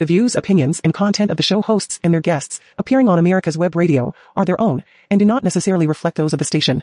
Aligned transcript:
The 0.00 0.06
views, 0.06 0.34
opinions, 0.34 0.80
and 0.80 0.92
content 0.92 1.30
of 1.30 1.36
the 1.36 1.44
show 1.44 1.62
hosts 1.62 2.00
and 2.02 2.12
their 2.12 2.20
guests 2.20 2.58
appearing 2.78 3.08
on 3.08 3.20
America's 3.20 3.56
Web 3.56 3.76
Radio 3.76 4.12
are 4.34 4.44
their 4.44 4.60
own 4.60 4.82
and 5.08 5.20
do 5.20 5.24
not 5.24 5.44
necessarily 5.44 5.86
reflect 5.86 6.16
those 6.16 6.32
of 6.32 6.40
the 6.40 6.44
station. 6.44 6.82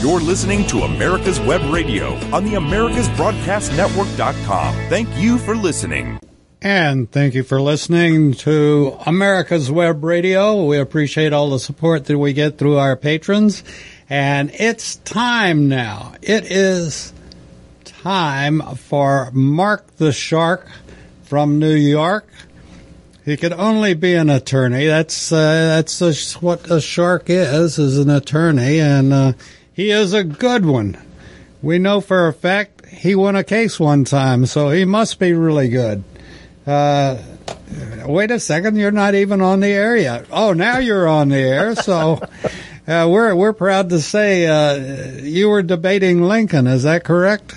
You're 0.00 0.20
listening 0.20 0.66
to 0.68 0.80
America's 0.80 1.38
Web 1.40 1.60
Radio 1.72 2.14
on 2.34 2.44
the 2.44 2.54
AmericasBroadcastNetwork.com. 2.54 4.74
Thank 4.88 5.08
you 5.16 5.38
for 5.38 5.54
listening. 5.54 6.18
And 6.62 7.10
thank 7.10 7.34
you 7.34 7.42
for 7.42 7.60
listening 7.60 8.32
to 8.34 8.96
America's 9.04 9.70
Web 9.70 10.02
Radio. 10.02 10.64
We 10.64 10.78
appreciate 10.78 11.32
all 11.32 11.50
the 11.50 11.58
support 11.58 12.06
that 12.06 12.18
we 12.18 12.32
get 12.32 12.56
through 12.56 12.78
our 12.78 12.96
patrons. 12.96 13.64
And 14.08 14.50
it's 14.54 14.96
time 14.96 15.68
now. 15.68 16.14
It 16.22 16.50
is 16.50 17.12
time 17.84 18.62
for 18.76 19.30
Mark 19.32 19.96
the 19.96 20.12
Shark 20.12 20.68
from 21.32 21.58
New 21.58 21.72
York. 21.72 22.28
He 23.24 23.38
could 23.38 23.54
only 23.54 23.94
be 23.94 24.12
an 24.12 24.28
attorney. 24.28 24.84
That's 24.84 25.32
uh, 25.32 25.80
that's 25.80 26.02
a, 26.02 26.12
what 26.40 26.70
a 26.70 26.78
shark 26.78 27.30
is, 27.30 27.78
is 27.78 27.96
an 27.96 28.10
attorney, 28.10 28.78
and 28.80 29.14
uh, 29.14 29.32
he 29.72 29.90
is 29.90 30.12
a 30.12 30.24
good 30.24 30.66
one. 30.66 30.98
We 31.62 31.78
know 31.78 32.02
for 32.02 32.28
a 32.28 32.34
fact 32.34 32.84
he 32.84 33.14
won 33.14 33.34
a 33.34 33.44
case 33.44 33.80
one 33.80 34.04
time, 34.04 34.44
so 34.44 34.68
he 34.68 34.84
must 34.84 35.18
be 35.18 35.32
really 35.32 35.70
good. 35.70 36.04
Uh, 36.66 37.16
wait 38.04 38.30
a 38.30 38.38
second, 38.38 38.76
you're 38.76 38.90
not 38.90 39.14
even 39.14 39.40
on 39.40 39.60
the 39.60 39.68
air 39.68 39.96
yet. 39.96 40.26
Oh, 40.30 40.52
now 40.52 40.80
you're 40.80 41.08
on 41.08 41.30
the 41.30 41.40
air, 41.40 41.74
so 41.76 42.20
uh, 42.86 43.08
we're 43.10 43.34
we're 43.34 43.54
proud 43.54 43.88
to 43.88 44.02
say 44.02 44.46
uh, 44.46 45.22
you 45.22 45.48
were 45.48 45.62
debating 45.62 46.24
Lincoln. 46.24 46.66
Is 46.66 46.82
that 46.82 47.04
correct? 47.04 47.54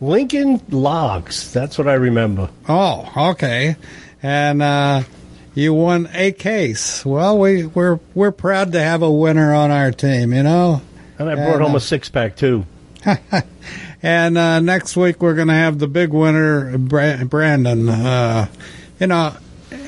Lincoln 0.00 0.60
Logs. 0.70 1.52
That's 1.52 1.76
what 1.78 1.88
I 1.88 1.94
remember. 1.94 2.50
Oh, 2.68 3.30
okay. 3.32 3.76
And 4.22 4.62
uh, 4.62 5.02
you 5.54 5.74
won 5.74 6.08
a 6.12 6.32
case. 6.32 7.04
Well, 7.04 7.38
we 7.38 7.66
we're 7.66 8.00
we're 8.14 8.32
proud 8.32 8.72
to 8.72 8.80
have 8.80 9.02
a 9.02 9.10
winner 9.10 9.54
on 9.54 9.70
our 9.70 9.92
team. 9.92 10.32
You 10.32 10.42
know. 10.42 10.82
And 11.18 11.28
I 11.28 11.34
brought 11.34 11.54
And, 11.56 11.62
home 11.62 11.74
uh, 11.74 11.78
a 11.78 11.80
six 11.80 12.08
pack 12.08 12.36
too. 12.36 12.64
And 14.02 14.38
uh, 14.38 14.60
next 14.60 14.96
week 14.96 15.20
we're 15.20 15.34
going 15.34 15.48
to 15.48 15.54
have 15.54 15.78
the 15.78 15.86
big 15.86 16.10
winner, 16.10 16.78
Brandon. 16.78 17.88
Uh, 17.88 18.46
you 18.98 19.06
know, 19.08 19.36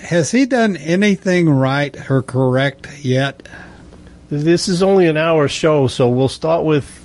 has 0.03 0.31
he 0.31 0.45
done 0.45 0.77
anything 0.77 1.49
right 1.49 2.11
or 2.11 2.23
correct 2.23 3.03
yet? 3.03 3.49
This 4.29 4.69
is 4.69 4.83
only 4.83 5.07
an 5.07 5.17
hour 5.17 5.49
show, 5.49 5.87
so 5.87 6.09
we'll 6.09 6.29
start 6.29 6.65
with. 6.65 7.02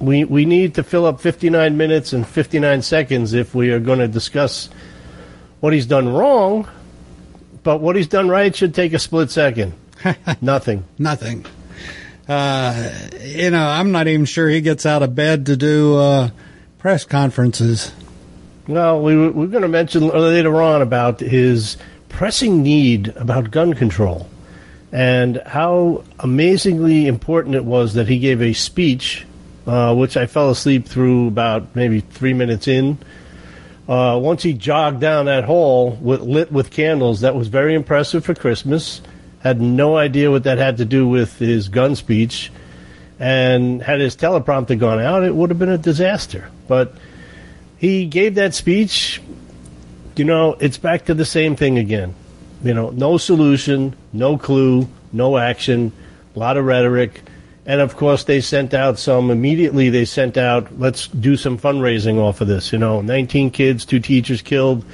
We 0.00 0.24
we 0.24 0.44
need 0.46 0.74
to 0.74 0.82
fill 0.82 1.06
up 1.06 1.20
59 1.20 1.76
minutes 1.76 2.12
and 2.12 2.26
59 2.26 2.82
seconds 2.82 3.34
if 3.34 3.54
we 3.54 3.70
are 3.70 3.80
going 3.80 3.98
to 3.98 4.08
discuss 4.08 4.70
what 5.60 5.72
he's 5.72 5.86
done 5.86 6.08
wrong. 6.08 6.68
But 7.62 7.80
what 7.80 7.96
he's 7.96 8.08
done 8.08 8.28
right 8.28 8.54
should 8.54 8.74
take 8.74 8.94
a 8.94 8.98
split 8.98 9.30
second. 9.30 9.74
Nothing. 10.40 10.84
Nothing. 10.98 11.44
Uh, 12.26 12.90
you 13.22 13.50
know, 13.50 13.66
I'm 13.66 13.92
not 13.92 14.06
even 14.06 14.24
sure 14.24 14.48
he 14.48 14.60
gets 14.60 14.86
out 14.86 15.02
of 15.02 15.14
bed 15.14 15.46
to 15.46 15.56
do 15.56 15.96
uh, 15.98 16.30
press 16.78 17.04
conferences. 17.04 17.92
Well, 18.66 19.02
we, 19.02 19.16
we're 19.28 19.48
going 19.48 19.62
to 19.62 19.68
mention 19.68 20.08
later 20.08 20.62
on 20.62 20.80
about 20.80 21.20
his 21.20 21.76
pressing 22.08 22.62
need 22.62 23.08
about 23.16 23.50
gun 23.50 23.74
control 23.74 24.28
and 24.92 25.42
how 25.46 26.04
amazingly 26.20 27.06
important 27.06 27.54
it 27.54 27.64
was 27.64 27.94
that 27.94 28.08
he 28.08 28.18
gave 28.18 28.40
a 28.40 28.52
speech, 28.52 29.26
uh, 29.70 29.94
which 29.94 30.16
I 30.16 30.26
fell 30.26 30.50
asleep 30.50 30.88
through 30.88 31.28
about 31.28 31.76
maybe 31.76 32.00
three 32.00 32.34
minutes 32.34 32.66
in. 32.66 32.98
Uh, 33.88 34.18
once 34.20 34.42
he 34.42 34.52
jogged 34.52 35.00
down 35.00 35.26
that 35.26 35.44
hall 35.44 35.96
with, 36.00 36.22
lit 36.22 36.50
with 36.50 36.72
candles, 36.72 37.20
that 37.20 37.36
was 37.36 37.46
very 37.46 37.76
impressive 37.76 38.24
for 38.24 38.34
Christmas. 38.34 39.00
Had 39.44 39.60
no 39.60 39.96
idea 39.96 40.28
what 40.28 40.42
that 40.42 40.58
had 40.58 40.78
to 40.78 40.84
do 40.84 41.06
with 41.06 41.38
his 41.38 41.68
gun 41.68 41.94
speech. 41.94 42.50
And 43.20 43.80
had 43.80 44.00
his 44.00 44.16
teleprompter 44.16 44.76
gone 44.76 44.98
out, 44.98 45.22
it 45.22 45.36
would 45.36 45.50
have 45.50 45.58
been 45.60 45.68
a 45.68 45.78
disaster. 45.78 46.50
But 46.66 46.94
he 47.78 48.06
gave 48.06 48.34
that 48.34 48.56
speech. 48.56 49.22
You 50.16 50.24
know, 50.24 50.56
it's 50.58 50.78
back 50.78 51.04
to 51.04 51.14
the 51.14 51.24
same 51.24 51.54
thing 51.54 51.78
again. 51.78 52.16
You 52.64 52.74
know, 52.74 52.90
no 52.90 53.18
solution, 53.18 53.94
no 54.12 54.36
clue, 54.36 54.88
no 55.12 55.38
action, 55.38 55.92
a 56.34 56.38
lot 56.40 56.56
of 56.56 56.64
rhetoric. 56.64 57.22
And 57.70 57.80
of 57.80 57.96
course, 57.96 58.24
they 58.24 58.40
sent 58.40 58.74
out 58.74 58.98
some 58.98 59.30
immediately. 59.30 59.90
They 59.90 60.04
sent 60.04 60.36
out, 60.36 60.80
let's 60.80 61.06
do 61.06 61.36
some 61.36 61.56
fundraising 61.56 62.18
off 62.18 62.40
of 62.40 62.48
this. 62.48 62.72
You 62.72 62.80
know, 62.80 63.00
19 63.00 63.52
kids, 63.52 63.84
two 63.84 64.00
teachers 64.00 64.42
killed. 64.42 64.84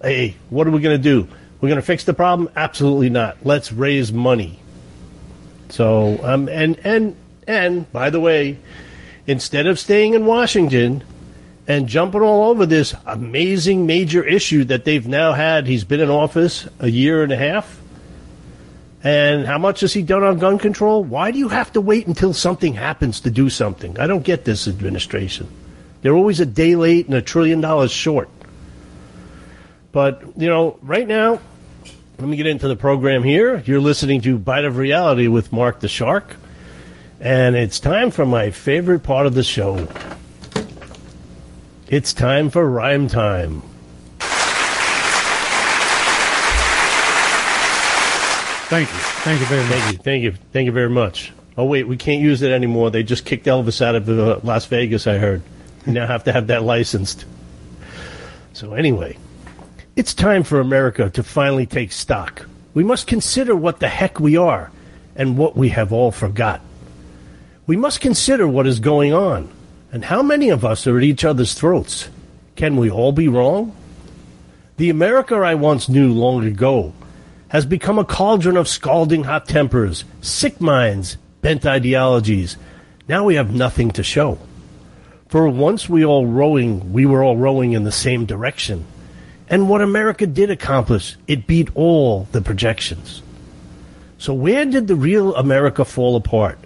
Hey, 0.00 0.36
what 0.48 0.66
are 0.66 0.70
we 0.70 0.80
going 0.80 0.96
to 0.96 1.02
do? 1.02 1.28
We're 1.60 1.68
going 1.68 1.78
to 1.78 1.86
fix 1.86 2.04
the 2.04 2.14
problem? 2.14 2.48
Absolutely 2.56 3.10
not. 3.10 3.36
Let's 3.44 3.70
raise 3.70 4.14
money. 4.14 4.60
So, 5.68 6.24
um, 6.24 6.48
and 6.48 6.78
and 6.78 7.16
and 7.46 7.92
by 7.92 8.08
the 8.08 8.18
way, 8.18 8.58
instead 9.26 9.66
of 9.66 9.78
staying 9.78 10.14
in 10.14 10.24
Washington 10.24 11.04
and 11.68 11.86
jumping 11.86 12.22
all 12.22 12.48
over 12.48 12.64
this 12.64 12.94
amazing 13.04 13.84
major 13.84 14.24
issue 14.24 14.64
that 14.64 14.86
they've 14.86 15.06
now 15.06 15.34
had, 15.34 15.66
he's 15.66 15.84
been 15.84 16.00
in 16.00 16.08
office 16.08 16.66
a 16.78 16.88
year 16.88 17.22
and 17.22 17.30
a 17.30 17.36
half. 17.36 17.81
And 19.04 19.46
how 19.46 19.58
much 19.58 19.80
has 19.80 19.92
he 19.92 20.02
done 20.02 20.22
on 20.22 20.38
gun 20.38 20.58
control? 20.58 21.02
Why 21.02 21.32
do 21.32 21.38
you 21.38 21.48
have 21.48 21.72
to 21.72 21.80
wait 21.80 22.06
until 22.06 22.32
something 22.32 22.74
happens 22.74 23.20
to 23.20 23.30
do 23.30 23.50
something? 23.50 23.98
I 23.98 24.06
don't 24.06 24.22
get 24.22 24.44
this 24.44 24.68
administration. 24.68 25.48
They're 26.02 26.14
always 26.14 26.40
a 26.40 26.46
day 26.46 26.76
late 26.76 27.06
and 27.06 27.14
a 27.14 27.22
trillion 27.22 27.60
dollars 27.60 27.90
short. 27.90 28.28
But, 29.90 30.22
you 30.36 30.48
know, 30.48 30.78
right 30.82 31.06
now, 31.06 31.40
let 32.18 32.28
me 32.28 32.36
get 32.36 32.46
into 32.46 32.68
the 32.68 32.76
program 32.76 33.24
here. 33.24 33.62
You're 33.66 33.80
listening 33.80 34.20
to 34.22 34.38
Bite 34.38 34.64
of 34.64 34.76
Reality 34.76 35.26
with 35.26 35.52
Mark 35.52 35.80
the 35.80 35.88
Shark. 35.88 36.36
And 37.20 37.56
it's 37.56 37.80
time 37.80 38.10
for 38.10 38.24
my 38.24 38.50
favorite 38.50 39.02
part 39.02 39.26
of 39.26 39.34
the 39.34 39.42
show. 39.42 39.88
It's 41.88 42.12
time 42.12 42.50
for 42.50 42.68
rhyme 42.68 43.08
time. 43.08 43.62
Thank 48.72 48.88
you. 48.88 48.96
Thank 48.96 49.40
you 49.40 49.46
very 49.48 49.62
much. 49.64 49.70
Thank 49.70 49.92
you, 49.92 49.98
thank 49.98 50.22
you, 50.22 50.32
thank 50.50 50.64
you 50.64 50.72
very 50.72 50.88
much. 50.88 51.30
Oh 51.58 51.66
wait, 51.66 51.86
we 51.86 51.98
can't 51.98 52.22
use 52.22 52.40
it 52.40 52.52
anymore. 52.52 52.90
They 52.90 53.02
just 53.02 53.26
kicked 53.26 53.44
Elvis 53.44 53.82
out 53.82 53.94
of 53.94 54.08
uh, 54.08 54.40
Las 54.42 54.64
Vegas. 54.64 55.06
I 55.06 55.18
heard. 55.18 55.42
You 55.84 55.92
now 55.92 56.06
have 56.06 56.24
to 56.24 56.32
have 56.32 56.46
that 56.46 56.62
licensed. 56.62 57.26
So 58.54 58.72
anyway, 58.72 59.18
it's 59.94 60.14
time 60.14 60.42
for 60.42 60.58
America 60.58 61.10
to 61.10 61.22
finally 61.22 61.66
take 61.66 61.92
stock. 61.92 62.46
We 62.72 62.82
must 62.82 63.06
consider 63.06 63.54
what 63.54 63.78
the 63.78 63.88
heck 63.88 64.18
we 64.18 64.38
are 64.38 64.72
and 65.16 65.36
what 65.36 65.54
we 65.54 65.68
have 65.68 65.92
all 65.92 66.10
forgot. 66.10 66.62
We 67.66 67.76
must 67.76 68.00
consider 68.00 68.48
what 68.48 68.66
is 68.66 68.80
going 68.80 69.12
on 69.12 69.52
and 69.92 70.06
how 70.06 70.22
many 70.22 70.48
of 70.48 70.64
us 70.64 70.86
are 70.86 70.96
at 70.96 71.04
each 71.04 71.26
other's 71.26 71.52
throats. 71.52 72.08
Can 72.56 72.78
we 72.78 72.90
all 72.90 73.12
be 73.12 73.28
wrong? 73.28 73.76
The 74.78 74.88
America 74.88 75.34
I 75.34 75.56
once 75.56 75.90
knew 75.90 76.10
long 76.14 76.46
ago 76.46 76.94
has 77.52 77.66
become 77.66 77.98
a 77.98 78.04
cauldron 78.04 78.56
of 78.56 78.66
scalding 78.66 79.24
hot 79.24 79.46
tempers, 79.46 80.06
sick 80.22 80.58
minds, 80.58 81.18
bent 81.42 81.66
ideologies. 81.66 82.56
Now 83.06 83.24
we 83.24 83.34
have 83.34 83.52
nothing 83.52 83.90
to 83.90 84.02
show. 84.02 84.38
For 85.28 85.46
once 85.50 85.86
we 85.86 86.02
all 86.02 86.24
rowing, 86.24 86.94
we 86.94 87.04
were 87.04 87.22
all 87.22 87.36
rowing 87.36 87.72
in 87.72 87.84
the 87.84 87.92
same 87.92 88.24
direction. 88.24 88.86
And 89.48 89.68
what 89.68 89.82
America 89.82 90.26
did 90.26 90.50
accomplish, 90.50 91.18
it 91.28 91.46
beat 91.46 91.68
all 91.74 92.26
the 92.32 92.40
projections. 92.40 93.20
So 94.16 94.32
where 94.32 94.64
did 94.64 94.86
the 94.86 94.96
real 94.96 95.34
America 95.34 95.84
fall 95.84 96.16
apart? 96.16 96.58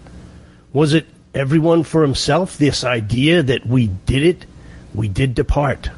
Was 0.73 0.95
it 0.95 1.07
everyone 1.35 1.83
for 1.83 2.03
himself, 2.03 2.59
this 2.59 2.85
idea 2.85 3.43
that 3.43 3.67
we 3.67 3.89
did 3.89 4.23
it, 4.23 4.47
we 4.95 5.09
did 5.09 5.35
depart? 5.35 5.91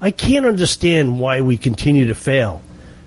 I 0.00 0.12
can't 0.12 0.46
understand 0.46 1.18
why 1.18 1.40
we 1.40 1.56
continue 1.56 2.06
to 2.06 2.14
fail. 2.14 2.62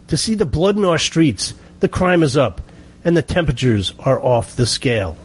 To 0.08 0.18
see 0.18 0.36
the 0.36 0.46
blood 0.46 0.78
in 0.78 0.86
our 0.86 0.98
streets, 0.98 1.54
the 1.80 1.90
crime 1.90 2.24
is 2.24 2.38
up, 2.38 2.62
and 3.04 3.16
the 3.16 3.22
temperatures 3.22 3.94
are 4.00 4.24
off 4.24 4.56
the 4.56 4.66
scale. 4.66 5.18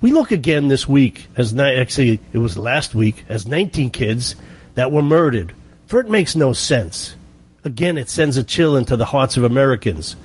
We 0.00 0.12
look 0.12 0.30
again 0.30 0.68
this 0.68 0.86
week 0.86 1.26
as 1.36 1.52
ni- 1.52 1.74
actually 1.74 2.20
it 2.32 2.38
was 2.38 2.56
last 2.56 2.94
week 2.94 3.24
as 3.28 3.46
19 3.46 3.90
kids 3.90 4.36
that 4.74 4.92
were 4.92 5.02
murdered. 5.02 5.52
For 5.86 6.00
it 6.00 6.10
makes 6.10 6.36
no 6.36 6.52
sense. 6.52 7.16
Again, 7.64 7.98
it 7.98 8.08
sends 8.08 8.36
a 8.36 8.44
chill 8.44 8.76
into 8.76 8.96
the 8.96 9.06
hearts 9.06 9.36
of 9.36 9.44
Americans. 9.44 10.16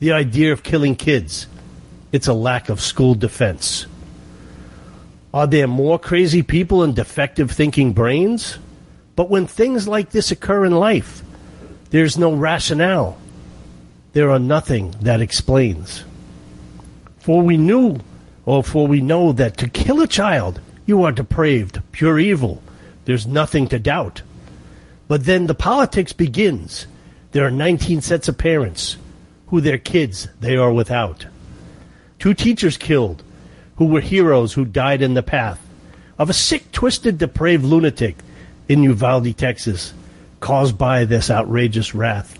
The 0.00 0.12
idea 0.12 0.52
of 0.52 0.62
killing 0.62 0.96
kids. 0.96 1.46
It's 2.10 2.26
a 2.26 2.32
lack 2.32 2.68
of 2.68 2.80
school 2.80 3.14
defense. 3.14 3.86
Are 5.32 5.46
there 5.46 5.68
more 5.68 5.98
crazy 5.98 6.42
people 6.42 6.82
and 6.82 6.96
defective 6.96 7.50
thinking 7.50 7.92
brains? 7.92 8.58
But 9.14 9.28
when 9.28 9.46
things 9.46 9.86
like 9.86 10.10
this 10.10 10.30
occur 10.30 10.64
in 10.64 10.72
life, 10.72 11.22
there's 11.90 12.18
no 12.18 12.34
rationale. 12.34 13.18
There 14.12 14.30
are 14.30 14.38
nothing 14.38 14.94
that 15.02 15.20
explains. 15.20 16.04
For 17.20 17.42
we 17.42 17.56
knew, 17.56 18.00
or 18.44 18.62
for 18.62 18.86
we 18.86 19.00
know 19.00 19.32
that 19.32 19.56
to 19.58 19.68
kill 19.68 20.00
a 20.00 20.06
child, 20.06 20.60
you 20.86 21.02
are 21.04 21.12
depraved, 21.12 21.80
pure 21.92 22.18
evil. 22.18 22.62
There's 23.04 23.26
nothing 23.26 23.68
to 23.68 23.78
doubt. 23.78 24.22
But 25.06 25.24
then 25.24 25.46
the 25.46 25.54
politics 25.54 26.12
begins. 26.12 26.86
There 27.32 27.46
are 27.46 27.50
19 27.50 28.00
sets 28.00 28.28
of 28.28 28.38
parents 28.38 28.96
who 29.48 29.60
their 29.60 29.78
kids 29.78 30.28
they 30.40 30.56
are 30.56 30.72
without. 30.72 31.26
Two 32.18 32.34
teachers 32.34 32.76
killed 32.76 33.22
who 33.76 33.86
were 33.86 34.00
heroes 34.00 34.52
who 34.52 34.64
died 34.64 35.02
in 35.02 35.14
the 35.14 35.22
path 35.22 35.60
of 36.18 36.28
a 36.28 36.34
sick, 36.34 36.70
twisted, 36.72 37.16
depraved 37.18 37.64
lunatic 37.64 38.16
in 38.68 38.82
Uvalde, 38.82 39.36
Texas, 39.36 39.94
caused 40.40 40.78
by 40.78 41.04
this 41.04 41.30
outrageous 41.30 41.94
wrath. 41.94 42.38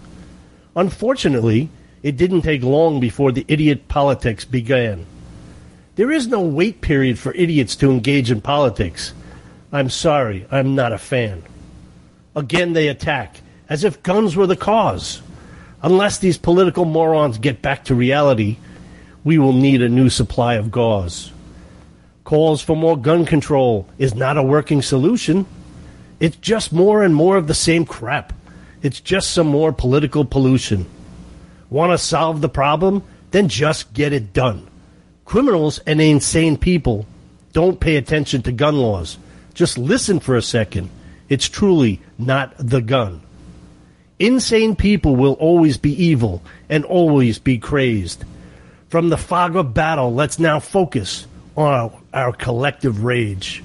Unfortunately, 0.76 1.68
it 2.02 2.16
didn't 2.16 2.42
take 2.42 2.62
long 2.62 3.00
before 3.00 3.32
the 3.32 3.44
idiot 3.48 3.88
politics 3.88 4.44
began. 4.44 5.04
There 5.96 6.12
is 6.12 6.28
no 6.28 6.40
wait 6.40 6.80
period 6.80 7.18
for 7.18 7.34
idiots 7.34 7.74
to 7.76 7.90
engage 7.90 8.30
in 8.30 8.40
politics. 8.40 9.12
I'm 9.72 9.90
sorry, 9.90 10.46
I'm 10.50 10.74
not 10.74 10.92
a 10.92 10.98
fan. 10.98 11.42
Again, 12.36 12.72
they 12.72 12.86
attack, 12.88 13.40
as 13.68 13.82
if 13.82 14.02
guns 14.02 14.36
were 14.36 14.46
the 14.46 14.56
cause. 14.56 15.20
Unless 15.82 16.18
these 16.18 16.38
political 16.38 16.84
morons 16.84 17.38
get 17.38 17.62
back 17.62 17.84
to 17.84 17.94
reality, 17.94 18.58
we 19.24 19.38
will 19.38 19.52
need 19.52 19.82
a 19.82 19.88
new 19.88 20.08
supply 20.08 20.54
of 20.54 20.70
gauze. 20.70 21.32
Calls 22.24 22.62
for 22.62 22.76
more 22.76 22.96
gun 22.96 23.26
control 23.26 23.88
is 23.98 24.14
not 24.14 24.38
a 24.38 24.42
working 24.42 24.82
solution. 24.82 25.46
It's 26.20 26.36
just 26.36 26.72
more 26.72 27.02
and 27.02 27.14
more 27.14 27.36
of 27.36 27.46
the 27.46 27.54
same 27.54 27.84
crap. 27.84 28.32
It's 28.82 29.00
just 29.00 29.30
some 29.30 29.46
more 29.46 29.72
political 29.72 30.24
pollution. 30.24 30.86
Want 31.70 31.92
to 31.92 31.98
solve 31.98 32.40
the 32.40 32.48
problem? 32.48 33.02
Then 33.30 33.48
just 33.48 33.92
get 33.92 34.12
it 34.12 34.32
done. 34.32 34.66
Criminals 35.24 35.78
and 35.80 36.00
insane 36.00 36.56
people 36.56 37.06
don't 37.52 37.80
pay 37.80 37.96
attention 37.96 38.42
to 38.42 38.52
gun 38.52 38.76
laws. 38.76 39.18
Just 39.54 39.76
listen 39.76 40.20
for 40.20 40.36
a 40.36 40.42
second. 40.42 40.90
It's 41.28 41.48
truly 41.48 42.00
not 42.16 42.54
the 42.58 42.80
gun. 42.80 43.20
Insane 44.18 44.74
people 44.74 45.14
will 45.14 45.34
always 45.34 45.76
be 45.76 45.92
evil 46.04 46.42
and 46.68 46.84
always 46.84 47.38
be 47.38 47.58
crazed. 47.58 48.24
From 48.88 49.10
the 49.10 49.18
fog 49.18 49.54
of 49.54 49.74
battle, 49.74 50.14
let's 50.14 50.38
now 50.38 50.60
focus 50.60 51.26
on 51.56 51.74
our, 51.74 51.92
our 52.14 52.32
collective 52.32 53.04
rage. 53.04 53.62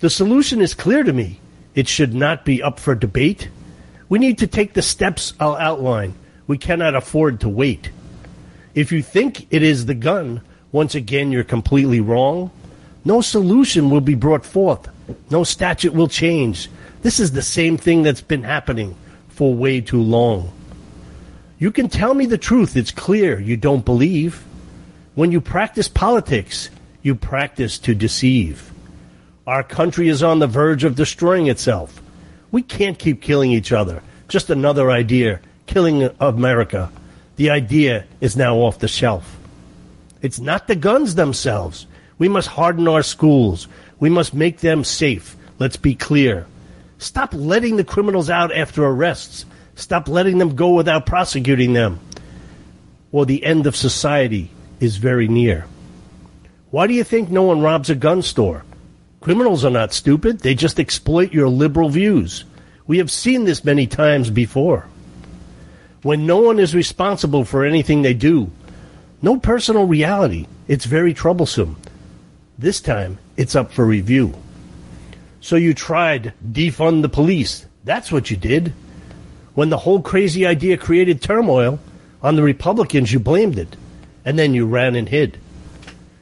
The 0.00 0.10
solution 0.10 0.60
is 0.60 0.74
clear 0.74 1.02
to 1.02 1.12
me. 1.12 1.40
It 1.74 1.88
should 1.88 2.14
not 2.14 2.44
be 2.44 2.62
up 2.62 2.78
for 2.78 2.94
debate. 2.94 3.48
We 4.08 4.18
need 4.18 4.38
to 4.38 4.46
take 4.46 4.74
the 4.74 4.82
steps 4.82 5.34
I'll 5.40 5.56
outline. 5.56 6.14
We 6.46 6.56
cannot 6.56 6.94
afford 6.94 7.40
to 7.40 7.48
wait. 7.48 7.90
If 8.74 8.92
you 8.92 9.02
think 9.02 9.48
it 9.50 9.62
is 9.62 9.86
the 9.86 9.94
gun, 9.94 10.40
once 10.70 10.94
again 10.94 11.32
you're 11.32 11.44
completely 11.44 12.00
wrong. 12.00 12.50
No 13.04 13.20
solution 13.20 13.90
will 13.90 14.00
be 14.00 14.14
brought 14.14 14.46
forth. 14.46 14.88
No 15.30 15.42
statute 15.42 15.94
will 15.94 16.08
change. 16.08 16.70
This 17.02 17.18
is 17.18 17.32
the 17.32 17.42
same 17.42 17.76
thing 17.76 18.02
that's 18.02 18.20
been 18.20 18.44
happening 18.44 18.94
for 19.28 19.52
way 19.52 19.80
too 19.80 20.02
long. 20.02 20.52
You 21.58 21.72
can 21.72 21.88
tell 21.88 22.14
me 22.14 22.26
the 22.26 22.38
truth. 22.38 22.76
It's 22.76 22.92
clear 22.92 23.40
you 23.40 23.56
don't 23.56 23.84
believe. 23.84 24.44
When 25.16 25.32
you 25.32 25.40
practice 25.40 25.88
politics, 25.88 26.70
you 27.02 27.16
practice 27.16 27.78
to 27.80 27.94
deceive. 27.94 28.67
Our 29.48 29.62
country 29.62 30.10
is 30.10 30.22
on 30.22 30.40
the 30.40 30.46
verge 30.46 30.84
of 30.84 30.94
destroying 30.94 31.46
itself. 31.46 32.02
We 32.50 32.60
can't 32.60 32.98
keep 32.98 33.22
killing 33.22 33.50
each 33.50 33.72
other. 33.72 34.02
Just 34.28 34.50
another 34.50 34.90
idea 34.90 35.40
killing 35.66 36.10
America. 36.20 36.92
The 37.36 37.48
idea 37.48 38.04
is 38.20 38.36
now 38.36 38.56
off 38.56 38.78
the 38.78 38.88
shelf. 38.88 39.38
It's 40.20 40.38
not 40.38 40.68
the 40.68 40.76
guns 40.76 41.14
themselves. 41.14 41.86
We 42.18 42.28
must 42.28 42.48
harden 42.48 42.86
our 42.88 43.02
schools. 43.02 43.68
We 43.98 44.10
must 44.10 44.34
make 44.34 44.60
them 44.60 44.84
safe. 44.84 45.34
Let's 45.58 45.78
be 45.78 45.94
clear. 45.94 46.46
Stop 46.98 47.32
letting 47.32 47.76
the 47.76 47.84
criminals 47.84 48.28
out 48.28 48.54
after 48.54 48.84
arrests. 48.84 49.46
Stop 49.76 50.08
letting 50.08 50.36
them 50.36 50.56
go 50.56 50.74
without 50.74 51.06
prosecuting 51.06 51.72
them. 51.72 52.00
Or 53.12 53.24
the 53.24 53.42
end 53.42 53.66
of 53.66 53.74
society 53.74 54.50
is 54.78 54.98
very 54.98 55.26
near. 55.26 55.64
Why 56.70 56.86
do 56.86 56.92
you 56.92 57.02
think 57.02 57.30
no 57.30 57.44
one 57.44 57.62
robs 57.62 57.88
a 57.88 57.94
gun 57.94 58.20
store? 58.20 58.62
Criminals 59.20 59.64
are 59.64 59.70
not 59.70 59.92
stupid. 59.92 60.40
They 60.40 60.54
just 60.54 60.78
exploit 60.78 61.32
your 61.32 61.48
liberal 61.48 61.88
views. 61.88 62.44
We 62.86 62.98
have 62.98 63.10
seen 63.10 63.44
this 63.44 63.64
many 63.64 63.86
times 63.86 64.30
before. 64.30 64.86
When 66.02 66.26
no 66.26 66.38
one 66.38 66.58
is 66.58 66.74
responsible 66.74 67.44
for 67.44 67.64
anything 67.64 68.02
they 68.02 68.14
do, 68.14 68.50
no 69.20 69.38
personal 69.38 69.84
reality, 69.86 70.46
it's 70.68 70.84
very 70.84 71.12
troublesome. 71.12 71.76
This 72.56 72.80
time, 72.80 73.18
it's 73.36 73.56
up 73.56 73.72
for 73.72 73.84
review. 73.84 74.34
So 75.40 75.56
you 75.56 75.74
tried 75.74 76.32
defund 76.44 77.02
the 77.02 77.08
police. 77.08 77.66
That's 77.84 78.12
what 78.12 78.30
you 78.30 78.36
did. 78.36 78.72
When 79.54 79.70
the 79.70 79.78
whole 79.78 80.00
crazy 80.00 80.46
idea 80.46 80.76
created 80.76 81.20
turmoil, 81.20 81.80
on 82.22 82.36
the 82.36 82.42
Republicans 82.42 83.12
you 83.12 83.18
blamed 83.18 83.58
it, 83.58 83.76
and 84.24 84.38
then 84.38 84.54
you 84.54 84.66
ran 84.66 84.94
and 84.94 85.08
hid. 85.08 85.38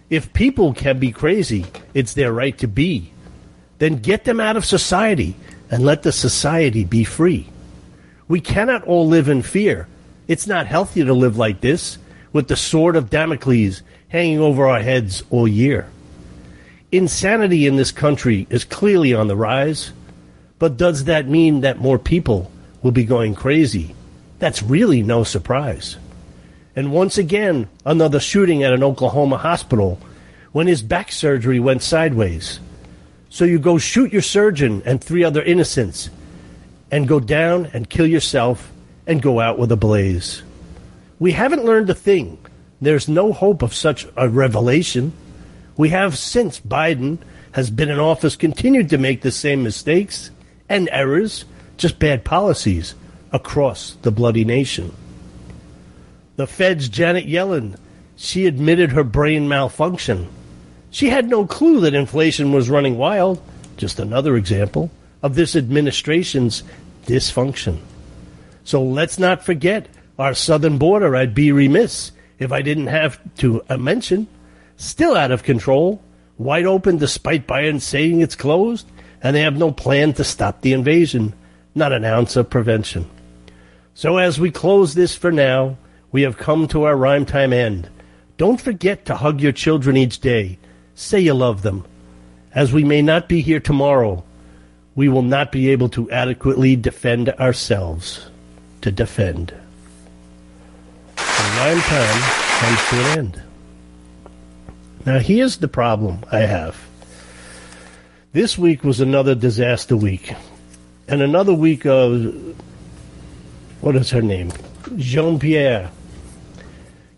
If 0.09 0.33
people 0.33 0.73
can 0.73 0.99
be 0.99 1.11
crazy, 1.11 1.67
it's 1.93 2.15
their 2.15 2.33
right 2.33 2.57
to 2.59 2.69
be. 2.69 3.13
Then 3.79 3.97
get 3.97 4.25
them 4.25 4.41
out 4.41 4.57
of 4.57 4.65
society 4.65 5.37
and 5.71 5.85
let 5.85 6.03
the 6.03 6.13
society 6.13 6.85
be 6.85 7.05
free. 7.05 7.49
We 8.29 8.41
cannot 8.41 8.85
all 8.85 9.07
live 9.07 9.29
in 9.29 9.43
fear. 9.43 9.89
It's 10.29 10.47
not 10.47 10.67
healthy 10.67 11.05
to 11.05 11.13
live 11.13 11.37
like 11.37 11.61
this, 11.61 11.99
with 12.33 12.49
the 12.49 12.57
sword 12.57 12.97
of 12.97 13.11
Damocles 13.11 13.83
hanging 14.09 14.41
over 14.41 14.67
our 14.67 14.81
heads 14.81 15.23
all 15.31 15.49
year. 15.49 15.89
Insanity 16.93 17.67
in 17.67 17.77
this 17.77 17.93
country 17.93 18.47
is 18.49 18.65
clearly 18.65 19.13
on 19.13 19.27
the 19.27 19.37
rise, 19.37 19.93
but 20.59 20.77
does 20.77 21.05
that 21.05 21.29
mean 21.29 21.61
that 21.61 21.79
more 21.79 21.99
people 21.99 22.51
will 22.83 22.93
be 22.93 23.05
going 23.05 23.35
crazy. 23.35 23.95
That's 24.39 24.63
really 24.63 25.03
no 25.03 25.25
surprise. 25.25 25.97
And 26.77 26.93
once 26.93 27.17
again, 27.17 27.69
another 27.87 28.21
shooting 28.21 28.63
at 28.63 28.75
an 28.75 28.85
Oklahoma 28.85 29.39
hospital 29.39 29.99
when 30.53 30.67
his 30.67 30.83
back 30.83 31.11
surgery 31.11 31.59
went 31.59 31.83
sideways. 31.83 32.61
So 33.31 33.47
you 33.47 33.59
go 33.59 33.79
shoot 33.79 34.13
your 34.13 34.23
surgeon 34.23 34.83
and 34.85 35.03
three 35.03 35.25
other 35.25 35.43
innocents 35.43 36.11
and 36.91 37.09
go 37.09 37.19
down 37.19 37.71
and 37.73 37.89
kill 37.89 38.07
yourself 38.07 38.71
and 39.07 39.23
go 39.23 39.41
out 39.41 39.59
with 39.59 39.73
a 39.73 39.77
blaze. 39.77 40.43
We 41.19 41.33
haven't 41.33 41.65
learned 41.65 41.89
a 41.89 41.95
thing. 41.95 42.39
There's 42.81 43.09
no 43.09 43.33
hope 43.33 43.63
of 43.63 43.75
such 43.75 44.07
a 44.15 44.29
revelation. 44.29 45.15
We 45.79 45.89
have, 45.91 46.19
since 46.19 46.61
Biden 46.61 47.19
has 47.53 47.71
been 47.71 47.89
in 47.89 47.99
office, 47.99 48.37
continued 48.37 48.91
to 48.91 48.99
make 48.99 49.23
the 49.23 49.33
same 49.33 49.63
mistakes 49.63 50.31
and 50.69 50.91
errors 50.93 51.47
just 51.79 51.99
bad 51.99 52.23
policies 52.23 52.95
across 53.33 53.97
the 54.03 54.11
bloody 54.11 54.45
nation. 54.45 54.95
The 56.37 56.47
Fed's 56.47 56.89
Janet 56.89 57.27
Yellen, 57.27 57.77
she 58.17 58.47
admitted 58.47 58.93
her 58.93 59.05
brain 59.05 59.49
malfunction. 59.49 60.29
She 60.91 61.11
had 61.11 61.29
no 61.29 61.47
clue 61.47 61.81
that 61.81 61.95
inflation 61.95 62.53
was 62.53 62.71
running 62.71 62.97
wild. 62.97 63.41
Just 63.77 63.99
another 63.99 64.37
example 64.37 64.91
of 65.23 65.35
this 65.35 65.57
administration's 65.57 66.63
dysfunction. 67.07 67.81
So 68.65 68.83
let's 68.83 69.19
not 69.19 69.45
forget 69.45 69.89
our 70.19 70.35
southern 70.35 70.79
border. 70.79 71.15
I'd 71.15 71.35
be 71.35 71.53
remiss 71.53 72.13
if 72.39 72.53
I 72.53 72.63
didn't 72.63 72.87
have 72.87 73.19
to 73.39 73.63
uh, 73.69 73.77
mention. 73.77 74.29
Still 74.77 75.17
out 75.17 75.31
of 75.31 75.43
control, 75.43 76.03
wide 76.39 76.67
open 76.67 76.99
despite 76.99 77.47
Biden 77.47 77.81
saying 77.81 78.21
it's 78.21 78.35
closed, 78.35 78.87
and 79.23 79.35
they 79.35 79.43
have 79.43 79.57
no 79.57 79.73
plan 79.73 80.13
to 80.15 80.25
stop 80.25 80.61
the 80.61 80.73
invasion 80.73 81.35
not 81.77 81.93
an 81.93 82.05
ounce 82.05 82.35
of 82.37 82.51
prevention. 82.51 83.09
So 83.95 84.17
as 84.17 84.41
we 84.41 84.51
close 84.51 84.95
this 84.95 85.15
for 85.15 85.31
now, 85.31 85.77
we 86.17 86.23
have 86.23 86.39
come 86.39 86.67
to 86.67 86.85
our 86.85 86.97
rhyme 86.97 87.27
time 87.27 87.53
end. 87.53 87.91
Don't 88.39 88.59
forget 88.59 89.05
to 89.05 89.17
hug 89.17 89.43
your 89.43 89.53
children 89.53 89.99
each 89.99 90.19
day. 90.19 90.59
Say 90.95 91.21
you 91.21 91.35
love 91.35 91.61
them. 91.61 91.85
As 92.55 92.73
we 92.73 92.85
may 92.85 93.03
not 93.03 93.29
be 93.29 93.43
here 93.43 93.61
tomorrow, 93.61 94.25
we 94.95 95.11
will 95.11 95.21
not 95.21 95.53
be 95.53 95.69
able 95.69 95.91
to 95.91 96.11
adequately 96.11 96.75
defend 96.75 97.29
ourselves. 97.29 98.31
To 98.81 98.91
defend. 98.91 99.53
The 101.17 101.23
rhyme 101.59 101.81
time 101.83 102.23
comes 102.61 102.89
to 102.89 102.97
an 102.97 103.19
end. 103.19 103.43
Now 105.05 105.19
here's 105.19 105.59
the 105.59 105.69
problem 105.69 106.25
I 106.33 106.39
have. 106.39 106.79
This 108.33 108.57
week 108.57 108.85
was 108.85 109.01
another 109.01 109.35
disaster 109.35 109.99
week 109.99 110.33
and 111.09 111.21
another 111.21 111.53
week 111.53 111.85
of 111.85 112.57
what 113.83 113.97
is 113.97 114.09
her 114.13 114.23
name? 114.23 114.51
Jean 114.97 115.39
Pierre 115.39 115.91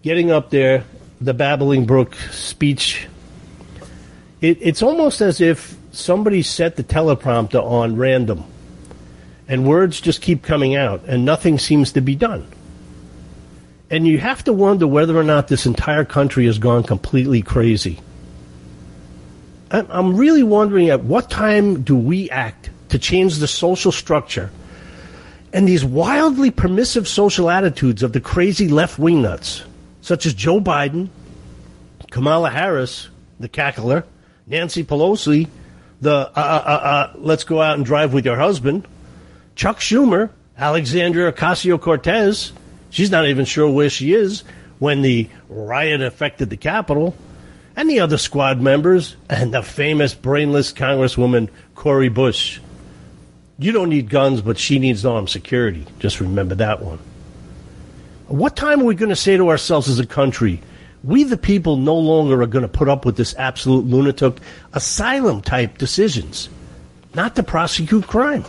getting 0.02 0.30
up 0.30 0.50
there, 0.50 0.84
the 1.20 1.34
babbling 1.34 1.86
brook 1.86 2.14
speech. 2.30 3.06
It, 4.40 4.58
it's 4.60 4.82
almost 4.82 5.20
as 5.20 5.40
if 5.40 5.76
somebody 5.90 6.42
set 6.42 6.76
the 6.76 6.84
teleprompter 6.84 7.62
on 7.62 7.96
random, 7.96 8.44
and 9.48 9.66
words 9.66 10.00
just 10.00 10.22
keep 10.22 10.42
coming 10.42 10.76
out, 10.76 11.04
and 11.06 11.24
nothing 11.24 11.58
seems 11.58 11.92
to 11.92 12.00
be 12.00 12.14
done. 12.14 12.46
And 13.90 14.06
you 14.06 14.18
have 14.18 14.44
to 14.44 14.52
wonder 14.52 14.86
whether 14.86 15.16
or 15.16 15.24
not 15.24 15.48
this 15.48 15.66
entire 15.66 16.04
country 16.04 16.46
has 16.46 16.58
gone 16.58 16.82
completely 16.82 17.42
crazy. 17.42 18.00
I'm 19.70 20.16
really 20.16 20.42
wondering 20.42 20.90
at 20.90 21.04
what 21.04 21.30
time 21.30 21.82
do 21.82 21.96
we 21.96 22.30
act 22.30 22.70
to 22.90 22.98
change 22.98 23.36
the 23.36 23.46
social 23.46 23.92
structure 23.92 24.50
And 25.52 25.66
these 25.66 25.84
wildly 25.84 26.50
permissive 26.50 27.08
social 27.08 27.50
attitudes 27.50 28.02
of 28.02 28.12
the 28.12 28.20
crazy 28.20 28.68
left 28.68 28.98
wing 28.98 29.22
nuts, 29.22 29.64
such 30.08 30.24
as 30.24 30.32
Joe 30.32 30.58
Biden, 30.58 31.10
Kamala 32.10 32.48
Harris, 32.48 33.10
the 33.38 33.48
cackler, 33.48 34.04
Nancy 34.46 34.82
Pelosi, 34.82 35.48
the 36.00 36.14
uh, 36.14 36.32
uh, 36.34 36.40
uh, 36.40 36.70
uh 36.70 37.12
let's 37.16 37.44
go 37.44 37.60
out 37.60 37.76
and 37.76 37.84
drive 37.84 38.14
with 38.14 38.24
your 38.24 38.38
husband, 38.38 38.88
Chuck 39.54 39.80
Schumer, 39.80 40.30
Alexandria 40.56 41.30
Ocasio 41.30 41.78
Cortez, 41.78 42.52
she's 42.88 43.10
not 43.10 43.26
even 43.26 43.44
sure 43.44 43.68
where 43.68 43.90
she 43.90 44.14
is 44.14 44.44
when 44.78 45.02
the 45.02 45.28
riot 45.50 46.00
affected 46.00 46.48
the 46.48 46.56
Capitol, 46.56 47.14
and 47.76 47.90
the 47.90 48.00
other 48.00 48.16
squad 48.16 48.62
members, 48.62 49.14
and 49.28 49.52
the 49.52 49.62
famous 49.62 50.14
brainless 50.14 50.72
Congresswoman 50.72 51.50
Cori 51.74 52.08
Bush. 52.08 52.60
You 53.58 53.72
don't 53.72 53.90
need 53.90 54.08
guns, 54.08 54.40
but 54.40 54.56
she 54.56 54.78
needs 54.78 55.04
armed 55.04 55.28
security. 55.28 55.84
Just 55.98 56.18
remember 56.18 56.54
that 56.54 56.80
one. 56.80 56.98
What 58.28 58.56
time 58.56 58.82
are 58.82 58.84
we 58.84 58.94
going 58.94 59.08
to 59.08 59.16
say 59.16 59.38
to 59.38 59.48
ourselves 59.48 59.88
as 59.88 59.98
a 59.98 60.06
country, 60.06 60.60
we 61.02 61.24
the 61.24 61.38
people 61.38 61.78
no 61.78 61.96
longer 61.96 62.42
are 62.42 62.46
going 62.46 62.62
to 62.62 62.68
put 62.68 62.86
up 62.86 63.06
with 63.06 63.16
this 63.16 63.34
absolute 63.38 63.86
lunatic 63.86 64.36
asylum 64.74 65.40
type 65.40 65.78
decisions, 65.78 66.50
not 67.14 67.36
to 67.36 67.42
prosecute 67.42 68.06
crime? 68.06 68.44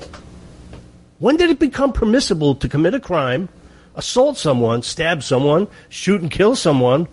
When 1.19 1.37
did 1.37 1.49
it 1.49 1.59
become 1.59 1.93
permissible 1.93 2.55
to 2.55 2.67
commit 2.67 2.93
a 2.93 2.99
crime, 2.99 3.47
assault 3.95 4.37
someone, 4.37 4.81
stab 4.83 5.23
someone, 5.23 5.69
shoot 5.87 6.21
and 6.21 6.29
kill 6.29 6.57
someone, 6.57 7.07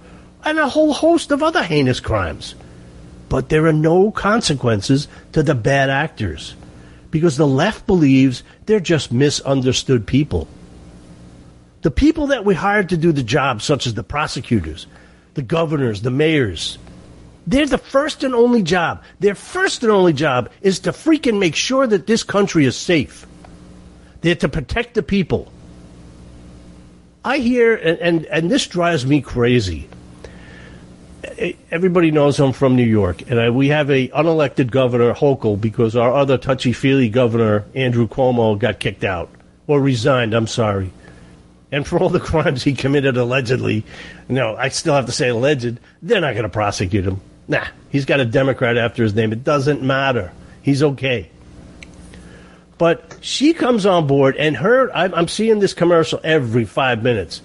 and 0.44 0.58
a 0.58 0.68
whole 0.68 0.92
host 0.92 1.30
of 1.30 1.44
other 1.44 1.62
heinous 1.62 2.00
crimes? 2.00 2.56
But 3.28 3.48
there 3.48 3.66
are 3.66 3.72
no 3.72 4.10
consequences 4.10 5.06
to 5.30 5.44
the 5.44 5.54
bad 5.54 5.88
actors 5.88 6.56
because 7.12 7.36
the 7.36 7.46
left 7.46 7.86
believes 7.86 8.42
they're 8.66 8.80
just 8.80 9.12
misunderstood 9.12 10.04
people. 10.04 10.48
The 11.86 11.92
people 11.92 12.26
that 12.26 12.44
we 12.44 12.56
hired 12.56 12.88
to 12.88 12.96
do 12.96 13.12
the 13.12 13.22
job, 13.22 13.62
such 13.62 13.86
as 13.86 13.94
the 13.94 14.02
prosecutors, 14.02 14.88
the 15.34 15.42
governors, 15.42 16.02
the 16.02 16.10
mayors, 16.10 16.78
they're 17.46 17.64
the 17.64 17.78
first 17.78 18.24
and 18.24 18.34
only 18.34 18.64
job. 18.64 19.04
Their 19.20 19.36
first 19.36 19.84
and 19.84 19.92
only 19.92 20.12
job 20.12 20.50
is 20.62 20.80
to 20.80 20.90
freaking 20.90 21.38
make 21.38 21.54
sure 21.54 21.86
that 21.86 22.08
this 22.08 22.24
country 22.24 22.64
is 22.64 22.76
safe. 22.76 23.24
They're 24.20 24.34
to 24.34 24.48
protect 24.48 24.94
the 24.94 25.02
people. 25.04 25.52
I 27.24 27.38
hear, 27.38 27.76
and, 27.76 28.00
and, 28.00 28.26
and 28.26 28.50
this 28.50 28.66
drives 28.66 29.06
me 29.06 29.20
crazy 29.20 29.88
everybody 31.70 32.10
knows 32.10 32.40
I'm 32.40 32.52
from 32.52 32.74
New 32.74 32.82
York, 32.82 33.30
and 33.30 33.38
I, 33.38 33.50
we 33.50 33.68
have 33.68 33.90
a 33.90 34.08
unelected 34.08 34.72
governor, 34.72 35.14
Hochul, 35.14 35.60
because 35.60 35.94
our 35.94 36.12
other 36.12 36.36
touchy-feely 36.36 37.10
governor, 37.10 37.64
Andrew 37.76 38.08
Cuomo, 38.08 38.58
got 38.58 38.80
kicked 38.80 39.04
out 39.04 39.28
or 39.66 39.80
resigned. 39.80 40.34
I'm 40.34 40.46
sorry, 40.46 40.92
and 41.72 41.86
for 41.86 41.98
all 41.98 42.08
the 42.08 42.20
crimes 42.20 42.62
he 42.62 42.74
committed 42.74 43.16
allegedly, 43.16 43.84
no, 44.28 44.56
I 44.56 44.68
still 44.68 44.94
have 44.94 45.06
to 45.06 45.12
say 45.12 45.28
alleged. 45.28 45.78
They're 46.02 46.20
not 46.20 46.32
going 46.32 46.44
to 46.44 46.48
prosecute 46.48 47.04
him. 47.04 47.20
Nah, 47.48 47.66
he's 47.90 48.04
got 48.04 48.20
a 48.20 48.24
Democrat 48.24 48.76
after 48.76 49.02
his 49.02 49.14
name. 49.14 49.32
It 49.32 49.44
doesn't 49.44 49.82
matter. 49.82 50.32
He's 50.62 50.82
okay. 50.82 51.30
But 52.78 53.16
she 53.20 53.54
comes 53.54 53.86
on 53.86 54.06
board, 54.06 54.36
and 54.36 54.56
her, 54.56 54.94
I'm, 54.94 55.14
I'm 55.14 55.28
seeing 55.28 55.60
this 55.60 55.72
commercial 55.72 56.20
every 56.22 56.64
five 56.64 57.02
minutes 57.02 57.40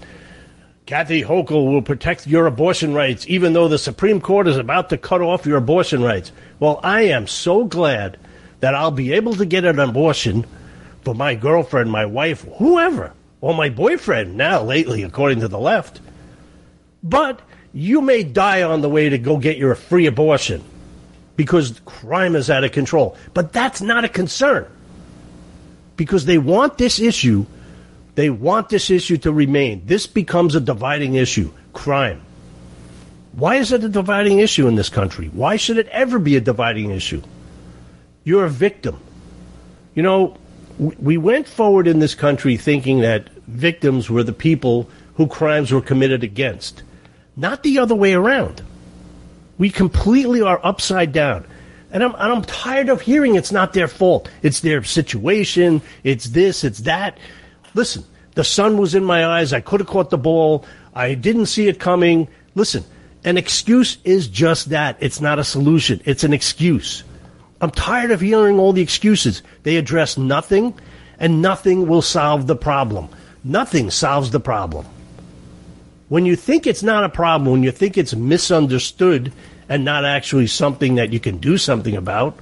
Kathy 0.84 1.22
Hochul 1.22 1.70
will 1.70 1.80
protect 1.80 2.26
your 2.26 2.46
abortion 2.46 2.92
rights, 2.92 3.24
even 3.28 3.52
though 3.52 3.68
the 3.68 3.78
Supreme 3.78 4.20
Court 4.20 4.48
is 4.48 4.56
about 4.56 4.90
to 4.90 4.98
cut 4.98 5.22
off 5.22 5.46
your 5.46 5.56
abortion 5.56 6.02
rights. 6.02 6.32
Well, 6.58 6.80
I 6.82 7.02
am 7.02 7.28
so 7.28 7.64
glad 7.64 8.18
that 8.60 8.74
I'll 8.74 8.90
be 8.90 9.12
able 9.12 9.34
to 9.36 9.46
get 9.46 9.64
an 9.64 9.78
abortion 9.78 10.44
for 11.02 11.14
my 11.14 11.36
girlfriend, 11.36 11.90
my 11.90 12.04
wife, 12.04 12.42
whoever, 12.56 13.12
or 13.42 13.52
my 13.52 13.68
boyfriend 13.68 14.36
now, 14.38 14.62
lately, 14.62 15.02
according 15.02 15.40
to 15.40 15.48
the 15.48 15.58
left. 15.58 16.00
But 17.02 17.40
you 17.74 18.00
may 18.00 18.22
die 18.22 18.62
on 18.62 18.80
the 18.80 18.88
way 18.88 19.10
to 19.10 19.18
go 19.18 19.36
get 19.36 19.58
your 19.58 19.74
free 19.74 20.06
abortion 20.06 20.64
because 21.36 21.78
crime 21.84 22.36
is 22.36 22.48
out 22.48 22.64
of 22.64 22.72
control. 22.72 23.18
But 23.34 23.52
that's 23.52 23.82
not 23.82 24.04
a 24.04 24.08
concern 24.08 24.66
because 25.96 26.24
they 26.24 26.38
want 26.38 26.78
this 26.78 26.98
issue 26.98 27.44
they 28.14 28.30
want 28.30 28.68
this 28.68 28.90
issue 28.90 29.16
to 29.18 29.32
remain. 29.32 29.82
This 29.86 30.06
becomes 30.06 30.54
a 30.54 30.60
dividing 30.60 31.14
issue 31.14 31.50
crime. 31.72 32.20
Why 33.32 33.56
is 33.56 33.72
it 33.72 33.82
a 33.82 33.88
dividing 33.88 34.40
issue 34.40 34.68
in 34.68 34.74
this 34.74 34.90
country? 34.90 35.28
Why 35.28 35.56
should 35.56 35.78
it 35.78 35.88
ever 35.88 36.18
be 36.18 36.36
a 36.36 36.40
dividing 36.40 36.90
issue? 36.90 37.22
You're 38.24 38.44
a 38.44 38.50
victim. 38.50 39.00
You 39.94 40.02
know, 40.02 40.36
we 40.78 41.16
went 41.16 41.48
forward 41.48 41.86
in 41.86 41.98
this 41.98 42.14
country 42.14 42.56
thinking 42.58 43.00
that 43.00 43.28
victims 43.46 44.08
were 44.10 44.22
the 44.22 44.32
people 44.32 44.88
who 45.16 45.26
crimes 45.26 45.72
were 45.72 45.80
committed 45.80 46.24
against, 46.24 46.82
not 47.36 47.62
the 47.62 47.78
other 47.78 47.94
way 47.94 48.14
around. 48.14 48.62
We 49.58 49.70
completely 49.70 50.40
are 50.40 50.60
upside 50.64 51.12
down. 51.12 51.46
And 51.90 52.02
I'm, 52.02 52.14
and 52.14 52.32
I'm 52.32 52.42
tired 52.42 52.88
of 52.88 53.02
hearing 53.02 53.34
it's 53.34 53.52
not 53.52 53.74
their 53.74 53.86
fault. 53.86 54.30
It's 54.42 54.60
their 54.60 54.82
situation. 54.82 55.82
It's 56.04 56.24
this, 56.26 56.64
it's 56.64 56.80
that. 56.80 57.18
Listen, 57.74 58.04
the 58.34 58.44
sun 58.44 58.78
was 58.78 58.94
in 58.94 59.04
my 59.04 59.26
eyes. 59.26 59.52
I 59.52 59.60
could 59.60 59.80
have 59.80 59.88
caught 59.88 60.08
the 60.08 60.16
ball. 60.16 60.64
I 60.94 61.14
didn't 61.14 61.46
see 61.46 61.68
it 61.68 61.78
coming. 61.78 62.28
Listen, 62.54 62.84
an 63.24 63.36
excuse 63.36 63.98
is 64.04 64.26
just 64.26 64.70
that. 64.70 64.96
It's 65.00 65.20
not 65.20 65.38
a 65.38 65.44
solution. 65.44 66.00
It's 66.06 66.24
an 66.24 66.32
excuse. 66.32 67.04
I'm 67.60 67.70
tired 67.70 68.10
of 68.10 68.20
hearing 68.20 68.58
all 68.58 68.72
the 68.72 68.82
excuses. 68.82 69.42
They 69.62 69.76
address 69.76 70.16
nothing, 70.16 70.74
and 71.18 71.42
nothing 71.42 71.86
will 71.86 72.02
solve 72.02 72.46
the 72.46 72.56
problem. 72.56 73.10
Nothing 73.44 73.90
solves 73.90 74.30
the 74.30 74.40
problem. 74.40 74.86
When 76.08 76.26
you 76.26 76.36
think 76.36 76.66
it's 76.66 76.82
not 76.82 77.04
a 77.04 77.08
problem, 77.08 77.50
when 77.50 77.62
you 77.62 77.72
think 77.72 77.96
it's 77.96 78.14
misunderstood 78.14 79.32
and 79.68 79.84
not 79.84 80.04
actually 80.04 80.46
something 80.46 80.96
that 80.96 81.12
you 81.12 81.18
can 81.18 81.38
do 81.38 81.56
something 81.56 81.96
about, 81.96 82.38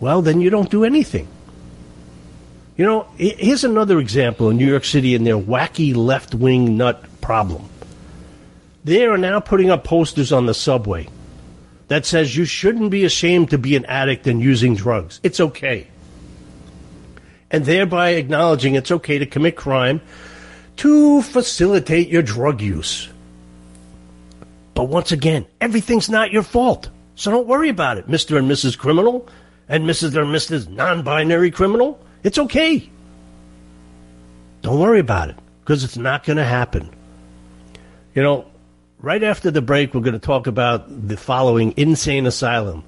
well, 0.00 0.22
then 0.22 0.40
you 0.40 0.50
don't 0.50 0.70
do 0.70 0.84
anything. 0.84 1.26
You 2.76 2.84
know, 2.84 3.08
here's 3.16 3.64
another 3.64 3.98
example 3.98 4.50
in 4.50 4.56
New 4.56 4.68
York 4.68 4.84
City 4.84 5.16
and 5.16 5.26
their 5.26 5.36
wacky 5.36 5.96
left 5.96 6.34
wing 6.34 6.76
nut 6.76 7.04
problem. 7.20 7.68
They 8.84 9.04
are 9.04 9.18
now 9.18 9.40
putting 9.40 9.70
up 9.70 9.82
posters 9.82 10.32
on 10.32 10.46
the 10.46 10.54
subway 10.54 11.08
that 11.88 12.06
says 12.06 12.36
you 12.36 12.44
shouldn't 12.44 12.90
be 12.90 13.04
ashamed 13.04 13.50
to 13.50 13.58
be 13.58 13.74
an 13.74 13.84
addict 13.86 14.26
and 14.28 14.40
using 14.40 14.76
drugs. 14.76 15.18
It's 15.24 15.40
okay. 15.40 15.88
And 17.50 17.64
thereby 17.64 18.10
acknowledging 18.10 18.76
it's 18.76 18.92
okay 18.92 19.18
to 19.18 19.26
commit 19.26 19.56
crime 19.56 20.00
to 20.78 21.22
facilitate 21.22 22.08
your 22.08 22.22
drug 22.22 22.60
use. 22.60 23.08
But 24.74 24.84
once 24.84 25.12
again, 25.12 25.46
everything's 25.60 26.08
not 26.08 26.32
your 26.32 26.42
fault. 26.42 26.88
So 27.16 27.30
don't 27.30 27.48
worry 27.48 27.68
about 27.68 27.98
it, 27.98 28.08
Mr. 28.08 28.38
and 28.38 28.48
Mrs. 28.50 28.78
Criminal 28.78 29.28
and 29.68 29.84
Mrs. 29.84 30.16
and 30.16 30.34
Mrs. 30.34 30.68
Non 30.68 31.02
binary 31.02 31.50
criminal. 31.50 32.00
It's 32.22 32.38
okay. 32.38 32.88
Don't 34.62 34.78
worry 34.78 35.00
about 35.00 35.30
it 35.30 35.36
because 35.60 35.84
it's 35.84 35.96
not 35.96 36.24
going 36.24 36.36
to 36.36 36.44
happen. 36.44 36.90
You 38.14 38.22
know, 38.22 38.46
right 39.00 39.22
after 39.22 39.50
the 39.50 39.62
break, 39.62 39.94
we're 39.94 40.00
going 40.00 40.12
to 40.12 40.18
talk 40.18 40.46
about 40.46 41.08
the 41.08 41.16
following 41.16 41.74
insane 41.76 42.26
asylum 42.26 42.84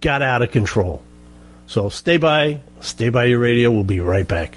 got 0.00 0.22
out 0.22 0.42
of 0.42 0.50
control. 0.50 1.02
So 1.66 1.88
stay 1.88 2.16
by, 2.16 2.60
stay 2.80 3.08
by 3.08 3.24
your 3.24 3.38
radio. 3.38 3.70
We'll 3.70 3.84
be 3.84 4.00
right 4.00 4.26
back. 4.26 4.56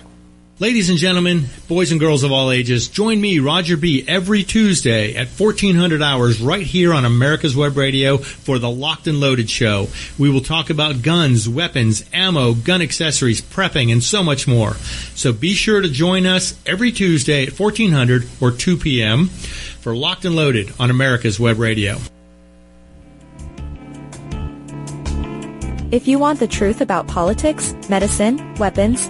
Ladies 0.58 0.90
and 0.90 0.98
gentlemen, 0.98 1.48
boys 1.68 1.92
and 1.92 2.00
girls 2.00 2.24
of 2.24 2.32
all 2.32 2.50
ages, 2.50 2.88
join 2.88 3.20
me, 3.20 3.40
Roger 3.40 3.76
B., 3.76 4.06
every 4.08 4.42
Tuesday 4.42 5.14
at 5.14 5.28
1400 5.28 6.02
hours 6.02 6.40
right 6.40 6.66
here 6.66 6.94
on 6.94 7.04
America's 7.04 7.58
Web 7.58 7.76
Radio 7.76 8.16
for 8.16 8.58
the 8.58 8.70
Locked 8.70 9.08
and 9.08 9.20
Loaded 9.20 9.50
Show. 9.50 9.90
We 10.18 10.30
will 10.30 10.40
talk 10.40 10.70
about 10.70 11.02
guns, 11.02 11.50
weapons, 11.50 12.06
ammo, 12.14 12.54
gun 12.54 12.82
accessories, 12.82 13.42
prepping, 13.42 13.92
and 13.92 14.02
so 14.02 14.24
much 14.24 14.48
more. 14.48 14.76
So 15.14 15.34
be 15.34 15.56
sure 15.56 15.82
to 15.82 15.90
join 15.90 16.26
us 16.26 16.58
every 16.66 16.94
Tuesday 16.94 17.44
at 17.46 17.60
1400 17.60 18.26
or 18.40 18.52
2 18.52 18.78
p.m. 18.78 19.28
for 19.28 19.94
Locked 19.94 20.24
and 20.24 20.38
Loaded 20.38 20.72
on 20.80 20.90
America's 20.90 21.38
Web 21.38 21.60
Radio. 21.60 21.98
If 25.92 26.08
you 26.08 26.18
want 26.18 26.40
the 26.40 26.48
truth 26.48 26.80
about 26.80 27.08
politics, 27.08 27.76
medicine, 27.90 28.56
weapons, 28.56 29.10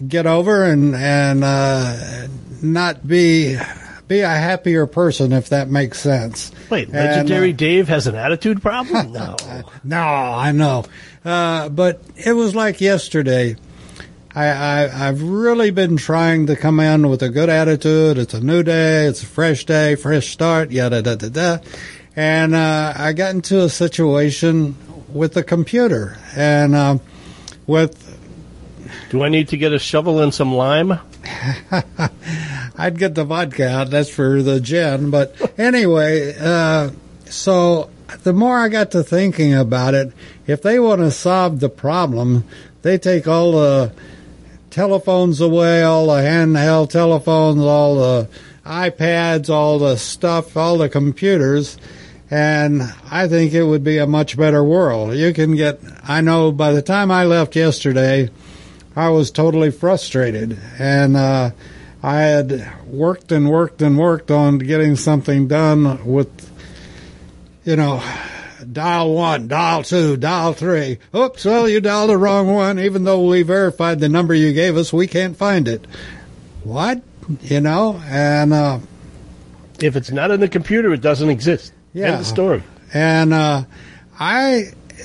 get 0.07 0.26
over 0.26 0.64
and 0.64 0.95
and 0.95 1.45
uh, 1.45 2.26
not 2.62 3.07
be 3.07 3.59
be 4.09 4.21
a 4.21 4.28
happier 4.28 4.87
person 4.87 5.33
if 5.33 5.49
that 5.49 5.69
makes 5.69 5.99
sense. 5.99 6.52
Wait, 6.71 6.88
And, 6.88 6.97
legendary 6.97 7.52
uh, 7.52 7.57
Dave 7.57 7.88
has 7.88 8.07
an 8.07 8.14
attitude 8.14 8.62
problem? 8.62 9.12
No. 9.16 9.37
no, 9.83 9.99
I 9.99 10.52
know, 10.52 10.85
uh, 11.25 11.69
but 11.69 12.02
it 12.16 12.33
was 12.33 12.55
like 12.55 12.81
yesterday. 12.81 13.57
I, 14.37 14.49
I 14.49 15.09
I've 15.09 15.23
really 15.23 15.71
been 15.71 15.97
trying 15.97 16.47
to 16.49 16.57
come 16.57 16.78
in 16.78 17.09
with 17.09 17.23
a 17.23 17.31
good 17.31 17.49
attitude. 17.49 18.19
It's 18.19 18.35
a 18.35 18.40
new 18.40 18.62
day. 18.62 19.07
It's 19.07 19.23
a 19.23 19.26
fresh 19.26 19.64
day, 19.64 19.95
fresh 19.95 20.28
start. 20.28 20.71
Yada 20.71 21.00
da 21.00 21.14
da 21.14 21.28
da. 21.31 21.59
And 22.14 22.55
uh, 22.55 22.93
I 22.95 23.14
got 23.14 23.35
into 23.35 23.62
a 23.62 23.71
situation 23.71 24.76
with 25.09 25.33
the 25.33 25.43
computer 25.43 26.19
and 26.37 26.75
uh, 26.75 26.99
with 27.66 28.19
Do 29.09 29.25
I 29.25 29.31
need 29.31 29.49
to 29.49 29.57
get 29.57 29.73
a 29.73 29.78
shovel 29.78 30.21
and 30.21 30.35
some 30.35 30.55
lime? 30.55 30.93
I'd 32.76 32.99
get 32.99 33.14
the 33.14 33.25
vodka 33.25 33.66
out. 33.66 33.88
That's 33.88 34.11
for 34.11 34.43
the 34.43 34.61
gin. 34.61 35.11
But 35.11 35.35
anyway, 35.59 36.37
uh, 36.38 36.90
so 37.25 37.88
the 38.23 38.35
more 38.35 38.59
I 38.59 38.69
got 38.69 38.90
to 38.90 39.02
thinking 39.02 39.55
about 39.55 39.95
it, 39.95 40.12
if 40.47 40.61
they 40.61 40.78
want 40.78 41.00
to 41.00 41.11
solve 41.11 41.61
the 41.61 41.71
problem, 41.71 42.44
they 42.83 42.99
take 42.99 43.27
all 43.27 43.53
the 43.53 43.92
telephones 44.76 45.40
away, 45.40 45.82
all 45.82 46.08
the 46.08 46.20
handheld 46.20 46.90
telephones, 46.90 47.62
all 47.62 47.94
the 47.94 48.28
iPads, 48.62 49.48
all 49.48 49.78
the 49.78 49.96
stuff, 49.96 50.54
all 50.54 50.76
the 50.76 50.90
computers, 50.90 51.78
and 52.30 52.82
I 53.10 53.26
think 53.26 53.54
it 53.54 53.62
would 53.62 53.82
be 53.82 53.96
a 53.96 54.06
much 54.06 54.36
better 54.36 54.62
world. 54.62 55.14
You 55.14 55.32
can 55.32 55.56
get, 55.56 55.80
I 56.04 56.20
know 56.20 56.52
by 56.52 56.72
the 56.72 56.82
time 56.82 57.10
I 57.10 57.24
left 57.24 57.56
yesterday, 57.56 58.28
I 58.94 59.08
was 59.08 59.30
totally 59.30 59.70
frustrated, 59.70 60.58
and 60.78 61.16
uh, 61.16 61.52
I 62.02 62.20
had 62.20 62.86
worked 62.86 63.32
and 63.32 63.48
worked 63.48 63.80
and 63.80 63.96
worked 63.96 64.30
on 64.30 64.58
getting 64.58 64.94
something 64.96 65.48
done 65.48 66.04
with, 66.04 66.28
you 67.64 67.76
know, 67.76 68.02
dial 68.76 69.14
one, 69.14 69.48
dial 69.48 69.82
two, 69.82 70.18
dial 70.18 70.52
three. 70.52 70.98
Oops, 71.14 71.42
well, 71.46 71.66
you 71.66 71.80
dialed 71.80 72.10
the 72.10 72.18
wrong 72.18 72.52
one. 72.52 72.78
Even 72.78 73.04
though 73.04 73.26
we 73.26 73.40
verified 73.40 74.00
the 74.00 74.08
number 74.10 74.34
you 74.34 74.52
gave 74.52 74.76
us, 74.76 74.92
we 74.92 75.06
can't 75.06 75.34
find 75.34 75.66
it. 75.66 75.86
What? 76.62 77.00
You 77.40 77.62
know, 77.62 77.98
and 78.06 78.52
uh, 78.52 78.80
If 79.80 79.96
it's 79.96 80.10
not 80.10 80.30
in 80.30 80.40
the 80.40 80.48
computer, 80.48 80.92
it 80.92 81.00
doesn't 81.00 81.30
exist. 81.30 81.72
Yeah. 81.94 82.08
End 82.08 82.20
of 82.20 82.26
story. 82.26 82.62
And 82.92 83.32
uh, 83.32 83.64
I, 84.20 84.64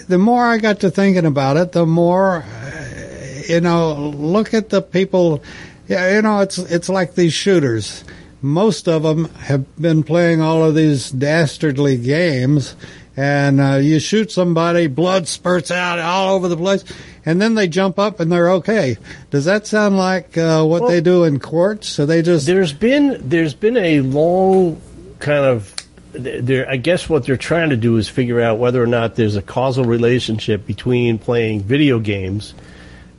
the 0.10 0.17
more 0.17 0.45
I 0.45 0.57
got 0.57 0.81
to 0.81 0.91
thinking 0.91 1.25
about 1.25 1.55
it, 1.55 1.71
the 1.71 1.86
more, 1.86 2.43
uh, 2.43 3.41
you 3.47 3.62
know, 3.62 3.93
look 3.93 4.53
at 4.53 4.67
the 4.69 4.81
people. 4.81 5.41
Yeah, 5.88 6.15
you 6.15 6.21
know, 6.21 6.41
it's 6.41 6.57
it's 6.57 6.89
like 6.89 7.15
these 7.15 7.34
shooters. 7.34 8.03
Most 8.41 8.88
of 8.88 9.03
them 9.03 9.25
have 9.36 9.63
been 9.79 10.03
playing 10.03 10.41
all 10.41 10.63
of 10.63 10.75
these 10.75 11.10
dastardly 11.12 11.97
games, 11.97 12.75
and 13.17 13.60
uh, 13.60 13.76
you 13.76 14.00
shoot 14.00 14.32
somebody, 14.32 14.88
blood 14.88 15.28
spurts 15.28 15.71
out 15.71 16.00
all 16.00 16.36
over 16.36 16.47
the 16.47 16.58
place, 16.58 16.84
and 17.26 17.41
then 17.41 17.56
they 17.56 17.67
jump 17.67 18.00
up 18.00 18.19
and 18.19 18.32
they're 18.32 18.52
okay. 18.52 18.97
Does 19.30 19.45
that 19.45 19.67
sound 19.67 19.97
like 19.97 20.38
uh, 20.38 20.63
what 20.63 20.88
they 20.88 21.02
do 21.02 21.24
in 21.24 21.39
courts? 21.39 21.88
So 21.88 22.06
they 22.06 22.21
just 22.21 22.45
There's 22.45 22.74
been 22.74 23.17
there's 23.28 23.54
been 23.54 23.78
a 23.78 24.02
long 24.02 24.82
kind 25.19 25.45
of 25.45 25.76
there. 26.13 26.69
I 26.69 26.78
guess 26.78 27.10
what 27.10 27.26
they're 27.26 27.38
trying 27.38 27.69
to 27.69 27.78
do 27.78 27.97
is 27.97 28.08
figure 28.08 28.41
out 28.41 28.60
whether 28.60 28.82
or 28.82 28.88
not 28.88 29.15
there's 29.15 29.36
a 29.36 29.41
causal 29.41 29.86
relationship 29.86 30.65
between 30.65 31.19
playing 31.19 31.63
video 31.63 32.00
games 32.00 32.54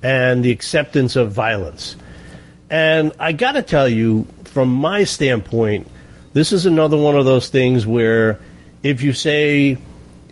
and 0.03 0.45
the 0.45 0.51
acceptance 0.51 1.17
of 1.17 1.33
violence. 1.33 1.97
And 2.71 3.13
I 3.19 3.33
got 3.33 3.53
to 3.53 3.63
tell 3.63 3.89
you, 3.89 4.27
from 4.45 4.73
my 4.73 5.05
standpoint, 5.05 5.87
this 6.33 6.53
is 6.53 6.65
another 6.65 6.97
one 6.97 7.17
of 7.17 7.27
those 7.27 7.51
things 7.51 7.87
where 7.87 8.41
if 8.83 9.03
you 9.03 9.13
say 9.13 9.79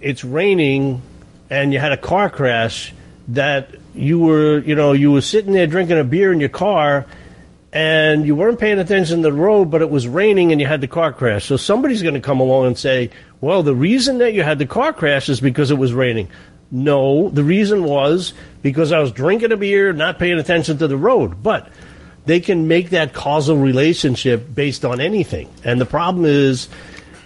it's 0.00 0.24
raining 0.24 1.02
and 1.48 1.72
you 1.72 1.78
had 1.78 1.92
a 1.92 1.96
car 1.96 2.30
crash, 2.30 2.92
that 3.28 3.74
you 3.94 4.18
were, 4.18 4.58
you 4.58 4.74
know, 4.74 4.92
you 4.92 5.12
were 5.12 5.20
sitting 5.20 5.52
there 5.52 5.66
drinking 5.66 5.98
a 5.98 6.04
beer 6.04 6.32
in 6.32 6.40
your 6.40 6.48
car 6.48 7.06
and 7.72 8.26
you 8.26 8.34
weren't 8.34 8.58
paying 8.58 8.80
attention 8.80 9.18
to 9.18 9.22
the 9.22 9.32
road, 9.32 9.70
but 9.70 9.82
it 9.82 9.90
was 9.90 10.08
raining 10.08 10.50
and 10.50 10.60
you 10.60 10.66
had 10.66 10.80
the 10.80 10.88
car 10.88 11.12
crash. 11.12 11.44
So 11.44 11.56
somebody's 11.56 12.02
going 12.02 12.14
to 12.14 12.20
come 12.20 12.40
along 12.40 12.66
and 12.66 12.78
say, 12.78 13.10
well, 13.40 13.62
the 13.62 13.74
reason 13.74 14.18
that 14.18 14.34
you 14.34 14.42
had 14.42 14.58
the 14.58 14.66
car 14.66 14.92
crash 14.92 15.28
is 15.28 15.40
because 15.40 15.70
it 15.70 15.78
was 15.78 15.92
raining. 15.92 16.28
No, 16.72 17.28
the 17.30 17.44
reason 17.44 17.84
was 17.84 18.32
because 18.62 18.92
I 18.92 18.98
was 18.98 19.12
drinking 19.12 19.52
a 19.52 19.56
beer, 19.56 19.92
not 19.92 20.18
paying 20.18 20.38
attention 20.38 20.78
to 20.78 20.88
the 20.88 20.96
road. 20.96 21.42
But 21.42 21.68
they 22.26 22.40
can 22.40 22.68
make 22.68 22.90
that 22.90 23.12
causal 23.12 23.56
relationship 23.56 24.52
based 24.52 24.84
on 24.84 25.00
anything. 25.00 25.48
And 25.64 25.80
the 25.80 25.86
problem 25.86 26.24
is 26.24 26.68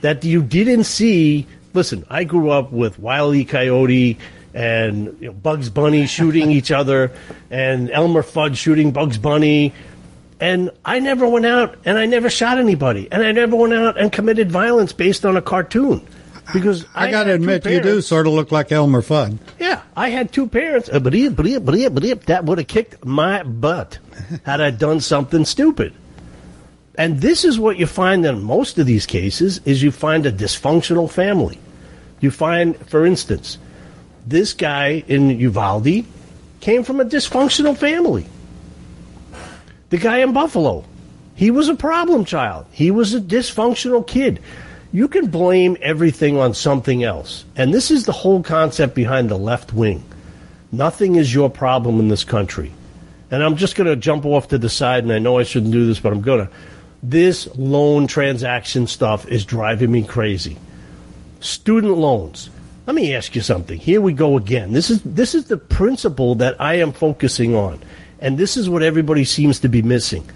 that 0.05 0.23
you 0.23 0.43
didn't 0.43 0.85
see. 0.85 1.47
Listen, 1.73 2.05
I 2.11 2.25
grew 2.25 2.51
up 2.51 2.71
with 2.71 2.99
Wile 2.99 3.35
E. 3.35 3.47
Coyote 3.47 4.19
and 4.53 5.17
you 5.19 5.29
know, 5.29 5.33
Bugs 5.33 5.71
Bunny 5.71 6.07
shooting 6.19 6.51
each 6.51 6.71
other, 6.71 7.11
and 7.51 7.91
Elmer 7.91 8.23
Fudd 8.23 8.55
shooting 8.55 8.93
Bugs 8.93 9.17
Bunny. 9.17 9.73
And 10.41 10.71
I 10.85 10.99
never 10.99 11.27
went 11.27 11.47
out 11.47 11.79
and 11.87 11.97
I 11.97 12.05
never 12.05 12.29
shot 12.29 12.59
anybody, 12.59 13.09
and 13.11 13.23
I 13.23 13.33
never 13.33 13.57
went 13.57 13.73
out 13.73 13.99
and 13.99 14.13
committed 14.13 14.53
violence 14.53 14.93
based 14.93 15.25
on 15.25 15.39
a 15.39 15.43
cartoon. 15.43 16.07
Because 16.53 16.85
I 16.95 17.11
got 17.11 17.25
to 17.25 17.33
admit, 17.33 17.65
you 17.65 17.81
do 17.81 18.03
sort 18.03 18.27
of 18.27 18.35
look 18.35 18.53
like 18.53 18.71
Elmer 18.71 19.01
Fudd. 19.01 19.39
yeah, 19.59 19.81
I 19.97 20.11
had 20.11 20.31
two 20.35 20.47
parents. 20.47 20.91
Uh, 20.91 20.99
that 20.99 22.43
would 22.45 22.59
have 22.59 22.67
kicked 22.67 23.07
my 23.07 23.43
butt 23.43 23.99
had 24.45 24.61
I 24.61 24.71
done 24.71 25.01
something 25.01 25.47
stupid. 25.47 25.95
And 26.97 27.21
this 27.21 27.45
is 27.45 27.59
what 27.59 27.77
you 27.77 27.87
find 27.87 28.25
in 28.25 28.43
most 28.43 28.79
of 28.79 28.87
these 28.87 29.07
cases 29.07 29.61
is 29.65 29.83
you 29.83 29.91
find 29.91 30.27
a 30.27 30.33
dysfunctional 30.33 31.11
family. 31.11 31.59
You 32.21 32.31
find, 32.31 32.77
for 32.87 33.05
instance, 33.05 33.59
this 34.27 34.55
guy 34.55 35.05
in 35.09 35.31
Uvalde 35.31 36.05
came 36.61 36.85
from 36.85 37.01
a 37.01 37.05
dysfunctional 37.05 37.77
family. 37.77 38.27
The 39.91 39.99
guy 39.99 40.19
in 40.19 40.33
Buffalo, 40.33 40.85
he 41.35 41.51
was 41.51 41.69
a 41.69 41.75
problem 41.75 42.25
child. 42.25 42.67
He 42.71 42.91
was 42.91 43.13
a 43.13 43.21
dysfunctional 43.21 44.07
kid. 44.07 44.41
You 44.93 45.09
can 45.09 45.27
blame 45.27 45.77
everything 45.83 46.39
on 46.39 46.55
something 46.55 47.03
else. 47.03 47.45
And 47.57 47.75
this 47.75 47.91
is 47.91 48.07
the 48.07 48.13
whole 48.13 48.43
concept 48.43 48.95
behind 48.95 49.29
the 49.29 49.37
left 49.37 49.73
wing. 49.73 50.05
Nothing 50.71 51.17
is 51.17 51.35
your 51.35 51.51
problem 51.51 51.99
in 51.99 52.09
this 52.09 52.25
country. 52.25 52.73
And 53.31 53.43
I'm 53.43 53.57
just 53.57 53.75
going 53.75 53.89
to 53.89 53.97
jump 53.97 54.25
off 54.25 54.49
to 54.49 54.59
the 54.59 54.69
side, 54.69 55.03
and 55.03 55.13
I 55.13 55.19
know 55.19 55.39
I 55.39 55.43
shouldn't 55.43 55.73
do 55.73 55.87
this, 55.87 55.99
but 55.99 56.13
I'm 56.13 56.21
going 56.21 56.47
to. 56.47 56.53
This 57.07 57.47
loan 57.55 58.07
transaction 58.07 58.87
stuff 58.87 59.29
is 59.29 59.45
driving 59.45 59.93
me 59.93 60.05
crazy. 60.05 60.57
Student 61.41 61.99
loans. 61.99 62.49
Let 62.87 62.97
me 62.97 63.15
ask 63.15 63.37
you 63.37 63.43
something. 63.43 63.79
Here 63.79 64.01
we 64.01 64.15
go 64.15 64.39
again. 64.39 64.73
This 64.73 64.89
is 64.89 65.03
this 65.03 65.35
is 65.35 65.45
the 65.45 65.59
principle 65.59 66.37
that 66.37 66.59
I 66.59 66.77
am 66.77 66.93
focusing 66.93 67.55
on. 67.55 67.79
And 68.21 68.39
this 68.39 68.57
is 68.57 68.71
what 68.71 68.83
everybody 68.83 69.25
seems 69.25 69.61
to 69.61 69.69
be 69.69 69.83
missing. 69.83 70.27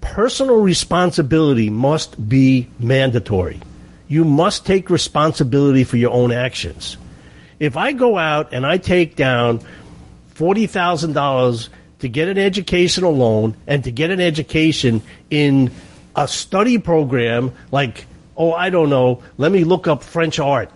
Personal 0.00 0.56
responsibility 0.56 1.70
must 1.70 2.28
be 2.28 2.68
mandatory. 2.80 3.60
You 4.08 4.24
must 4.24 4.66
take 4.66 4.90
responsibility 4.90 5.84
for 5.84 5.96
your 5.96 6.10
own 6.10 6.32
actions. 6.32 6.96
If 7.60 7.76
I 7.76 7.92
go 7.92 8.18
out 8.18 8.52
and 8.52 8.66
I 8.66 8.78
take 8.78 9.14
down 9.14 9.60
$40,000 10.34 11.68
to 12.04 12.08
get 12.10 12.28
an 12.28 12.36
educational 12.36 13.16
loan 13.16 13.56
and 13.66 13.82
to 13.84 13.90
get 13.90 14.10
an 14.10 14.20
education 14.20 15.00
in 15.30 15.70
a 16.14 16.28
study 16.28 16.76
program 16.76 17.50
like, 17.72 18.04
oh, 18.36 18.52
I 18.52 18.68
don't 18.68 18.90
know, 18.90 19.22
let 19.38 19.50
me 19.50 19.64
look 19.64 19.88
up 19.88 20.02
French 20.02 20.38
art 20.38 20.70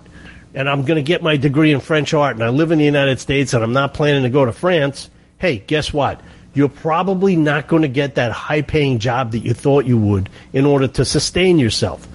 and 0.54 0.70
I'm 0.70 0.86
going 0.86 0.96
to 0.96 1.02
get 1.02 1.22
my 1.22 1.36
degree 1.36 1.70
in 1.70 1.80
French 1.80 2.14
art 2.14 2.36
and 2.36 2.42
I 2.42 2.48
live 2.48 2.72
in 2.72 2.78
the 2.78 2.84
United 2.86 3.20
States 3.20 3.52
and 3.52 3.62
I'm 3.62 3.74
not 3.74 3.92
planning 3.92 4.22
to 4.22 4.30
go 4.30 4.46
to 4.46 4.52
France, 4.52 5.10
hey, 5.36 5.58
guess 5.58 5.92
what? 5.92 6.18
You're 6.54 6.70
probably 6.70 7.36
not 7.36 7.68
going 7.68 7.82
to 7.82 7.88
get 7.88 8.14
that 8.14 8.32
high 8.32 8.62
paying 8.62 8.98
job 8.98 9.32
that 9.32 9.40
you 9.40 9.52
thought 9.52 9.84
you 9.84 9.98
would 9.98 10.30
in 10.54 10.64
order 10.64 10.88
to 10.88 11.04
sustain 11.04 11.58
yourself. 11.58 12.08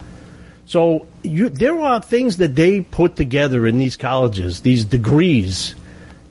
So 0.65 1.05
you, 1.21 1.49
there 1.49 1.79
are 1.79 2.01
things 2.01 2.37
that 2.37 2.55
they 2.55 2.81
put 2.81 3.15
together 3.15 3.67
in 3.67 3.77
these 3.77 3.95
colleges, 3.95 4.61
these 4.61 4.85
degrees, 4.85 5.75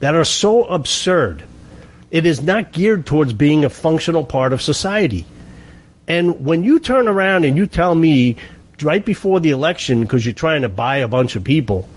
that 0.01 0.17
are 0.17 0.25
so 0.25 0.65
absurd. 0.65 1.45
It 2.13 2.27
is 2.27 2.43
not 2.43 2.73
geared 2.73 3.07
towards 3.07 3.33
being 3.33 3.65
a 3.65 3.71
functional 3.71 4.23
part 4.23 4.53
of 4.53 4.61
society. 4.61 5.25
And 6.07 6.45
when 6.45 6.63
you 6.63 6.79
turn 6.79 7.09
around 7.09 7.47
and 7.47 7.57
you 7.57 7.67
tell 7.67 7.95
me 7.95 8.37
right 8.83 9.03
before 9.03 9.41
the 9.41 9.49
election, 9.49 10.03
because 10.03 10.27
you're 10.27 10.35
trying 10.35 10.61
to 10.61 10.69
buy 10.69 10.99
a 10.99 11.09
bunch 11.09 11.37
of 11.37 11.43
people, 11.43 11.89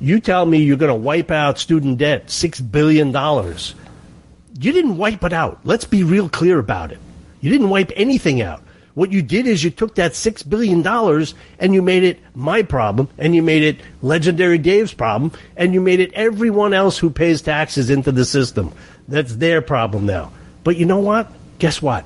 you 0.00 0.20
tell 0.20 0.46
me 0.46 0.58
you're 0.58 0.76
going 0.76 0.92
to 0.92 0.94
wipe 0.94 1.32
out 1.32 1.58
student 1.58 1.98
debt, 1.98 2.28
$6 2.28 2.70
billion. 2.70 3.08
You 3.08 4.72
didn't 4.72 4.96
wipe 4.96 5.24
it 5.24 5.32
out. 5.32 5.58
Let's 5.64 5.86
be 5.86 6.04
real 6.04 6.28
clear 6.28 6.60
about 6.60 6.92
it. 6.92 7.00
You 7.40 7.50
didn't 7.50 7.70
wipe 7.70 7.90
anything 7.96 8.42
out. 8.42 8.62
What 8.94 9.12
you 9.12 9.22
did 9.22 9.46
is 9.46 9.64
you 9.64 9.70
took 9.70 9.96
that 9.96 10.12
$6 10.12 10.48
billion 10.48 10.86
and 11.58 11.74
you 11.74 11.82
made 11.82 12.04
it 12.04 12.20
my 12.34 12.62
problem, 12.62 13.08
and 13.18 13.34
you 13.34 13.42
made 13.42 13.62
it 13.62 13.80
Legendary 14.02 14.56
Dave's 14.56 14.94
problem, 14.94 15.32
and 15.56 15.74
you 15.74 15.80
made 15.82 16.00
it 16.00 16.14
everyone 16.14 16.72
else 16.72 16.96
who 16.96 17.10
pays 17.10 17.42
taxes 17.42 17.90
into 17.90 18.12
the 18.12 18.24
system. 18.24 18.72
That's 19.08 19.36
their 19.36 19.62
problem 19.62 20.06
now. 20.06 20.32
But 20.64 20.76
you 20.76 20.86
know 20.86 20.98
what? 20.98 21.30
Guess 21.58 21.80
what? 21.80 22.04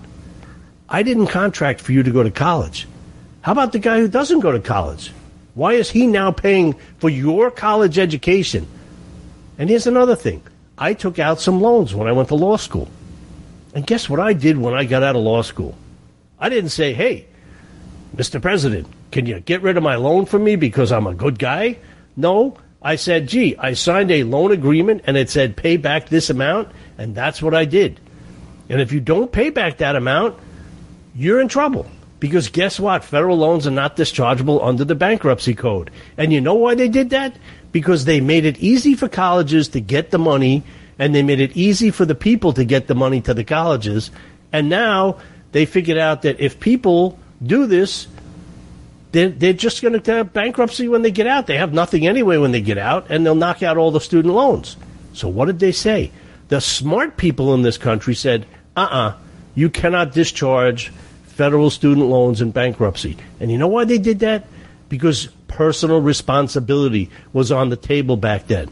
I 0.88 1.02
didn't 1.02 1.28
contract 1.28 1.80
for 1.80 1.92
you 1.92 2.02
to 2.02 2.10
go 2.10 2.22
to 2.22 2.30
college. 2.30 2.86
How 3.42 3.52
about 3.52 3.72
the 3.72 3.78
guy 3.78 3.98
who 4.00 4.08
doesn't 4.08 4.40
go 4.40 4.52
to 4.52 4.60
college? 4.60 5.12
Why 5.54 5.72
is 5.74 5.90
he 5.90 6.06
now 6.06 6.30
paying 6.30 6.74
for 6.98 7.08
your 7.08 7.50
college 7.50 7.98
education? 7.98 8.66
And 9.58 9.68
here's 9.68 9.86
another 9.86 10.16
thing 10.16 10.42
I 10.76 10.94
took 10.94 11.18
out 11.18 11.40
some 11.40 11.60
loans 11.60 11.94
when 11.94 12.08
I 12.08 12.12
went 12.12 12.28
to 12.28 12.34
law 12.34 12.56
school. 12.56 12.88
And 13.74 13.86
guess 13.86 14.08
what 14.08 14.20
I 14.20 14.32
did 14.32 14.58
when 14.58 14.74
I 14.74 14.84
got 14.84 15.02
out 15.02 15.16
of 15.16 15.22
law 15.22 15.42
school? 15.42 15.76
I 16.38 16.48
didn't 16.48 16.70
say, 16.70 16.92
hey, 16.92 17.26
Mr. 18.16 18.42
President, 18.42 18.88
can 19.12 19.26
you 19.26 19.40
get 19.40 19.62
rid 19.62 19.76
of 19.76 19.82
my 19.82 19.96
loan 19.96 20.26
for 20.26 20.38
me 20.38 20.56
because 20.56 20.90
I'm 20.90 21.06
a 21.06 21.14
good 21.14 21.38
guy? 21.38 21.78
No. 22.16 22.56
I 22.82 22.96
said, 22.96 23.28
gee, 23.28 23.56
I 23.56 23.74
signed 23.74 24.10
a 24.10 24.24
loan 24.24 24.52
agreement 24.52 25.02
and 25.06 25.16
it 25.16 25.28
said 25.28 25.56
pay 25.56 25.76
back 25.76 26.08
this 26.08 26.30
amount, 26.30 26.68
and 26.96 27.14
that's 27.14 27.42
what 27.42 27.54
I 27.54 27.66
did. 27.66 28.00
And 28.68 28.80
if 28.80 28.92
you 28.92 29.00
don't 29.00 29.30
pay 29.30 29.50
back 29.50 29.78
that 29.78 29.96
amount, 29.96 30.38
you're 31.14 31.40
in 31.40 31.48
trouble. 31.48 31.86
Because 32.20 32.48
guess 32.48 32.78
what? 32.78 33.02
Federal 33.02 33.38
loans 33.38 33.66
are 33.66 33.72
not 33.72 33.96
dischargeable 33.96 34.62
under 34.62 34.84
the 34.84 34.94
bankruptcy 34.94 35.54
code. 35.54 35.90
And 36.16 36.32
you 36.32 36.40
know 36.40 36.54
why 36.54 36.74
they 36.74 36.88
did 36.88 37.10
that? 37.10 37.36
Because 37.72 38.04
they 38.04 38.20
made 38.20 38.44
it 38.44 38.58
easy 38.58 38.94
for 38.94 39.08
colleges 39.08 39.68
to 39.68 39.80
get 39.80 40.10
the 40.10 40.18
money 40.18 40.62
and 40.98 41.14
they 41.14 41.22
made 41.22 41.40
it 41.40 41.56
easy 41.56 41.90
for 41.90 42.04
the 42.04 42.14
people 42.14 42.52
to 42.52 42.64
get 42.64 42.86
the 42.86 42.94
money 42.94 43.22
to 43.22 43.32
the 43.32 43.44
colleges. 43.44 44.10
And 44.52 44.68
now 44.68 45.18
they 45.52 45.64
figured 45.64 45.96
out 45.96 46.22
that 46.22 46.40
if 46.40 46.60
people 46.60 47.18
do 47.42 47.66
this, 47.66 48.06
they're, 49.12 49.28
they're 49.28 49.52
just 49.52 49.82
going 49.82 50.00
to 50.00 50.12
have 50.12 50.32
bankruptcy 50.32 50.88
when 50.88 51.02
they 51.02 51.10
get 51.10 51.26
out. 51.26 51.46
They 51.46 51.56
have 51.56 51.72
nothing 51.72 52.06
anyway 52.06 52.36
when 52.36 52.52
they 52.52 52.60
get 52.60 52.78
out, 52.78 53.06
and 53.10 53.24
they'll 53.24 53.34
knock 53.34 53.62
out 53.62 53.76
all 53.76 53.90
the 53.90 54.00
student 54.00 54.34
loans. 54.34 54.76
So 55.12 55.28
what 55.28 55.46
did 55.46 55.58
they 55.58 55.72
say? 55.72 56.12
The 56.48 56.60
smart 56.60 57.16
people 57.16 57.54
in 57.54 57.62
this 57.62 57.78
country 57.78 58.14
said, 58.14 58.46
uh 58.76 58.80
uh-uh, 58.80 59.08
uh, 59.08 59.16
you 59.54 59.68
cannot 59.68 60.12
discharge 60.12 60.92
federal 61.24 61.70
student 61.70 62.06
loans 62.06 62.40
in 62.40 62.50
bankruptcy. 62.50 63.16
And 63.40 63.50
you 63.50 63.58
know 63.58 63.68
why 63.68 63.84
they 63.84 63.98
did 63.98 64.20
that? 64.20 64.46
Because 64.88 65.28
personal 65.48 66.00
responsibility 66.00 67.10
was 67.32 67.50
on 67.50 67.68
the 67.68 67.76
table 67.76 68.16
back 68.16 68.46
then. 68.46 68.70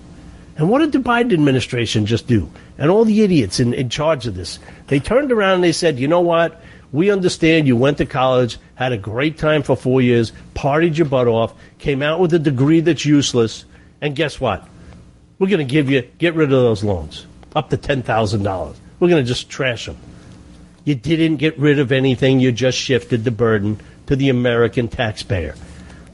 And 0.56 0.68
what 0.68 0.80
did 0.80 0.92
the 0.92 0.98
Biden 0.98 1.32
administration 1.32 2.06
just 2.06 2.26
do? 2.26 2.50
And 2.76 2.90
all 2.90 3.04
the 3.04 3.22
idiots 3.22 3.60
in, 3.60 3.74
in 3.74 3.88
charge 3.88 4.26
of 4.26 4.34
this. 4.34 4.58
They 4.88 4.98
turned 5.00 5.30
around 5.30 5.56
and 5.56 5.64
they 5.64 5.72
said, 5.72 5.98
you 5.98 6.08
know 6.08 6.20
what? 6.20 6.60
We 6.90 7.10
understand 7.10 7.66
you 7.66 7.76
went 7.76 7.98
to 7.98 8.06
college, 8.06 8.58
had 8.74 8.92
a 8.92 8.98
great 8.98 9.38
time 9.38 9.62
for 9.62 9.76
four 9.76 10.00
years, 10.00 10.32
partied 10.54 10.96
your 10.96 11.06
butt 11.06 11.28
off, 11.28 11.54
came 11.78 12.02
out 12.02 12.20
with 12.20 12.32
a 12.32 12.38
degree 12.38 12.80
that's 12.80 13.04
useless, 13.04 13.64
and 14.00 14.16
guess 14.16 14.40
what? 14.40 14.66
We're 15.38 15.48
going 15.48 15.66
to 15.66 15.70
give 15.70 15.90
you, 15.90 16.02
get 16.18 16.34
rid 16.34 16.52
of 16.52 16.62
those 16.62 16.82
loans, 16.82 17.26
up 17.54 17.70
to 17.70 17.76
$10,000. 17.76 18.76
We're 19.00 19.08
going 19.08 19.22
to 19.22 19.28
just 19.28 19.50
trash 19.50 19.86
them. 19.86 19.96
You 20.84 20.94
didn't 20.94 21.36
get 21.36 21.58
rid 21.58 21.78
of 21.78 21.92
anything, 21.92 22.40
you 22.40 22.52
just 22.52 22.78
shifted 22.78 23.24
the 23.24 23.30
burden 23.30 23.80
to 24.06 24.16
the 24.16 24.30
American 24.30 24.88
taxpayer. 24.88 25.54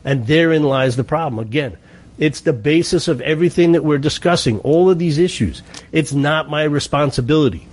And 0.05 0.27
therein 0.27 0.65
lies 0.65 0.97
the 0.97 1.05
problem. 1.05 1.39
Again, 1.39 1.79
it's 2.19 2.41
the 2.41 2.53
basis 2.53 3.09
of 3.09 3.21
everything 3.21 3.73
that 3.73 3.85
we're 3.85 3.99
discussing, 3.99 4.59
all 4.61 4.91
of 4.91 4.99
these 4.99 5.19
issues. 5.19 5.63
It's 5.93 6.13
not 6.13 6.51
my 6.51 6.65
responsibility. 6.65 7.67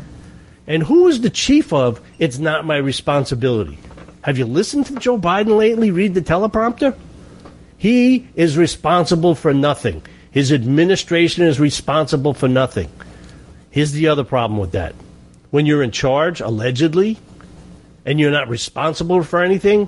And 0.67 0.83
who 0.83 1.07
is 1.07 1.21
the 1.21 1.29
chief 1.29 1.73
of 1.73 1.99
it's 2.19 2.37
not 2.37 2.65
my 2.65 2.77
responsibility? 2.77 3.77
Have 4.21 4.37
you 4.37 4.45
listened 4.45 4.85
to 4.87 4.95
Joe 4.95 5.17
Biden 5.17 5.57
lately 5.57 5.91
read 5.91 6.13
the 6.13 6.21
teleprompter? 6.21 6.95
He 7.77 8.27
is 8.35 8.57
responsible 8.57 9.33
for 9.33 9.53
nothing. 9.53 10.03
His 10.29 10.51
administration 10.51 11.43
is 11.43 11.59
responsible 11.59 12.33
for 12.33 12.47
nothing. 12.47 12.89
Here's 13.71 13.91
the 13.91 14.07
other 14.07 14.23
problem 14.23 14.59
with 14.59 14.73
that. 14.73 14.93
When 15.49 15.65
you're 15.65 15.81
in 15.81 15.91
charge, 15.91 16.41
allegedly, 16.41 17.17
and 18.05 18.19
you're 18.19 18.31
not 18.31 18.47
responsible 18.47 19.23
for 19.23 19.41
anything, 19.41 19.87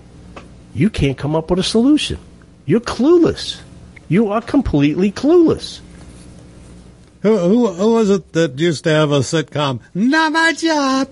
you 0.74 0.90
can't 0.90 1.18
come 1.18 1.36
up 1.36 1.50
with 1.50 1.60
a 1.60 1.64
solution. 1.64 2.18
You're 2.66 2.80
clueless. 2.80 3.62
You 4.10 4.30
are 4.32 4.42
completely 4.42 5.12
clueless. 5.12 5.80
Who, 7.24 7.38
who, 7.38 7.68
who 7.68 7.94
was 7.94 8.10
it 8.10 8.34
that 8.34 8.60
used 8.60 8.84
to 8.84 8.90
have 8.90 9.12
a 9.12 9.20
sitcom? 9.20 9.80
Not 9.94 10.34
my 10.34 10.52
job. 10.52 11.08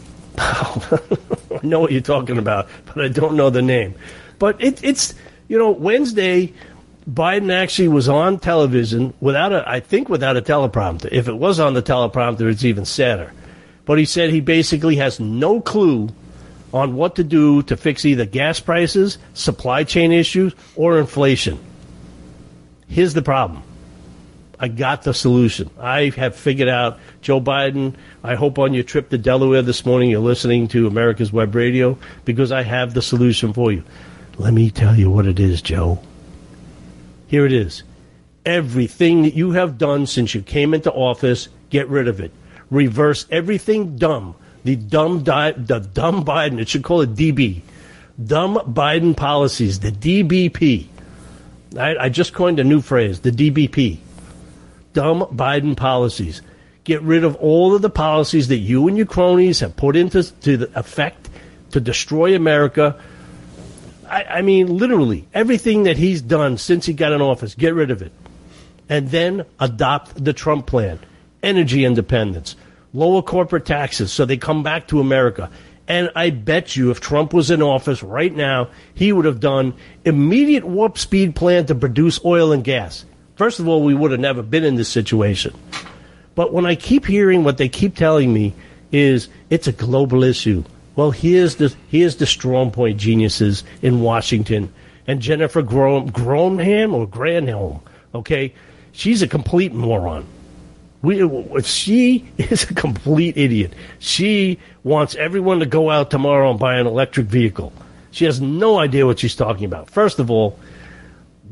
I 0.38 1.60
know 1.62 1.80
what 1.80 1.90
you're 1.90 2.02
talking 2.02 2.36
about, 2.36 2.68
but 2.84 3.02
I 3.02 3.08
don't 3.08 3.34
know 3.34 3.48
the 3.48 3.62
name. 3.62 3.94
But 4.38 4.62
it, 4.62 4.84
it's, 4.84 5.14
you 5.48 5.56
know, 5.56 5.70
Wednesday, 5.70 6.52
Biden 7.10 7.50
actually 7.50 7.88
was 7.88 8.10
on 8.10 8.40
television 8.40 9.14
without 9.20 9.52
a, 9.52 9.66
I 9.66 9.80
think 9.80 10.10
without 10.10 10.36
a 10.36 10.42
teleprompter. 10.42 11.08
If 11.10 11.28
it 11.28 11.36
was 11.36 11.58
on 11.58 11.72
the 11.72 11.82
teleprompter, 11.82 12.50
it's 12.50 12.64
even 12.64 12.84
sadder. 12.84 13.32
But 13.86 13.98
he 13.98 14.04
said 14.04 14.28
he 14.28 14.40
basically 14.40 14.96
has 14.96 15.18
no 15.18 15.62
clue 15.62 16.10
on 16.74 16.94
what 16.94 17.16
to 17.16 17.24
do 17.24 17.62
to 17.62 17.76
fix 17.78 18.04
either 18.04 18.26
gas 18.26 18.60
prices, 18.60 19.16
supply 19.32 19.84
chain 19.84 20.12
issues, 20.12 20.54
or 20.76 20.98
inflation. 20.98 21.58
Here's 22.86 23.14
the 23.14 23.22
problem 23.22 23.62
I 24.58 24.68
got 24.68 25.02
the 25.02 25.14
solution. 25.14 25.70
I 25.78 26.10
have 26.10 26.36
figured 26.36 26.68
out 26.68 26.98
Joe 27.22 27.40
Biden. 27.40 27.94
I 28.22 28.34
hope 28.34 28.58
on 28.58 28.74
your 28.74 28.84
trip 28.84 29.10
to 29.10 29.18
Delaware 29.18 29.62
this 29.62 29.84
morning 29.84 30.10
you're 30.10 30.20
listening 30.20 30.68
to 30.68 30.86
America's 30.86 31.32
Web 31.32 31.54
Radio 31.54 31.98
because 32.24 32.52
I 32.52 32.62
have 32.62 32.94
the 32.94 33.02
solution 33.02 33.52
for 33.52 33.72
you. 33.72 33.82
Let 34.38 34.52
me 34.52 34.70
tell 34.70 34.96
you 34.96 35.10
what 35.10 35.26
it 35.26 35.40
is, 35.40 35.60
Joe. 35.60 36.00
Here 37.26 37.46
it 37.46 37.52
is. 37.52 37.82
Everything 38.46 39.22
that 39.22 39.34
you 39.34 39.52
have 39.52 39.78
done 39.78 40.06
since 40.06 40.34
you 40.34 40.42
came 40.42 40.74
into 40.74 40.92
office, 40.92 41.48
get 41.70 41.88
rid 41.88 42.08
of 42.08 42.20
it. 42.20 42.30
Reverse 42.70 43.26
everything 43.30 43.96
dumb. 43.96 44.34
The 44.64 44.76
dumb, 44.76 45.22
di- 45.22 45.52
the 45.52 45.80
dumb 45.80 46.24
Biden. 46.24 46.60
It 46.60 46.68
should 46.68 46.84
call 46.84 47.00
it 47.00 47.14
DB. 47.14 47.62
Dumb 48.22 48.56
Biden 48.56 49.16
policies. 49.16 49.80
The 49.80 49.90
DBP. 49.90 50.86
I, 51.78 51.96
I 51.96 52.08
just 52.08 52.32
coined 52.34 52.60
a 52.60 52.64
new 52.64 52.80
phrase. 52.80 53.20
The 53.20 53.30
DBP 53.30 53.98
dumb 54.94 55.20
Biden 55.32 55.76
policies. 55.76 56.40
Get 56.84 57.02
rid 57.02 57.24
of 57.24 57.36
all 57.36 57.74
of 57.74 57.82
the 57.82 57.90
policies 57.90 58.48
that 58.48 58.56
you 58.56 58.88
and 58.88 58.96
your 58.96 59.06
cronies 59.06 59.60
have 59.60 59.76
put 59.76 59.96
into 59.96 60.22
to 60.22 60.70
effect 60.74 61.28
to 61.72 61.80
destroy 61.80 62.34
America. 62.34 62.98
I, 64.08 64.24
I 64.24 64.42
mean, 64.42 64.78
literally, 64.78 65.26
everything 65.34 65.82
that 65.84 65.98
he's 65.98 66.22
done 66.22 66.56
since 66.56 66.86
he 66.86 66.92
got 66.92 67.12
in 67.12 67.20
office, 67.20 67.54
get 67.54 67.74
rid 67.74 67.90
of 67.90 68.00
it. 68.00 68.12
And 68.88 69.10
then 69.10 69.44
adopt 69.60 70.22
the 70.22 70.32
Trump 70.32 70.66
plan 70.66 70.98
energy 71.42 71.84
independence, 71.84 72.56
lower 72.92 73.22
corporate 73.22 73.66
taxes 73.66 74.12
so 74.12 74.24
they 74.24 74.36
come 74.36 74.62
back 74.62 74.88
to 74.88 75.00
America, 75.00 75.50
And 75.86 76.10
I 76.16 76.30
bet 76.30 76.76
you 76.76 76.90
if 76.90 77.00
Trump 77.00 77.34
was 77.34 77.50
in 77.50 77.60
office 77.60 78.02
right 78.02 78.34
now, 78.34 78.68
he 78.94 79.12
would 79.12 79.26
have 79.26 79.40
done 79.40 79.74
immediate 80.04 80.64
warp 80.64 80.96
speed 80.96 81.36
plan 81.36 81.66
to 81.66 81.74
produce 81.74 82.24
oil 82.24 82.52
and 82.52 82.64
gas. 82.64 83.04
First 83.36 83.58
of 83.58 83.66
all, 83.68 83.82
we 83.82 83.94
would 83.94 84.12
have 84.12 84.20
never 84.20 84.42
been 84.42 84.64
in 84.64 84.76
this 84.76 84.88
situation. 84.88 85.54
But 86.34 86.52
when 86.52 86.66
I 86.66 86.74
keep 86.74 87.06
hearing 87.06 87.44
what 87.44 87.58
they 87.58 87.68
keep 87.68 87.96
telling 87.96 88.32
me 88.32 88.54
is 88.92 89.28
it's 89.50 89.66
a 89.66 89.72
global 89.72 90.22
issue. 90.22 90.64
Well, 90.96 91.10
here's 91.10 91.56
the 91.56 91.74
here's 91.88 92.16
the 92.16 92.26
strong 92.26 92.70
point 92.70 92.98
geniuses 92.98 93.64
in 93.82 94.00
Washington 94.00 94.72
and 95.06 95.20
Jennifer 95.20 95.62
Gro- 95.62 96.04
Gronholm 96.06 96.92
or 96.92 97.06
Granholm. 97.06 97.80
Okay, 98.14 98.54
she's 98.92 99.22
a 99.22 99.28
complete 99.28 99.72
moron. 99.72 100.24
We, 101.02 101.28
she 101.62 102.24
is 102.38 102.70
a 102.70 102.74
complete 102.74 103.36
idiot. 103.36 103.72
She 103.98 104.58
wants 104.84 105.14
everyone 105.16 105.58
to 105.58 105.66
go 105.66 105.90
out 105.90 106.10
tomorrow 106.10 106.50
and 106.50 106.58
buy 106.58 106.76
an 106.76 106.86
electric 106.86 107.26
vehicle. 107.26 107.72
She 108.12 108.24
has 108.26 108.40
no 108.40 108.78
idea 108.78 109.04
what 109.06 109.18
she's 109.18 109.34
talking 109.34 109.64
about. 109.64 109.90
First 109.90 110.20
of 110.20 110.30
all, 110.30 110.58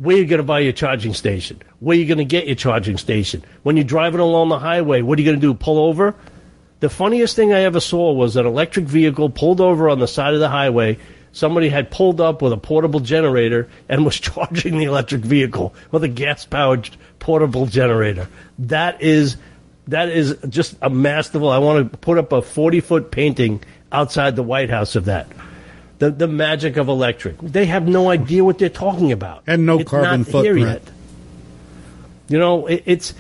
where 0.03 0.17
are 0.17 0.19
you 0.19 0.27
going 0.27 0.39
to 0.39 0.45
buy 0.45 0.59
your 0.59 0.73
charging 0.73 1.15
station? 1.15 1.63
Where 1.79 1.97
are 1.97 2.01
you 2.01 2.07
going 2.07 2.19
to 2.19 2.25
get 2.25 2.47
your 2.47 2.57
charging 2.57 2.99
station? 2.99 3.45
When 3.63 3.77
you're 3.77 3.85
driving 3.85 4.19
along 4.19 4.49
the 4.49 4.59
highway, 4.59 5.01
what 5.01 5.17
are 5.17 5.23
you 5.23 5.29
going 5.29 5.41
to 5.41 5.47
do? 5.47 5.55
Pull 5.55 5.79
over? 5.79 6.17
The 6.81 6.89
funniest 6.89 7.37
thing 7.37 7.53
I 7.53 7.61
ever 7.61 7.79
saw 7.79 8.13
was 8.13 8.35
an 8.35 8.45
electric 8.45 8.87
vehicle 8.87 9.31
pulled 9.31 9.61
over 9.61 9.89
on 9.89 10.01
the 10.01 10.09
side 10.09 10.35
of 10.35 10.41
the 10.41 10.49
highway. 10.49 10.99
Somebody 11.31 11.69
had 11.69 11.93
pulled 11.93 12.21
up 12.21 12.43
with 12.43 12.53
a 12.53 12.57
portable 12.57 12.99
generator 12.99 13.69
and 13.89 14.05
was 14.05 14.19
charging 14.21 14.79
the 14.79 14.87
electric 14.87 15.23
vehicle 15.23 15.73
with 15.93 16.03
a 16.03 16.09
gas 16.09 16.45
powered 16.45 16.91
portable 17.21 17.67
generator. 17.67 18.27
That 18.59 19.01
is 19.01 19.37
that 19.87 20.09
is 20.09 20.37
just 20.49 20.77
a 20.83 20.91
masterful. 20.91 21.49
I 21.49 21.59
want 21.59 21.93
to 21.93 21.99
put 21.99 22.19
up 22.19 22.33
a 22.33 22.43
40 22.43 22.81
foot 22.81 23.11
painting 23.13 23.63
outside 23.93 24.35
the 24.35 24.43
White 24.43 24.71
House 24.71 24.97
of 24.97 25.05
that. 25.05 25.29
The, 26.03 26.11
the 26.11 26.27
magic 26.27 26.79
of 26.79 26.89
electric. 26.89 27.39
They 27.39 27.67
have 27.67 27.87
no 27.87 28.11
idea 28.11 28.43
what 28.43 28.59
they're 28.59 28.69
talking 28.69 29.13
about. 29.13 29.45
And 29.47 29.65
no 29.65 29.79
it's 29.79 29.89
carbon 29.89 30.25
footprint. 30.25 30.83
You 32.27 32.41
know, 32.41 32.67
it, 32.67 32.83
it's. 32.87 33.15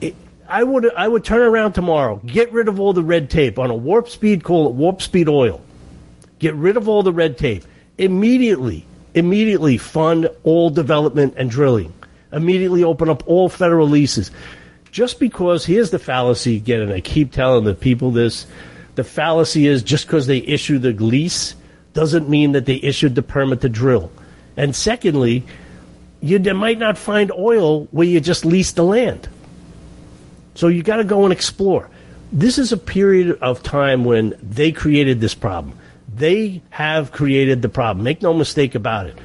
It, 0.00 0.16
I 0.48 0.64
would 0.64 0.92
I 0.92 1.06
would 1.06 1.24
turn 1.24 1.42
around 1.42 1.74
tomorrow, 1.74 2.20
get 2.26 2.50
rid 2.52 2.66
of 2.66 2.80
all 2.80 2.92
the 2.92 3.04
red 3.04 3.30
tape 3.30 3.60
on 3.60 3.70
a 3.70 3.76
warp 3.76 4.08
speed, 4.08 4.42
call 4.42 4.66
it 4.66 4.74
warp 4.74 5.02
speed 5.02 5.28
oil. 5.28 5.60
Get 6.40 6.56
rid 6.56 6.76
of 6.76 6.88
all 6.88 7.04
the 7.04 7.12
red 7.12 7.38
tape 7.38 7.62
immediately. 7.96 8.84
Immediately 9.14 9.78
fund 9.78 10.28
all 10.42 10.70
development 10.70 11.34
and 11.36 11.48
drilling. 11.48 11.92
Immediately 12.32 12.82
open 12.82 13.08
up 13.08 13.22
all 13.28 13.48
federal 13.48 13.88
leases. 13.88 14.32
Just 14.90 15.20
because 15.20 15.64
here's 15.64 15.90
the 15.90 16.00
fallacy 16.00 16.56
again, 16.56 16.80
and 16.80 16.92
I 16.92 17.02
keep 17.02 17.30
telling 17.30 17.62
the 17.62 17.74
people 17.74 18.10
this. 18.10 18.48
The 18.96 19.04
fallacy 19.04 19.68
is 19.68 19.84
just 19.84 20.08
because 20.08 20.26
they 20.26 20.38
issue 20.38 20.80
the 20.80 20.90
lease 20.90 21.54
doesn't 21.96 22.28
mean 22.28 22.52
that 22.52 22.66
they 22.66 22.76
issued 22.76 23.14
the 23.14 23.22
permit 23.22 23.62
to 23.62 23.70
drill. 23.70 24.12
And 24.56 24.76
secondly, 24.76 25.44
you 26.20 26.38
might 26.54 26.78
not 26.78 26.98
find 26.98 27.32
oil 27.32 27.88
where 27.90 28.06
you 28.06 28.20
just 28.20 28.44
lease 28.44 28.72
the 28.72 28.84
land. 28.84 29.28
So 30.54 30.68
you 30.68 30.82
got 30.82 30.96
to 30.96 31.04
go 31.04 31.24
and 31.24 31.32
explore. 31.32 31.88
This 32.30 32.58
is 32.58 32.70
a 32.70 32.76
period 32.76 33.38
of 33.40 33.62
time 33.62 34.04
when 34.04 34.34
they 34.42 34.72
created 34.72 35.20
this 35.20 35.34
problem. 35.34 35.78
They 36.14 36.62
have 36.70 37.12
created 37.12 37.62
the 37.62 37.68
problem. 37.70 38.04
Make 38.04 38.20
no 38.20 38.34
mistake 38.34 38.74
about 38.74 39.06
it. 39.06 39.16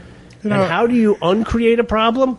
know- 0.44 0.56
and 0.62 0.72
how 0.72 0.88
do 0.88 0.96
you 0.96 1.18
uncreate 1.22 1.80
a 1.80 1.84
problem? 1.84 2.38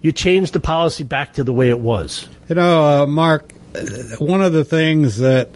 You 0.00 0.12
change 0.12 0.52
the 0.52 0.60
policy 0.60 1.04
back 1.04 1.34
to 1.34 1.44
the 1.44 1.52
way 1.52 1.68
it 1.68 1.80
was. 1.80 2.26
You 2.48 2.54
know, 2.56 3.02
uh, 3.02 3.06
Mark, 3.06 3.52
uh, 3.74 3.80
one 4.18 4.42
of 4.42 4.52
the 4.52 4.64
things 4.64 5.18
that 5.18 5.50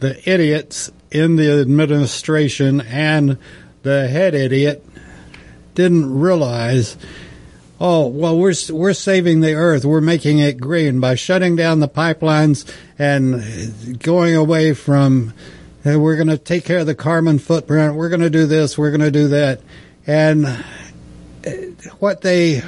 the 0.00 0.16
idiots 0.30 0.90
in 1.10 1.36
the 1.36 1.60
administration 1.60 2.80
and 2.80 3.38
the 3.82 4.08
head 4.08 4.34
idiot 4.34 4.84
didn't 5.74 6.18
realize. 6.18 6.96
Oh 7.80 8.06
well, 8.08 8.38
we're 8.38 8.54
we're 8.70 8.92
saving 8.92 9.40
the 9.40 9.54
earth. 9.54 9.84
We're 9.84 10.02
making 10.02 10.38
it 10.38 10.60
green 10.60 11.00
by 11.00 11.14
shutting 11.14 11.56
down 11.56 11.80
the 11.80 11.88
pipelines 11.88 12.70
and 12.98 13.98
going 14.02 14.36
away 14.36 14.74
from. 14.74 15.32
We're 15.82 16.16
going 16.16 16.28
to 16.28 16.36
take 16.36 16.66
care 16.66 16.80
of 16.80 16.86
the 16.86 16.94
carbon 16.94 17.38
footprint. 17.38 17.94
We're 17.94 18.10
going 18.10 18.20
to 18.20 18.28
do 18.28 18.44
this. 18.44 18.76
We're 18.76 18.90
going 18.90 19.00
to 19.00 19.10
do 19.10 19.28
that, 19.28 19.62
and 20.06 20.44
uh, 20.44 21.50
what 22.00 22.20
they 22.20 22.62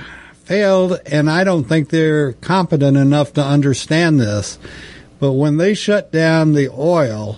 failed, 0.45 0.99
and 1.05 1.31
I 1.31 1.45
don't 1.45 1.65
think 1.65 1.91
they're 1.91 2.33
competent 2.35 2.97
enough 2.97 3.35
to 3.35 3.45
understand 3.45 4.19
this. 4.19 4.59
But 5.21 5.33
when 5.33 5.59
they 5.59 5.75
shut 5.75 6.11
down 6.11 6.55
the 6.55 6.71
oil, 6.71 7.37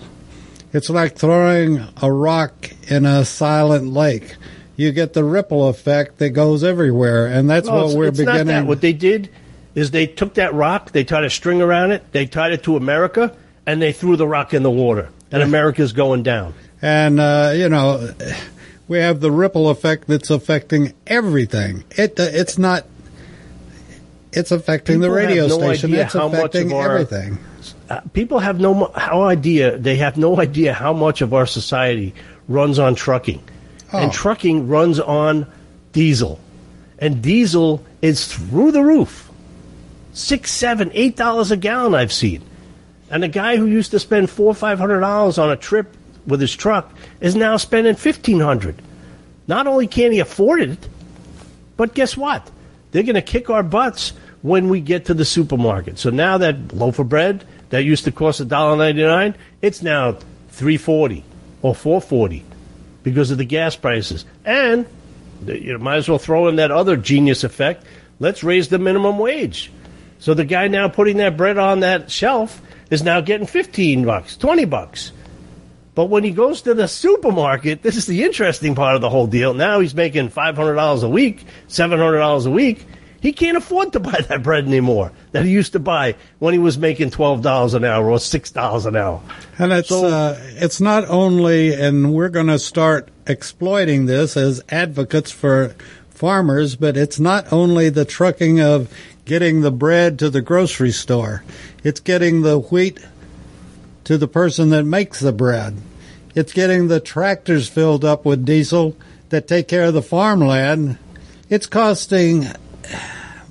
it's 0.75 0.91
like 0.91 1.17
throwing 1.17 1.83
a 2.03 2.13
rock 2.13 2.69
in 2.89 3.07
a 3.07 3.25
silent 3.25 3.93
lake. 3.93 4.37
You 4.77 4.93
get 4.93 5.13
the 5.15 5.25
ripple 5.25 5.69
effect 5.69 6.19
that 6.19 6.31
goes 6.31 6.63
everywhere, 6.65 7.27
and 7.27 7.49
that's 7.49 7.67
No, 7.69 7.75
what 7.75 7.81
it's- 7.85 7.97
we're 7.97 8.09
it's 8.09 8.19
not 8.19 8.33
beginning. 8.33 8.47
that. 8.49 8.67
What 8.67 8.81
they 8.83 8.93
did 8.93 9.31
is 9.75 9.91
they 9.93 10.07
took 10.07 10.35
that 10.35 10.53
rock, 10.53 10.93
they 10.93 11.05
tied 11.05 11.25
a 11.25 11.31
string 11.31 11.63
around 11.63 11.93
it, 11.93 12.03
they 12.13 12.27
tied 12.27 12.53
it 12.53 12.63
to 12.65 12.77
America, 12.77 13.33
and 13.67 13.81
they 13.81 13.93
threw 13.93 14.17
the 14.17 14.27
rock 14.27 14.53
in 14.53 14.63
the 14.63 14.71
water. 14.71 15.09
And 15.33 15.43
America's 15.43 15.93
going 15.93 16.23
down. 16.23 16.55
and 16.83 17.19
uh, 17.19 17.53
you 17.57 17.69
know, 17.69 18.11
we 18.87 18.99
have 18.99 19.21
the 19.21 19.31
ripple 19.33 19.69
effect 19.71 20.07
that's 20.07 20.31
affecting 20.31 20.93
everything. 21.07 21.83
It 21.97 22.19
uh, 22.21 22.25
it's 22.31 22.59
not. 22.59 22.85
It's 24.33 24.51
affecting 24.51 25.01
the 25.01 25.07
People 25.07 25.19
have 25.19 25.29
radio 25.29 25.47
no 25.47 25.59
station. 25.59 25.95
It's 25.95 26.15
affecting 26.15 26.73
our- 26.73 26.93
everything. 26.99 27.39
Uh, 27.91 28.01
people 28.13 28.39
have 28.39 28.59
no 28.61 28.91
how 28.95 29.23
idea. 29.23 29.77
They 29.77 29.97
have 29.97 30.17
no 30.17 30.41
idea 30.41 30.73
how 30.73 30.93
much 30.93 31.21
of 31.21 31.35
our 31.35 31.47
society 31.47 32.15
runs 32.49 32.79
on 32.79 32.95
trucking, 32.95 33.43
Oh. 33.93 33.99
and 33.99 34.13
trucking 34.13 34.69
runs 34.69 34.99
on 35.01 35.47
diesel, 35.93 36.41
and 36.99 37.21
diesel 37.23 37.85
is 38.01 38.27
through 38.27 38.73
the 38.73 38.83
roof, 38.83 39.31
six, 40.13 40.51
seven, 40.51 40.91
eight 40.95 41.17
dollars 41.17 41.51
a 41.51 41.57
gallon. 41.57 41.95
I've 41.95 42.13
seen, 42.13 42.43
and 43.11 43.23
a 43.23 43.29
guy 43.29 43.57
who 43.57 43.67
used 43.67 43.91
to 43.91 43.99
spend 43.99 44.31
four, 44.31 44.55
five 44.55 44.79
hundred 44.79 45.01
dollars 45.01 45.37
on 45.39 45.51
a 45.51 45.57
trip 45.57 45.95
with 46.27 46.41
his 46.41 46.55
truck 46.57 46.91
is 47.21 47.37
now 47.37 47.57
spending 47.59 47.95
fifteen 47.97 48.41
hundred. 48.41 48.81
Not 49.47 49.67
only 49.67 49.87
can't 49.87 50.13
he 50.15 50.21
afford 50.21 50.63
it, 50.63 50.89
but 51.77 51.93
guess 51.95 52.17
what? 52.17 52.51
They're 52.93 53.03
going 53.03 53.15
to 53.17 53.23
kick 53.23 53.51
our 53.51 53.63
butts 53.63 54.15
when 54.41 54.69
we 54.71 54.81
get 54.81 55.05
to 55.07 55.15
the 55.15 55.25
supermarket. 55.25 55.99
So 55.99 56.09
now 56.11 56.39
that 56.39 56.73
loaf 56.73 56.99
of 56.99 57.09
bread 57.11 57.45
that 57.71 57.85
used 57.85 58.05
to 58.05 58.13
cost 58.13 58.41
$1.99, 58.41 59.35
it's 59.63 59.83
now 59.83 60.19
three 60.49 60.77
forty 60.77 61.25
or 61.63 61.75
four 61.75 62.01
forty 62.01 62.45
because 63.03 63.31
of 63.31 63.39
the 63.39 63.45
gas 63.45 63.77
prices. 63.77 64.25
And 64.45 64.87
you 65.47 65.79
might 65.79 65.97
as 65.97 66.09
well 66.09 66.19
throw 66.19 66.49
in 66.49 66.57
that 66.57 66.71
other 66.71 66.97
genius 66.97 67.45
effect. 67.45 67.85
Let's 68.21 68.45
raise 68.45 68.69
the 68.69 68.79
minimum 68.79 69.19
wage. 69.19 69.71
So 70.19 70.35
the 70.35 70.45
guy 70.45 70.69
now 70.69 70.89
putting 70.89 71.19
that 71.19 71.37
bread 71.37 71.59
on 71.59 71.81
that 71.81 72.11
shelf 72.11 72.63
is 72.91 73.03
now 73.03 73.21
getting 73.21 73.47
15 73.47 74.05
bucks, 74.05 74.37
20 74.37 74.65
bucks. 74.65 75.13
But 75.95 76.07
when 76.07 76.25
he 76.25 76.31
goes 76.33 76.63
to 76.63 76.75
the 76.75 76.89
supermarket, 76.89 77.83
this 77.83 77.97
is 77.97 78.07
the 78.07 78.25
interesting 78.25 78.75
part 78.75 78.97
of 78.97 79.01
the 79.01 79.11
whole 79.11 79.27
deal. 79.27 79.55
Now 79.55 79.81
he's 79.81 79.95
making 79.95 80.31
$500 80.31 81.05
a 81.05 81.09
week, 81.09 81.45
$700 81.69 82.47
a 82.47 82.51
week. 82.51 82.87
He 83.25 83.33
can't 83.33 83.57
afford 83.57 83.95
to 83.95 84.01
buy 84.01 84.21
that 84.29 84.43
bread 84.43 84.67
anymore 84.67 85.11
that 85.33 85.47
he 85.47 85.51
used 85.51 85.73
to 85.73 85.79
buy 85.79 86.17
when 86.41 86.53
he 86.53 86.59
was 86.59 86.77
making 86.77 87.11
$12 87.11 87.73
an 87.73 87.83
hour 87.83 88.11
or 88.11 88.19
$6 88.19 88.87
an 88.87 88.97
hour. 88.97 89.23
And 89.59 89.73
it's 89.73 89.89
So- 89.89 90.05
uh, 90.05 90.37
it's 90.57 90.79
not 90.79 91.09
only, 91.09 91.73
and 91.73 92.13
we're 92.13 92.29
going 92.29 92.49
to 92.49 92.59
start 92.59 93.09
exploiting 93.27 94.05
this 94.05 94.37
as 94.37 94.63
advocates 94.69 95.31
for 95.31 95.75
farmers, 96.11 96.77
but 96.77 96.99
it's 96.99 97.19
not 97.19 97.51
only 97.51 97.89
the 97.89 98.05
trucking 98.05 98.61
of 98.61 98.89
getting 99.25 99.63
the 99.63 99.71
bread 99.73 100.19
to 100.19 100.29
the 100.29 100.43
grocery 100.43 100.93
store. 100.93 101.45
It's 101.83 102.01
getting 102.01 102.43
the 102.43 102.59
wheat 102.59 103.01
to 104.05 104.19
the 104.19 104.29
person 104.29 104.69
that 104.69 104.85
makes 104.85 105.21
the 105.21 105.33
bread. 105.33 105.77
It's 106.35 106.53
getting 106.53 106.89
the 106.89 107.01
tractors 107.01 107.69
filled 107.71 108.05
up 108.05 108.27
with 108.27 108.45
diesel 108.45 108.95
that 109.31 109.49
take 109.49 109.67
care 109.67 109.85
of 109.85 109.95
the 109.95 110.03
farmland. 110.03 110.99
It's 111.49 111.67
costing 111.67 112.49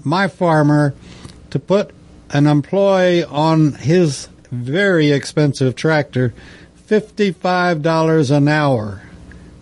my 0.04 0.28
farmer 0.28 0.94
to 1.52 1.60
put 1.60 1.92
an 2.32 2.48
employee 2.48 3.24
on 3.24 3.74
his 3.74 4.28
very 4.52 5.12
expensive 5.12 5.76
tractor 5.76 6.34
$55 6.90 8.32
an 8.36 8.48
hour 8.48 9.02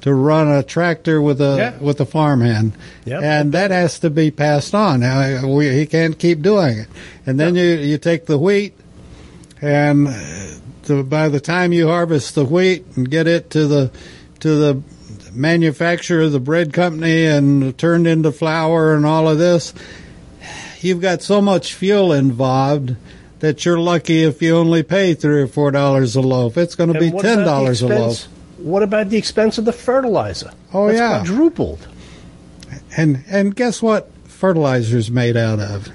to 0.01 0.13
run 0.13 0.47
a 0.51 0.63
tractor 0.63 1.21
with 1.21 1.39
a 1.39 1.55
Yeah. 1.57 1.77
with 1.79 2.01
a 2.01 2.05
farmhand 2.05 2.73
Yep. 3.05 3.23
and 3.23 3.51
that 3.53 3.71
has 3.71 3.99
to 3.99 4.09
be 4.09 4.31
passed 4.31 4.73
on 4.73 5.01
now 5.01 5.45
we, 5.47 5.69
he 5.71 5.85
can't 5.85 6.17
keep 6.17 6.41
doing 6.41 6.79
it 6.79 6.87
and 7.25 7.39
then 7.39 7.55
you 7.55 7.65
you 7.65 7.97
take 7.97 8.25
the 8.25 8.37
wheat 8.37 8.73
and 9.61 10.07
uh, 10.07 10.13
to, 10.85 11.03
by 11.03 11.29
the 11.29 11.39
time 11.39 11.71
you 11.71 11.87
harvest 11.87 12.33
the 12.35 12.43
wheat 12.45 12.83
and 12.95 13.09
get 13.11 13.27
it 13.27 13.49
to 13.51 13.67
the 13.67 13.91
to 14.39 14.55
the 14.55 14.81
manufacturer, 15.33 16.23
of 16.23 16.31
the 16.31 16.39
bread 16.39 16.73
company, 16.73 17.25
and 17.25 17.77
turned 17.77 18.07
into 18.07 18.31
flour 18.31 18.95
and 18.95 19.05
all 19.05 19.29
of 19.29 19.37
this, 19.37 19.73
you've 20.81 21.01
got 21.01 21.21
so 21.21 21.41
much 21.41 21.73
fuel 21.73 22.11
involved 22.13 22.95
that 23.39 23.65
you're 23.65 23.79
lucky 23.79 24.23
if 24.23 24.41
you 24.41 24.55
only 24.55 24.83
pay 24.83 25.13
three 25.13 25.41
or 25.41 25.47
four 25.47 25.71
dollars 25.71 26.15
a 26.15 26.21
loaf. 26.21 26.57
It's 26.57 26.75
going 26.75 26.93
to 26.93 26.99
be 26.99 27.07
And 27.07 27.15
what 27.15 27.23
ten 27.23 27.39
dollars 27.39 27.81
a 27.81 27.87
loaf. 27.87 28.23
What 28.57 28.83
about 28.83 29.09
the 29.09 29.17
expense 29.17 29.57
of 29.57 29.65
the 29.65 29.73
fertilizer? 29.73 30.51
Oh, 30.73 30.87
That's 30.87 30.99
yeah. 30.99 31.17
quadrupled. 31.19 31.87
And 32.95 33.23
and 33.27 33.55
guess 33.55 33.81
what? 33.81 34.11
Fertilizer's 34.25 35.09
made 35.11 35.37
out 35.37 35.59
of. 35.59 35.89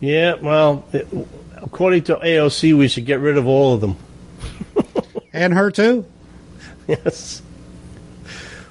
Yeah, 0.00 0.34
well, 0.34 0.84
it, 0.92 1.08
according 1.56 2.04
to 2.04 2.16
AOC, 2.16 2.76
we 2.76 2.88
should 2.88 3.06
get 3.06 3.20
rid 3.20 3.36
of 3.36 3.46
all 3.46 3.74
of 3.74 3.80
them. 3.80 3.96
And 5.32 5.52
her 5.52 5.70
too. 5.70 6.06
Yes. 6.88 7.42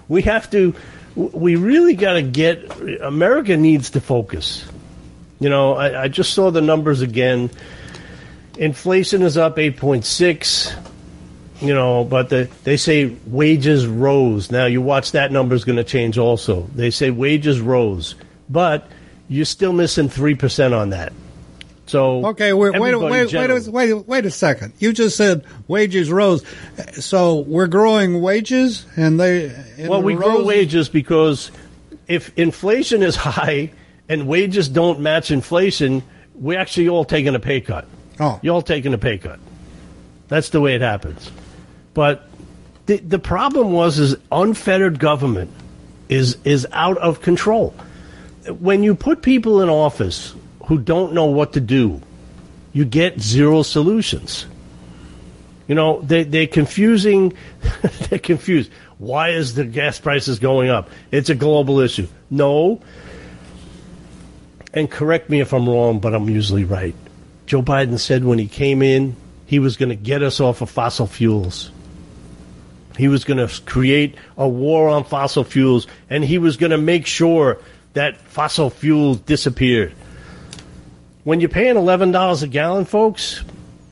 We 0.08 0.22
have 0.24 0.50
to, 0.52 0.76
we 1.15 1.56
really 1.56 1.96
got 1.96 2.13
to 2.13 2.22
get, 2.22 2.72
America 3.02 3.58
needs 3.58 3.91
to 3.91 4.02
focus. 4.02 4.65
You 5.39 5.50
know, 5.50 5.74
I, 5.74 6.04
I 6.04 6.08
just 6.08 6.34
saw 6.34 6.52
the 6.52 6.62
numbers 6.62 7.02
again. 7.02 7.50
Inflation 8.58 9.22
is 9.22 9.38
up 9.38 9.58
8.6, 9.58 10.76
you 11.62 11.74
know, 11.74 12.04
but 12.04 12.30
the, 12.30 12.50
they 12.63 12.78
say 12.78 13.15
wages 13.28 13.86
rose. 13.86 14.52
Now, 14.52 14.65
you 14.65 14.82
watch 14.82 15.12
that 15.12 15.32
number 15.32 15.56
is 15.56 15.65
going 15.65 15.78
to 15.78 15.84
change 15.84 16.18
also. 16.18 16.63
They 16.74 16.91
say 16.91 17.12
wages 17.12 17.60
rose, 17.60 18.15
but 18.50 18.88
you're 19.28 19.46
still 19.46 19.74
missing 19.74 20.08
3% 20.08 20.78
on 20.78 20.91
that. 20.91 21.12
So, 21.88 22.26
Okay, 22.30 22.52
wait, 22.54 22.71
wait, 22.80 22.95
wait, 22.95 23.32
wait, 23.32 23.50
a- 23.52 23.71
wait, 23.71 23.93
wait 24.08 24.26
a 24.26 24.32
second. 24.32 24.74
You 24.80 24.91
just 24.91 25.15
said 25.15 25.43
wages 25.67 26.12
rose, 26.12 26.43
so 26.93 27.41
we're 27.41 27.67
growing 27.67 28.21
wages, 28.21 28.86
and 28.95 29.19
they. 29.19 29.54
and 29.78 29.89
Well, 29.89 30.02
we 30.02 30.15
grow 30.15 30.43
wages 30.43 30.89
because 30.89 31.52
if 32.08 32.32
inflation 32.38 33.04
is 33.04 33.15
high 33.28 33.71
and 34.10 34.28
wages 34.28 34.67
don't 34.67 35.00
match 35.02 35.30
inflation, 35.30 36.02
we're 36.34 36.60
actually 36.60 36.89
all 36.89 37.06
taking 37.06 37.36
a 37.36 37.39
pay 37.39 37.62
cut. 37.62 37.86
Oh, 38.19 38.39
You're 38.41 38.56
all 38.56 38.62
taking 38.62 38.93
a 38.93 38.98
pay 38.98 39.17
cut. 39.19 39.39
That's 40.28 40.50
the 40.50 40.62
way 40.62 40.74
it 40.74 40.82
happens. 40.82 41.32
But 41.93 42.28
the 42.88 42.98
the 42.98 43.19
problem 43.19 43.71
was 43.74 44.00
is 44.00 44.15
unfettered 44.32 44.98
government 44.98 45.52
is 46.10 46.38
is 46.45 46.65
out 46.71 46.98
of 46.98 47.21
control. 47.21 47.76
When 48.60 48.82
you 48.84 48.95
put 48.95 49.21
people 49.21 49.62
in 49.62 49.69
office 49.69 50.34
who 50.65 50.78
don't 50.78 51.13
know 51.13 51.25
what 51.25 51.54
to 51.54 51.62
do, 51.62 52.01
you 52.73 52.86
get 52.86 53.19
zero 53.19 53.63
solutions. 53.63 54.45
You 55.67 55.75
know, 55.75 56.01
they 56.01 56.23
they're 56.23 56.47
confusing 56.47 57.34
they're 58.10 58.19
confused. 58.19 58.71
Why 58.97 59.30
is 59.30 59.56
the 59.56 59.65
gas 59.65 59.99
prices 59.99 60.39
going 60.39 60.69
up? 60.69 60.89
It's 61.12 61.30
a 61.30 61.36
global 61.36 61.80
issue. 61.80 62.08
No. 62.30 62.82
And 64.73 64.91
correct 64.91 65.30
me 65.30 65.39
if 65.39 65.54
I'm 65.54 65.67
wrong, 65.67 65.99
but 65.99 66.13
I'm 66.13 66.30
usually 66.30 66.65
right. 66.65 66.95
Joe 67.45 67.62
Biden 67.62 67.99
said 67.99 68.25
when 68.25 68.39
he 68.39 68.47
came 68.47 68.82
in, 68.82 69.15
he 69.45 69.60
was 69.60 69.78
going 69.78 69.89
to 69.89 69.95
get 69.95 70.21
us 70.21 70.39
off 70.39 70.62
of 70.62 70.69
fossil 70.69 71.08
fuels. 71.08 71.71
He 72.97 73.08
was 73.08 73.23
going 73.23 73.45
to 73.45 73.62
create 73.63 74.15
a 74.38 74.47
war 74.47 74.89
on 74.89 75.04
fossil 75.04 75.43
fuels, 75.43 75.88
and 76.10 76.23
he 76.23 76.38
was 76.38 76.58
going 76.58 76.71
to 76.71 76.78
make 76.78 77.06
sure 77.06 77.60
that 77.93 78.17
fossil 78.17 78.69
fuels 78.69 79.19
disappeared. 79.19 79.93
When 81.26 81.40
you're 81.40 81.50
paying 81.50 81.74
$11 81.74 82.44
a 82.44 82.48
gallon, 82.48 82.86
folks, 82.86 83.44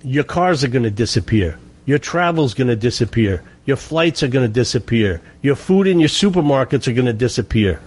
your 0.03 0.23
cars 0.23 0.63
are 0.63 0.67
going 0.67 0.83
to 0.83 0.91
disappear. 0.91 1.57
Your 1.83 1.97
travel's 1.97 2.53
going 2.53 2.67
to 2.67 2.75
disappear. 2.75 3.41
Your 3.65 3.75
flights 3.75 4.21
are 4.21 4.27
going 4.27 4.45
to 4.45 4.53
disappear. 4.53 5.19
Your 5.41 5.55
food 5.55 5.87
in 5.87 5.99
your 5.99 6.09
supermarkets 6.09 6.87
are 6.87 6.93
going 6.93 7.07
to 7.07 7.11
disappear. 7.13 7.81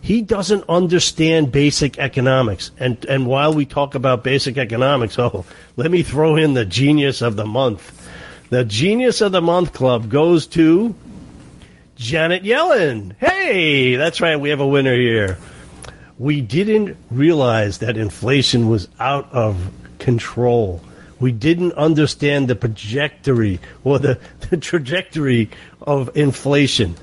He 0.00 0.22
doesn't 0.22 0.64
understand 0.68 1.52
basic 1.52 2.00
economics. 2.00 2.72
And 2.80 3.04
and 3.04 3.28
while 3.28 3.54
we 3.54 3.64
talk 3.64 3.94
about 3.94 4.24
basic 4.24 4.58
economics, 4.58 5.16
oh, 5.20 5.44
let 5.76 5.92
me 5.92 6.02
throw 6.02 6.34
in 6.34 6.54
the 6.54 6.64
genius 6.64 7.22
of 7.22 7.36
the 7.36 7.46
month. 7.46 8.08
The 8.48 8.64
genius 8.64 9.20
of 9.20 9.30
the 9.30 9.40
month 9.40 9.72
club 9.72 10.10
goes 10.10 10.48
to 10.48 10.96
Janet 11.94 12.42
Yellen. 12.42 13.14
Hey, 13.20 13.94
that's 13.94 14.20
right, 14.20 14.34
we 14.34 14.50
have 14.50 14.58
a 14.58 14.66
winner 14.66 14.96
here. 14.96 15.38
We 16.20 16.42
didn't 16.42 16.98
realize 17.10 17.78
that 17.78 17.96
inflation 17.96 18.68
was 18.68 18.88
out 18.98 19.32
of 19.32 19.72
control. 19.98 20.82
We 21.18 21.32
didn't 21.32 21.72
understand 21.72 22.46
the 22.46 22.54
trajectory 22.54 23.58
or 23.84 23.98
the, 23.98 24.20
the 24.50 24.58
trajectory 24.58 25.48
of 25.80 26.14
inflation. 26.14 26.96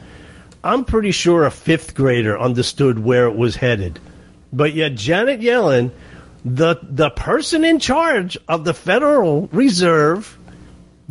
I'm 0.64 0.86
pretty 0.86 1.10
sure 1.10 1.46
a 1.46 1.50
fifth 1.50 1.96
grader 1.96 2.40
understood 2.40 3.00
where 3.00 3.26
it 3.26 3.36
was 3.36 3.56
headed. 3.56 4.00
But 4.54 4.76
yet 4.76 4.94
Janet 4.94 5.42
Yellen, 5.42 5.90
the 6.46 6.76
the 6.84 7.10
person 7.10 7.66
in 7.66 7.80
charge 7.80 8.38
of 8.48 8.66
the 8.66 8.74
Federal 8.76 9.48
Reserve, 9.48 10.38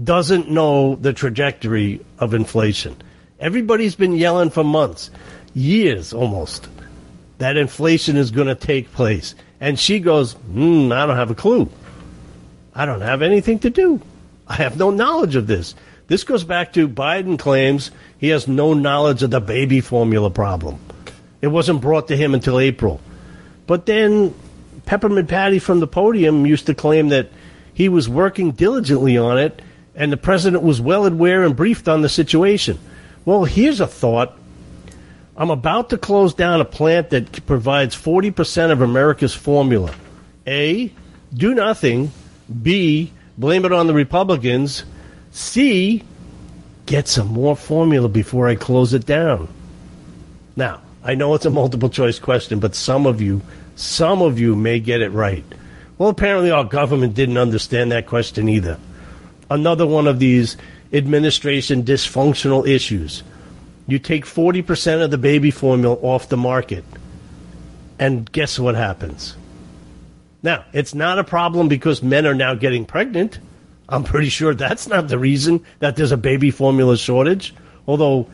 doesn't 0.00 0.48
know 0.48 0.94
the 0.94 1.12
trajectory 1.12 2.06
of 2.20 2.34
inflation. 2.34 2.94
Everybody's 3.40 3.96
been 3.96 4.12
yelling 4.12 4.50
for 4.50 4.62
months, 4.62 5.10
years 5.54 6.12
almost, 6.12 6.68
that 7.38 7.56
inflation 7.56 8.16
is 8.16 8.30
going 8.30 8.48
to 8.48 8.54
take 8.54 8.92
place. 8.92 9.34
And 9.60 9.78
she 9.78 10.00
goes, 10.00 10.32
hmm, 10.32 10.90
I 10.92 11.06
don't 11.06 11.16
have 11.16 11.30
a 11.30 11.34
clue. 11.34 11.70
I 12.74 12.86
don't 12.86 13.00
have 13.00 13.22
anything 13.22 13.58
to 13.60 13.70
do. 13.70 14.00
I 14.46 14.54
have 14.54 14.76
no 14.76 14.90
knowledge 14.90 15.36
of 15.36 15.46
this. 15.46 15.74
This 16.08 16.24
goes 16.24 16.44
back 16.44 16.74
to 16.74 16.88
Biden 16.88 17.38
claims 17.38 17.90
he 18.18 18.28
has 18.28 18.46
no 18.46 18.74
knowledge 18.74 19.22
of 19.22 19.30
the 19.30 19.40
baby 19.40 19.80
formula 19.80 20.30
problem. 20.30 20.78
It 21.40 21.48
wasn't 21.48 21.80
brought 21.80 22.08
to 22.08 22.16
him 22.16 22.34
until 22.34 22.58
April. 22.58 23.00
But 23.66 23.86
then 23.86 24.34
Peppermint 24.84 25.28
Patty 25.28 25.58
from 25.58 25.80
the 25.80 25.86
podium 25.86 26.46
used 26.46 26.66
to 26.66 26.74
claim 26.74 27.08
that 27.08 27.30
he 27.74 27.88
was 27.88 28.08
working 28.08 28.52
diligently 28.52 29.18
on 29.18 29.38
it 29.38 29.60
and 29.96 30.12
the 30.12 30.16
president 30.16 30.62
was 30.62 30.80
well 30.80 31.06
aware 31.06 31.42
and 31.42 31.56
briefed 31.56 31.88
on 31.88 32.02
the 32.02 32.08
situation. 32.08 32.78
Well, 33.24 33.44
here's 33.44 33.80
a 33.80 33.86
thought. 33.86 34.38
I'm 35.38 35.50
about 35.50 35.90
to 35.90 35.98
close 35.98 36.32
down 36.32 36.60
a 36.60 36.64
plant 36.64 37.10
that 37.10 37.44
provides 37.44 37.94
40% 37.94 38.70
of 38.70 38.80
America's 38.80 39.34
formula. 39.34 39.94
A, 40.46 40.90
do 41.34 41.54
nothing. 41.54 42.10
B, 42.62 43.12
blame 43.36 43.64
it 43.66 43.72
on 43.72 43.86
the 43.86 43.92
Republicans. 43.92 44.84
C, 45.32 46.02
get 46.86 47.06
some 47.06 47.28
more 47.28 47.54
formula 47.54 48.08
before 48.08 48.48
I 48.48 48.54
close 48.54 48.94
it 48.94 49.04
down. 49.04 49.48
Now, 50.56 50.80
I 51.04 51.14
know 51.14 51.34
it's 51.34 51.44
a 51.44 51.50
multiple 51.50 51.90
choice 51.90 52.18
question, 52.18 52.58
but 52.58 52.74
some 52.74 53.06
of 53.06 53.20
you, 53.20 53.42
some 53.74 54.22
of 54.22 54.38
you 54.38 54.56
may 54.56 54.80
get 54.80 55.02
it 55.02 55.10
right. 55.10 55.44
Well, 55.98 56.08
apparently 56.08 56.50
our 56.50 56.64
government 56.64 57.14
didn't 57.14 57.36
understand 57.36 57.92
that 57.92 58.06
question 58.06 58.48
either. 58.48 58.78
Another 59.50 59.86
one 59.86 60.06
of 60.06 60.18
these 60.18 60.56
administration 60.92 61.82
dysfunctional 61.82 62.66
issues. 62.66 63.22
You 63.86 63.98
take 63.98 64.24
40% 64.24 65.02
of 65.02 65.10
the 65.10 65.18
baby 65.18 65.50
formula 65.50 65.94
off 65.96 66.28
the 66.28 66.36
market, 66.36 66.84
and 67.98 68.30
guess 68.30 68.58
what 68.58 68.74
happens? 68.74 69.36
Now, 70.42 70.64
it's 70.72 70.94
not 70.94 71.18
a 71.18 71.24
problem 71.24 71.68
because 71.68 72.02
men 72.02 72.26
are 72.26 72.34
now 72.34 72.54
getting 72.54 72.84
pregnant. 72.84 73.38
I'm 73.88 74.04
pretty 74.04 74.28
sure 74.28 74.54
that's 74.54 74.88
not 74.88 75.08
the 75.08 75.18
reason 75.18 75.64
that 75.78 75.96
there's 75.96 76.12
a 76.12 76.16
baby 76.16 76.50
formula 76.50 76.96
shortage. 76.96 77.54
Although 77.86 78.28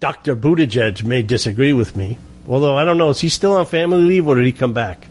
Dr. 0.00 0.36
Buttigieg 0.36 1.02
may 1.02 1.22
disagree 1.22 1.72
with 1.72 1.96
me. 1.96 2.18
Although 2.48 2.76
I 2.76 2.84
don't 2.84 2.98
know, 2.98 3.10
is 3.10 3.20
he 3.20 3.28
still 3.28 3.52
on 3.52 3.66
family 3.66 4.02
leave 4.02 4.26
or 4.28 4.34
did 4.36 4.44
he 4.44 4.52
come 4.52 4.72
back? 4.72 5.06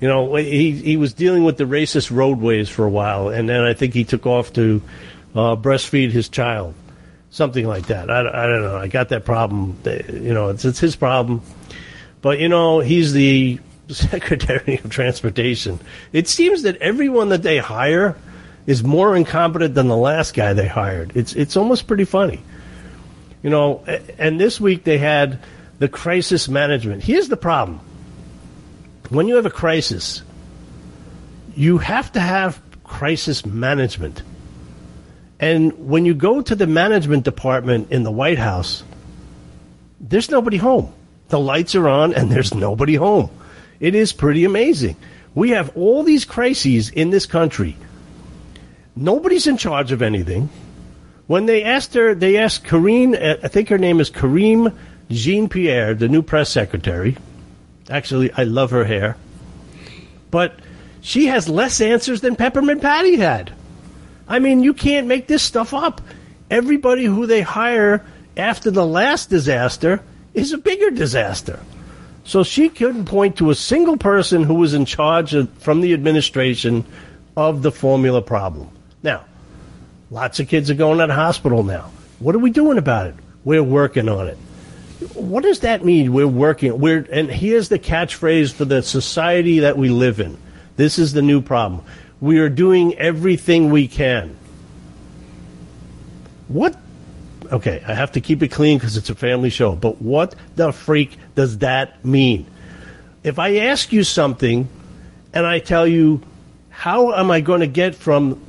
You 0.00 0.08
know, 0.08 0.34
he 0.36 0.72
he 0.72 0.96
was 0.96 1.12
dealing 1.12 1.44
with 1.44 1.56
the 1.56 1.64
racist 1.64 2.10
roadways 2.14 2.68
for 2.68 2.84
a 2.84 2.90
while, 2.90 3.28
and 3.28 3.48
then 3.48 3.62
I 3.64 3.74
think 3.74 3.94
he 3.94 4.04
took 4.04 4.26
off 4.26 4.52
to 4.52 4.80
uh, 5.34 5.56
breastfeed 5.56 6.12
his 6.12 6.28
child, 6.28 6.74
something 7.30 7.66
like 7.66 7.86
that. 7.86 8.10
I, 8.10 8.20
I 8.20 8.46
don't 8.46 8.62
know. 8.62 8.76
I 8.76 8.88
got 8.88 9.10
that 9.10 9.24
problem. 9.24 9.78
You 9.84 10.34
know, 10.34 10.48
it's 10.48 10.64
it's 10.64 10.78
his 10.78 10.96
problem. 10.96 11.42
But 12.20 12.38
you 12.38 12.48
know, 12.48 12.80
he's 12.80 13.12
the 13.12 13.60
Secretary 13.88 14.80
of 14.82 14.90
Transportation. 14.90 15.80
It 16.12 16.28
seems 16.28 16.62
that 16.62 16.76
everyone 16.76 17.30
that 17.30 17.42
they 17.42 17.58
hire 17.58 18.16
is 18.66 18.84
more 18.84 19.16
incompetent 19.16 19.74
than 19.74 19.88
the 19.88 19.96
last 19.96 20.34
guy 20.34 20.52
they 20.52 20.68
hired. 20.68 21.12
It's 21.16 21.34
it's 21.34 21.56
almost 21.56 21.86
pretty 21.86 22.04
funny. 22.04 22.42
You 23.42 23.50
know, 23.50 23.84
and 24.18 24.40
this 24.40 24.60
week 24.60 24.84
they 24.84 24.98
had 24.98 25.38
the 25.78 25.88
crisis 25.88 26.48
management. 26.48 27.04
Here's 27.04 27.28
the 27.28 27.36
problem. 27.36 27.80
When 29.10 29.28
you 29.28 29.36
have 29.36 29.46
a 29.46 29.50
crisis, 29.50 30.22
you 31.56 31.78
have 31.78 32.12
to 32.12 32.20
have 32.20 32.60
crisis 32.84 33.46
management. 33.46 34.22
And 35.40 35.88
when 35.88 36.04
you 36.04 36.14
go 36.14 36.42
to 36.42 36.54
the 36.54 36.66
management 36.66 37.24
department 37.24 37.90
in 37.90 38.02
the 38.02 38.10
White 38.10 38.38
House, 38.38 38.82
there's 40.00 40.30
nobody 40.30 40.56
home. 40.56 40.92
The 41.28 41.38
lights 41.38 41.74
are 41.74 41.88
on 41.88 42.14
and 42.14 42.30
there's 42.30 42.54
nobody 42.54 42.94
home. 42.94 43.30
It 43.80 43.94
is 43.94 44.12
pretty 44.12 44.44
amazing. 44.44 44.96
We 45.34 45.50
have 45.50 45.76
all 45.76 46.02
these 46.02 46.24
crises 46.24 46.90
in 46.90 47.10
this 47.10 47.26
country. 47.26 47.76
Nobody's 48.96 49.46
in 49.46 49.56
charge 49.56 49.92
of 49.92 50.02
anything. 50.02 50.48
When 51.28 51.46
they 51.46 51.62
asked 51.62 51.94
her, 51.94 52.14
they 52.14 52.38
asked 52.38 52.64
Karine, 52.64 53.14
uh, 53.14 53.36
I 53.42 53.48
think 53.48 53.68
her 53.68 53.78
name 53.78 54.00
is 54.00 54.10
Kareem 54.10 54.74
Jean 55.10 55.48
Pierre, 55.48 55.94
the 55.94 56.08
new 56.08 56.22
press 56.22 56.50
secretary. 56.50 57.16
Actually, 57.88 58.32
I 58.32 58.44
love 58.44 58.70
her 58.70 58.84
hair. 58.84 59.16
But 60.30 60.58
She 61.00 61.26
has 61.26 61.48
less 61.48 61.80
answers 61.80 62.20
than 62.20 62.36
Peppermint 62.36 62.82
Patty 62.82 63.16
had. 63.16 63.52
I 64.28 64.38
mean, 64.38 64.62
you 64.62 64.74
can't 64.74 65.06
make 65.06 65.26
this 65.26 65.42
stuff 65.42 65.72
up. 65.72 66.00
Everybody 66.50 67.04
who 67.04 67.26
they 67.26 67.40
hire 67.40 68.04
after 68.36 68.70
the 68.70 68.86
last 68.86 69.30
disaster 69.30 70.02
is 70.34 70.52
a 70.52 70.58
bigger 70.58 70.90
disaster. 70.90 71.60
So 72.24 72.42
she 72.42 72.68
couldn't 72.68 73.06
point 73.06 73.38
to 73.38 73.50
a 73.50 73.54
single 73.54 73.96
person 73.96 74.44
who 74.44 74.54
was 74.54 74.74
in 74.74 74.84
charge 74.84 75.34
of, 75.34 75.50
from 75.54 75.80
the 75.80 75.94
administration 75.94 76.84
of 77.36 77.62
the 77.62 77.72
formula 77.72 78.20
problem. 78.20 78.68
Now, 79.02 79.24
lots 80.10 80.38
of 80.38 80.48
kids 80.48 80.70
are 80.70 80.74
going 80.74 80.98
to 80.98 81.06
the 81.06 81.14
hospital 81.14 81.62
now. 81.62 81.90
What 82.18 82.34
are 82.34 82.40
we 82.40 82.50
doing 82.50 82.76
about 82.76 83.06
it? 83.06 83.14
We're 83.44 83.62
working 83.62 84.08
on 84.08 84.26
it. 84.28 84.36
What 85.14 85.42
does 85.42 85.60
that 85.60 85.84
mean? 85.84 86.12
We're 86.12 86.28
working. 86.28 86.78
We're 86.78 87.06
and 87.10 87.30
here's 87.30 87.68
the 87.68 87.78
catchphrase 87.78 88.52
for 88.52 88.64
the 88.64 88.82
society 88.82 89.60
that 89.60 89.78
we 89.78 89.88
live 89.88 90.20
in. 90.20 90.36
This 90.76 90.98
is 90.98 91.12
the 91.12 91.22
new 91.22 91.40
problem. 91.40 91.84
We 92.20 92.38
are 92.38 92.48
doing 92.48 92.94
everything 92.94 93.70
we 93.70 93.88
can. 93.88 94.36
What? 96.48 96.76
Okay, 97.50 97.82
I 97.86 97.94
have 97.94 98.12
to 98.12 98.20
keep 98.20 98.42
it 98.42 98.48
clean 98.48 98.78
because 98.78 98.96
it's 98.96 99.10
a 99.10 99.14
family 99.14 99.50
show. 99.50 99.74
But 99.74 100.02
what 100.02 100.34
the 100.56 100.72
freak 100.72 101.16
does 101.34 101.58
that 101.58 102.04
mean? 102.04 102.46
If 103.22 103.38
I 103.38 103.56
ask 103.58 103.92
you 103.92 104.04
something 104.04 104.68
and 105.32 105.46
I 105.46 105.58
tell 105.58 105.86
you, 105.86 106.22
how 106.70 107.12
am 107.12 107.30
I 107.30 107.40
going 107.40 107.60
to 107.60 107.66
get 107.66 107.94
from 107.94 108.40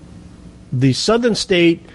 the 0.72 0.94
southern 0.94 1.36
state 1.36 1.86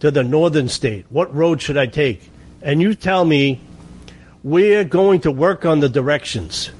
to 0.00 0.10
the 0.10 0.22
northern 0.22 0.68
state? 0.68 1.06
What 1.10 1.34
road 1.34 1.60
should 1.60 1.76
I 1.76 1.86
take? 1.86 2.30
And 2.62 2.80
you 2.80 2.94
tell 2.94 3.24
me, 3.24 3.60
we're 4.42 4.84
going 4.84 5.20
to 5.22 5.30
work 5.30 5.64
on 5.64 5.80
the 5.80 5.88
directions. 5.88 6.70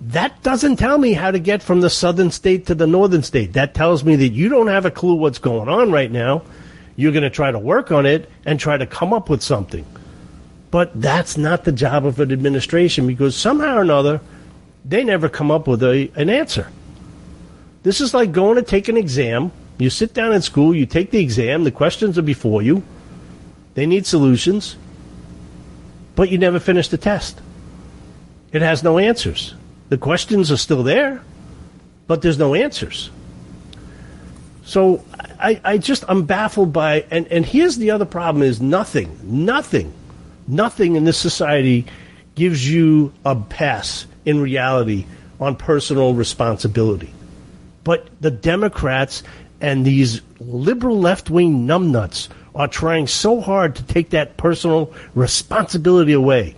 That 0.00 0.42
doesn't 0.42 0.76
tell 0.76 0.96
me 0.98 1.12
how 1.12 1.30
to 1.30 1.38
get 1.38 1.62
from 1.62 1.80
the 1.80 1.90
southern 1.90 2.30
state 2.30 2.66
to 2.66 2.74
the 2.74 2.86
northern 2.86 3.22
state. 3.22 3.54
That 3.54 3.74
tells 3.74 4.04
me 4.04 4.16
that 4.16 4.28
you 4.28 4.48
don't 4.48 4.68
have 4.68 4.86
a 4.86 4.90
clue 4.90 5.14
what's 5.14 5.38
going 5.38 5.68
on 5.68 5.90
right 5.90 6.10
now. 6.10 6.42
You're 6.94 7.12
going 7.12 7.24
to 7.24 7.30
try 7.30 7.50
to 7.50 7.58
work 7.58 7.90
on 7.90 8.06
it 8.06 8.30
and 8.44 8.60
try 8.60 8.76
to 8.76 8.86
come 8.86 9.12
up 9.12 9.28
with 9.28 9.42
something. 9.42 9.84
But 10.70 11.00
that's 11.00 11.36
not 11.36 11.64
the 11.64 11.72
job 11.72 12.06
of 12.06 12.20
an 12.20 12.30
administration 12.30 13.06
because 13.06 13.36
somehow 13.36 13.76
or 13.76 13.82
another, 13.82 14.20
they 14.84 15.02
never 15.02 15.28
come 15.28 15.50
up 15.50 15.66
with 15.66 15.82
a, 15.82 16.10
an 16.14 16.30
answer. 16.30 16.70
This 17.82 18.00
is 18.00 18.14
like 18.14 18.32
going 18.32 18.56
to 18.56 18.62
take 18.62 18.88
an 18.88 18.96
exam. 18.96 19.50
You 19.78 19.90
sit 19.90 20.12
down 20.12 20.32
in 20.32 20.42
school, 20.42 20.74
you 20.74 20.86
take 20.86 21.10
the 21.10 21.20
exam, 21.20 21.64
the 21.64 21.70
questions 21.70 22.18
are 22.18 22.22
before 22.22 22.62
you, 22.62 22.82
they 23.74 23.86
need 23.86 24.06
solutions, 24.06 24.76
but 26.16 26.30
you 26.30 26.38
never 26.38 26.58
finish 26.58 26.88
the 26.88 26.98
test. 26.98 27.40
It 28.52 28.60
has 28.60 28.82
no 28.82 28.98
answers. 28.98 29.54
The 29.88 29.98
questions 29.98 30.52
are 30.52 30.56
still 30.56 30.82
there, 30.82 31.22
but 32.06 32.22
there's 32.22 32.38
no 32.38 32.54
answers. 32.54 33.10
So 34.64 35.02
I, 35.40 35.60
I 35.64 35.78
just 35.78 36.04
I'm 36.08 36.24
baffled 36.24 36.72
by 36.72 37.06
and, 37.10 37.26
and 37.28 37.44
here's 37.44 37.78
the 37.78 37.92
other 37.92 38.04
problem 38.04 38.42
is 38.42 38.60
nothing, 38.60 39.18
nothing, 39.22 39.94
nothing 40.46 40.96
in 40.96 41.04
this 41.04 41.16
society 41.16 41.86
gives 42.34 42.70
you 42.70 43.12
a 43.24 43.34
pass 43.34 44.06
in 44.24 44.40
reality 44.40 45.06
on 45.40 45.56
personal 45.56 46.12
responsibility. 46.12 47.12
But 47.82 48.08
the 48.20 48.30
Democrats 48.30 49.22
and 49.60 49.84
these 49.84 50.20
liberal 50.38 50.98
left 50.98 51.30
wing 51.30 51.66
numbnuts 51.66 52.28
are 52.54 52.68
trying 52.68 53.06
so 53.06 53.40
hard 53.40 53.76
to 53.76 53.82
take 53.84 54.10
that 54.10 54.36
personal 54.36 54.92
responsibility 55.14 56.12
away 56.12 56.54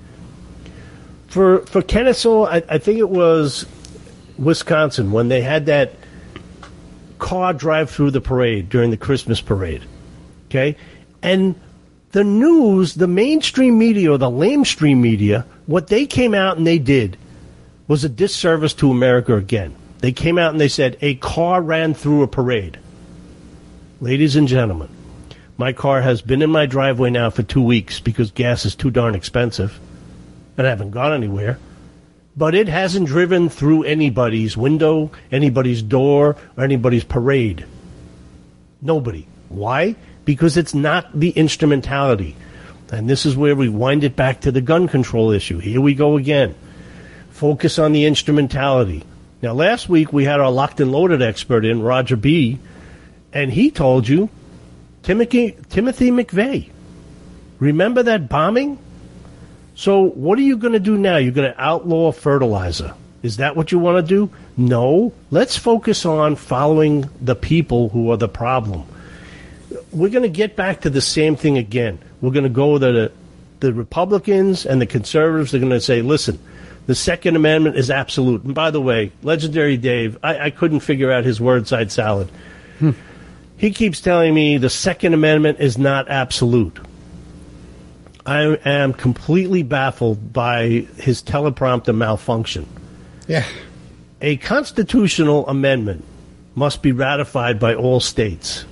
for 1.30 1.60
for 1.60 1.80
Kennesaw, 1.80 2.44
I, 2.44 2.62
I 2.68 2.78
think 2.78 2.98
it 2.98 3.08
was 3.08 3.64
Wisconsin 4.36 5.12
when 5.12 5.28
they 5.28 5.40
had 5.40 5.66
that 5.66 5.94
car 7.18 7.54
drive 7.54 7.88
through 7.88 8.10
the 8.10 8.20
parade 8.20 8.68
during 8.68 8.90
the 8.90 8.96
Christmas 8.96 9.40
parade. 9.40 9.84
Okay, 10.48 10.76
and 11.22 11.54
the 12.10 12.24
news, 12.24 12.94
the 12.94 13.06
mainstream 13.06 13.78
media 13.78 14.10
or 14.10 14.18
the 14.18 14.30
lamestream 14.30 15.00
media, 15.00 15.46
what 15.66 15.86
they 15.86 16.04
came 16.04 16.34
out 16.34 16.58
and 16.58 16.66
they 16.66 16.78
did 16.78 17.16
was 17.86 18.02
a 18.02 18.08
disservice 18.08 18.74
to 18.74 18.90
America 18.90 19.36
again. 19.36 19.74
They 20.00 20.10
came 20.10 20.36
out 20.36 20.50
and 20.50 20.60
they 20.60 20.68
said 20.68 20.96
a 21.00 21.14
car 21.14 21.62
ran 21.62 21.94
through 21.94 22.24
a 22.24 22.28
parade. 22.28 22.78
Ladies 24.00 24.34
and 24.34 24.48
gentlemen, 24.48 24.88
my 25.56 25.72
car 25.72 26.00
has 26.00 26.22
been 26.22 26.42
in 26.42 26.50
my 26.50 26.66
driveway 26.66 27.10
now 27.10 27.30
for 27.30 27.44
two 27.44 27.62
weeks 27.62 28.00
because 28.00 28.32
gas 28.32 28.64
is 28.64 28.74
too 28.74 28.90
darn 28.90 29.14
expensive 29.14 29.78
and 30.60 30.68
haven't 30.68 30.90
gone 30.90 31.12
anywhere. 31.12 31.58
But 32.36 32.54
it 32.54 32.68
hasn't 32.68 33.08
driven 33.08 33.48
through 33.48 33.84
anybody's 33.84 34.56
window, 34.56 35.10
anybody's 35.32 35.82
door, 35.82 36.36
or 36.56 36.64
anybody's 36.64 37.04
parade. 37.04 37.64
Nobody. 38.80 39.26
Why? 39.48 39.96
Because 40.24 40.56
it's 40.56 40.74
not 40.74 41.18
the 41.18 41.30
instrumentality. 41.30 42.36
And 42.92 43.08
this 43.08 43.26
is 43.26 43.36
where 43.36 43.56
we 43.56 43.68
wind 43.68 44.04
it 44.04 44.16
back 44.16 44.42
to 44.42 44.52
the 44.52 44.60
gun 44.60 44.88
control 44.88 45.30
issue. 45.30 45.58
Here 45.58 45.80
we 45.80 45.94
go 45.94 46.16
again. 46.16 46.54
Focus 47.30 47.78
on 47.78 47.92
the 47.92 48.04
instrumentality. 48.04 49.04
Now, 49.42 49.54
last 49.54 49.88
week 49.88 50.12
we 50.12 50.24
had 50.24 50.40
our 50.40 50.50
locked 50.50 50.80
and 50.80 50.92
loaded 50.92 51.22
expert 51.22 51.64
in, 51.64 51.82
Roger 51.82 52.16
B., 52.16 52.58
and 53.32 53.50
he 53.52 53.70
told 53.70 54.08
you 54.08 54.28
Timothy, 55.02 55.56
Timothy 55.68 56.10
McVeigh. 56.10 56.70
Remember 57.58 58.02
that 58.02 58.28
bombing? 58.28 58.78
So 59.80 60.02
what 60.02 60.38
are 60.38 60.42
you 60.42 60.58
going 60.58 60.74
to 60.74 60.78
do 60.78 60.98
now? 60.98 61.16
You're 61.16 61.32
going 61.32 61.50
to 61.50 61.58
outlaw 61.58 62.12
fertilizer. 62.12 62.92
Is 63.22 63.38
that 63.38 63.56
what 63.56 63.72
you 63.72 63.78
want 63.78 63.96
to 63.96 64.06
do? 64.06 64.30
No. 64.58 65.14
Let's 65.30 65.56
focus 65.56 66.04
on 66.04 66.36
following 66.36 67.08
the 67.22 67.34
people 67.34 67.88
who 67.88 68.10
are 68.10 68.18
the 68.18 68.28
problem. 68.28 68.86
We're 69.90 70.10
going 70.10 70.24
to 70.24 70.28
get 70.28 70.54
back 70.54 70.82
to 70.82 70.90
the 70.90 71.00
same 71.00 71.34
thing 71.34 71.56
again. 71.56 71.98
We're 72.20 72.32
going 72.32 72.44
to 72.44 72.50
go 72.50 72.78
to 72.78 72.92
the, 72.92 73.12
the 73.60 73.72
Republicans 73.72 74.66
and 74.66 74.82
the 74.82 74.86
conservatives. 74.86 75.52
They're 75.52 75.60
going 75.60 75.70
to 75.70 75.80
say, 75.80 76.02
listen, 76.02 76.38
the 76.86 76.94
Second 76.94 77.36
Amendment 77.36 77.76
is 77.76 77.90
absolute. 77.90 78.44
And 78.44 78.54
by 78.54 78.70
the 78.70 78.82
way, 78.82 79.12
legendary 79.22 79.78
Dave, 79.78 80.18
I, 80.22 80.38
I 80.40 80.50
couldn't 80.50 80.80
figure 80.80 81.10
out 81.10 81.24
his 81.24 81.40
word 81.40 81.66
side 81.66 81.90
salad. 81.90 82.30
Hmm. 82.80 82.90
He 83.56 83.70
keeps 83.70 84.02
telling 84.02 84.34
me 84.34 84.58
the 84.58 84.68
Second 84.68 85.14
Amendment 85.14 85.58
is 85.58 85.78
not 85.78 86.10
absolute. 86.10 86.78
I 88.26 88.42
am 88.64 88.92
completely 88.92 89.62
baffled 89.62 90.32
by 90.32 90.86
his 90.96 91.22
teleprompter 91.22 91.94
malfunction. 91.94 92.66
Yeah. 93.26 93.46
A 94.20 94.36
constitutional 94.36 95.46
amendment 95.48 96.04
must 96.54 96.82
be 96.82 96.92
ratified 96.92 97.58
by 97.58 97.74
all 97.74 98.00
states. 98.00 98.64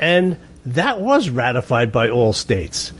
And 0.00 0.38
that 0.64 1.00
was 1.00 1.28
ratified 1.28 1.92
by 1.92 2.08
all 2.08 2.32
states. 2.32 2.92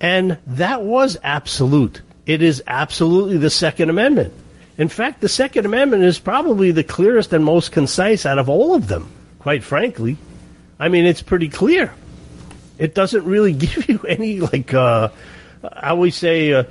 And 0.00 0.38
that 0.46 0.82
was 0.82 1.18
absolute. 1.22 2.00
It 2.24 2.42
is 2.42 2.62
absolutely 2.66 3.36
the 3.36 3.50
Second 3.50 3.90
Amendment. 3.90 4.32
In 4.78 4.88
fact, 4.88 5.20
the 5.20 5.28
Second 5.28 5.66
Amendment 5.66 6.04
is 6.04 6.18
probably 6.18 6.70
the 6.70 6.84
clearest 6.84 7.32
and 7.32 7.44
most 7.44 7.72
concise 7.72 8.24
out 8.24 8.38
of 8.38 8.48
all 8.48 8.74
of 8.74 8.88
them, 8.88 9.10
quite 9.38 9.62
frankly. 9.62 10.16
I 10.78 10.88
mean, 10.88 11.04
it's 11.04 11.20
pretty 11.20 11.50
clear 11.50 11.92
it 12.80 12.94
doesn't 12.94 13.24
really 13.24 13.52
give 13.64 13.88
you 13.88 14.00
any 14.00 14.40
like 14.40 14.74
uh, 14.74 15.10
I 15.62 15.90
always 15.90 16.16
say 16.16 16.52
uh, 16.52 16.64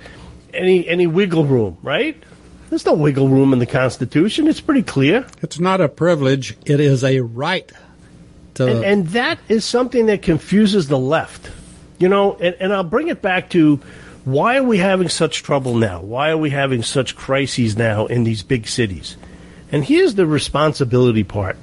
any 0.54 0.88
any 0.88 1.08
wiggle 1.08 1.46
room, 1.46 1.78
right? 1.82 2.22
There's 2.70 2.86
no 2.86 2.94
wiggle 2.94 3.30
room 3.30 3.54
in 3.54 3.60
the 3.60 3.66
Constitution. 3.66 4.48
It's 4.48 4.62
pretty 4.62 4.84
clear. 4.84 5.26
It's 5.42 5.60
not 5.60 5.82
a 5.82 5.88
privilege; 5.88 6.58
it 6.66 6.80
is 6.80 7.04
a 7.04 7.22
right. 7.22 7.72
To 8.56 8.68
and, 8.68 8.84
and 8.84 9.08
that 9.10 9.40
is 9.48 9.64
something 9.64 10.08
that 10.08 10.22
confuses 10.22 10.88
the 10.88 11.00
left. 11.00 11.50
You 12.00 12.10
know, 12.10 12.36
and, 12.36 12.56
and 12.60 12.74
I'll 12.74 12.84
bring 12.84 13.10
it 13.10 13.22
back 13.22 13.50
to 13.52 13.78
why 14.26 14.58
are 14.58 14.64
we 14.64 14.78
having 14.78 15.10
such 15.10 15.44
trouble 15.44 15.76
now? 15.76 16.02
Why 16.02 16.30
are 16.30 16.38
we 16.38 16.50
having 16.50 16.84
such 16.84 17.16
crises 17.16 17.78
now 17.78 18.06
in 18.06 18.24
these 18.24 18.44
big 18.44 18.68
cities? 18.68 19.18
And 19.72 19.84
here's 19.84 20.16
the 20.16 20.26
responsibility 20.26 21.24
part 21.24 21.58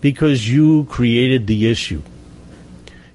because 0.00 0.48
you 0.48 0.84
created 0.84 1.46
the 1.46 1.68
issue. 1.68 2.02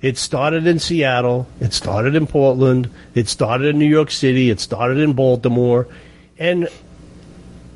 It 0.01 0.17
started 0.17 0.67
in 0.67 0.79
Seattle. 0.79 1.47
It 1.59 1.73
started 1.73 2.15
in 2.15 2.27
Portland. 2.27 2.89
It 3.13 3.27
started 3.27 3.67
in 3.67 3.79
New 3.79 3.89
York 3.89 4.11
City. 4.11 4.49
It 4.49 4.59
started 4.59 4.97
in 4.97 5.13
Baltimore. 5.13 5.87
And 6.37 6.67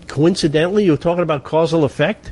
coincidentally, 0.07 0.85
you're 0.85 0.97
talking 0.97 1.23
about 1.23 1.43
causal 1.43 1.83
effect. 1.83 2.31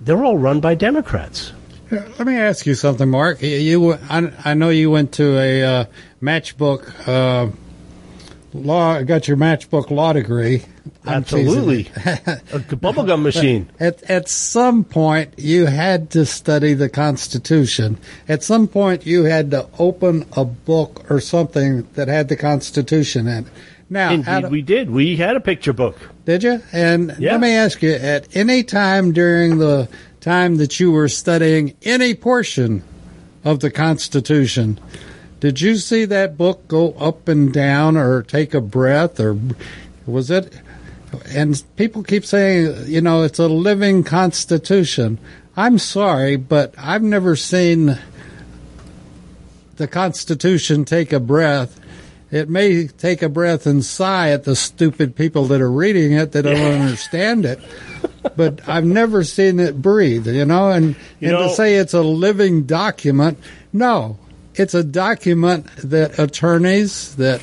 They're 0.00 0.24
all 0.24 0.38
run 0.38 0.60
by 0.60 0.74
Democrats. 0.74 1.52
Let 1.90 2.26
me 2.26 2.36
ask 2.36 2.66
you 2.66 2.74
something, 2.74 3.08
Mark. 3.08 3.42
You, 3.42 3.94
I, 4.08 4.32
I 4.44 4.54
know 4.54 4.70
you 4.70 4.90
went 4.90 5.12
to 5.12 5.38
a 5.38 5.62
uh, 5.62 5.84
matchbook 6.20 7.08
uh, 7.08 7.50
law, 8.64 9.02
got 9.02 9.28
your 9.28 9.36
matchbook 9.36 9.90
law 9.90 10.12
degree. 10.12 10.62
Absolutely. 11.06 11.80
a 12.04 12.58
bubblegum 12.58 13.22
machine. 13.22 13.68
At, 13.78 14.02
at 14.04 14.28
some 14.28 14.84
point, 14.84 15.34
you 15.38 15.66
had 15.66 16.10
to 16.10 16.24
study 16.26 16.74
the 16.74 16.88
Constitution. 16.88 17.98
At 18.28 18.42
some 18.42 18.68
point, 18.68 19.06
you 19.06 19.24
had 19.24 19.50
to 19.52 19.68
open 19.78 20.26
a 20.36 20.44
book 20.44 21.04
or 21.10 21.20
something 21.20 21.86
that 21.94 22.08
had 22.08 22.28
the 22.28 22.36
Constitution 22.36 23.26
in 23.28 23.44
it. 23.44 23.52
Now, 23.88 24.10
Indeed, 24.12 24.44
of- 24.44 24.50
we 24.50 24.62
did. 24.62 24.90
We 24.90 25.16
had 25.16 25.36
a 25.36 25.40
picture 25.40 25.72
book. 25.72 25.96
Did 26.24 26.42
you? 26.42 26.60
And 26.72 27.14
Yeah. 27.18 27.32
let 27.32 27.40
me 27.40 27.52
ask 27.52 27.82
you: 27.82 27.92
at 27.92 28.26
any 28.36 28.64
time 28.64 29.12
during 29.12 29.58
the 29.58 29.88
time 30.20 30.56
that 30.56 30.80
you 30.80 30.90
were 30.90 31.08
studying 31.08 31.74
any 31.84 32.14
portion 32.14 32.82
of 33.44 33.60
the 33.60 33.70
Constitution, 33.70 34.80
did 35.40 35.60
you 35.60 35.76
see 35.76 36.04
that 36.06 36.36
book 36.38 36.66
go 36.68 36.92
up 36.92 37.28
and 37.28 37.52
down, 37.52 37.96
or 37.96 38.22
take 38.22 38.54
a 38.54 38.60
breath, 38.60 39.20
or 39.20 39.38
was 40.06 40.30
it? 40.30 40.52
And 41.28 41.62
people 41.76 42.02
keep 42.02 42.24
saying, 42.24 42.84
you 42.86 43.00
know, 43.00 43.22
it's 43.22 43.38
a 43.38 43.48
living 43.48 44.02
Constitution. 44.04 45.18
I'm 45.56 45.78
sorry, 45.78 46.36
but 46.36 46.74
I've 46.76 47.02
never 47.02 47.36
seen 47.36 47.98
the 49.76 49.86
Constitution 49.88 50.84
take 50.84 51.12
a 51.12 51.20
breath. 51.20 51.80
It 52.30 52.48
may 52.48 52.86
take 52.88 53.22
a 53.22 53.28
breath 53.28 53.66
and 53.66 53.84
sigh 53.84 54.30
at 54.30 54.44
the 54.44 54.56
stupid 54.56 55.14
people 55.16 55.44
that 55.46 55.60
are 55.60 55.70
reading 55.70 56.12
it 56.12 56.32
that 56.32 56.42
don't 56.42 56.56
understand 56.56 57.44
it. 57.46 57.60
But 58.36 58.68
I've 58.68 58.84
never 58.84 59.22
seen 59.22 59.60
it 59.60 59.80
breathe, 59.80 60.26
you 60.26 60.44
know, 60.44 60.70
and, 60.70 60.96
You 61.20 61.28
and 61.28 61.32
know- 61.32 61.48
to 61.48 61.54
say 61.54 61.76
it's 61.76 61.94
a 61.94 62.02
living 62.02 62.64
document, 62.64 63.38
no. 63.72 64.18
It's 64.56 64.74
a 64.74 64.82
document 64.82 65.66
that 65.76 66.18
attorneys, 66.18 67.14
that 67.16 67.42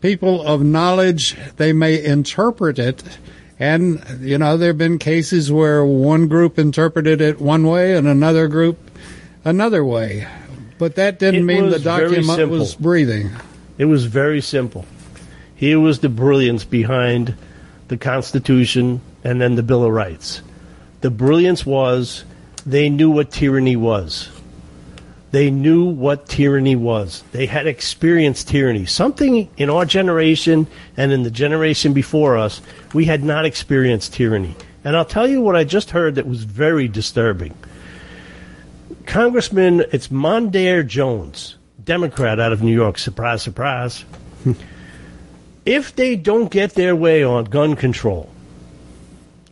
people 0.00 0.46
of 0.46 0.62
knowledge, 0.62 1.36
they 1.56 1.72
may 1.72 2.02
interpret 2.02 2.78
it. 2.78 3.02
And, 3.58 4.04
you 4.20 4.36
know, 4.36 4.58
there 4.58 4.68
have 4.68 4.78
been 4.78 4.98
cases 4.98 5.50
where 5.50 5.84
one 5.84 6.28
group 6.28 6.58
interpreted 6.58 7.22
it 7.22 7.40
one 7.40 7.66
way 7.66 7.96
and 7.96 8.06
another 8.06 8.48
group 8.48 8.78
another 9.44 9.84
way. 9.84 10.26
But 10.78 10.96
that 10.96 11.18
didn't 11.18 11.40
It 11.40 11.44
mean 11.44 11.70
the 11.70 11.78
document 11.78 12.50
was 12.50 12.74
breathing. 12.74 13.30
It 13.78 13.86
was 13.86 14.04
very 14.04 14.42
simple. 14.42 14.84
Here 15.54 15.80
was 15.80 16.00
the 16.00 16.10
brilliance 16.10 16.64
behind 16.64 17.34
the 17.88 17.96
Constitution 17.96 19.00
and 19.24 19.40
then 19.40 19.54
the 19.54 19.62
Bill 19.62 19.84
of 19.84 19.92
Rights. 19.92 20.42
The 21.00 21.10
brilliance 21.10 21.64
was 21.64 22.24
they 22.66 22.90
knew 22.90 23.10
what 23.10 23.30
tyranny 23.30 23.76
was. 23.76 24.28
They 25.32 25.50
knew 25.50 25.84
what 25.84 26.28
tyranny 26.28 26.76
was. 26.76 27.24
They 27.32 27.46
had 27.46 27.66
experienced 27.66 28.48
tyranny. 28.48 28.86
Something 28.86 29.50
in 29.56 29.70
our 29.70 29.84
generation 29.84 30.66
and 30.96 31.12
in 31.12 31.24
the 31.24 31.30
generation 31.30 31.92
before 31.92 32.36
us, 32.36 32.60
we 32.94 33.06
had 33.06 33.24
not 33.24 33.44
experienced 33.44 34.14
tyranny. 34.14 34.54
And 34.84 34.96
I'll 34.96 35.04
tell 35.04 35.26
you 35.26 35.40
what 35.40 35.56
I 35.56 35.64
just 35.64 35.90
heard 35.90 36.14
that 36.14 36.26
was 36.26 36.44
very 36.44 36.86
disturbing. 36.86 37.54
Congressman, 39.04 39.84
it's 39.92 40.08
Mondaire 40.08 40.86
Jones, 40.86 41.56
Democrat 41.82 42.38
out 42.38 42.52
of 42.52 42.62
New 42.62 42.74
York. 42.74 42.98
Surprise, 42.98 43.42
surprise. 43.42 44.04
if 45.66 45.94
they 45.96 46.14
don't 46.16 46.50
get 46.50 46.74
their 46.74 46.94
way 46.94 47.24
on 47.24 47.44
gun 47.44 47.74
control, 47.74 48.30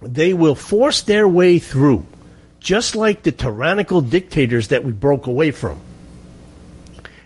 they 0.02 0.32
will 0.34 0.54
force 0.54 1.02
their 1.02 1.26
way 1.26 1.58
through, 1.58 2.06
just 2.64 2.96
like 2.96 3.22
the 3.22 3.30
tyrannical 3.30 4.00
dictators 4.00 4.68
that 4.68 4.82
we 4.82 4.90
broke 4.90 5.26
away 5.26 5.50
from. 5.50 5.78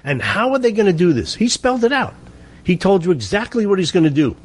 And 0.03 0.20
how 0.20 0.53
are 0.53 0.59
they 0.59 0.72
going 0.72 0.86
to 0.86 0.93
do 0.93 1.12
this? 1.12 1.36
He 1.36 1.49
spelled 1.49 1.84
it 1.84 1.93
out. 1.93 2.14
He 2.64 2.76
told 2.76 3.05
you 3.05 3.12
exactly 3.12 3.64
what 3.64 3.78
he's 3.78 3.93
going 3.93 4.05
to 4.05 4.11
do. 4.11 4.36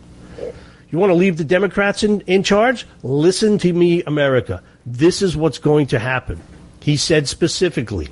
You 0.92 1.00
want 1.00 1.10
to 1.10 1.16
leave 1.16 1.38
the 1.38 1.44
Democrats 1.44 2.04
in, 2.04 2.22
in 2.22 2.44
charge? 2.44 2.86
Listen 3.02 3.58
to 3.58 3.74
me, 3.74 4.04
America. 4.04 4.62
This 4.86 5.24
is 5.24 5.36
what's 5.36 5.58
going 5.58 5.88
to 5.88 6.00
happen. 6.00 6.40
He 6.80 6.96
said 6.96 7.28
specifically 7.28 8.10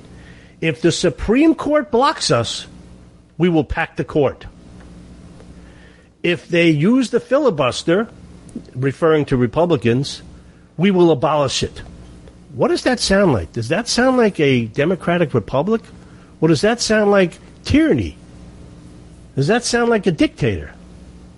if 0.60 0.82
the 0.82 0.90
Supreme 0.90 1.54
Court 1.54 1.90
blocks 1.92 2.32
us, 2.32 2.66
we 3.38 3.48
will 3.48 3.64
pack 3.64 3.96
the 3.96 4.04
court. 4.04 4.46
If 6.24 6.48
they 6.48 6.70
use 6.70 7.10
the 7.10 7.20
filibuster, 7.20 8.08
referring 8.74 9.26
to 9.26 9.36
Republicans, 9.36 10.22
we 10.76 10.90
will 10.90 11.12
abolish 11.12 11.62
it. 11.62 11.82
What 12.54 12.68
does 12.68 12.82
that 12.82 13.00
sound 13.00 13.32
like? 13.32 13.52
Does 13.52 13.68
that 13.68 13.88
sound 13.88 14.16
like 14.16 14.38
a 14.38 14.66
democratic 14.66 15.32
republic? 15.32 15.80
Or 16.40 16.48
does 16.48 16.60
that 16.60 16.80
sound 16.80 17.10
like 17.10 17.38
tyranny? 17.64 18.16
Does 19.36 19.46
that 19.46 19.64
sound 19.64 19.88
like 19.88 20.06
a 20.06 20.12
dictator? 20.12 20.74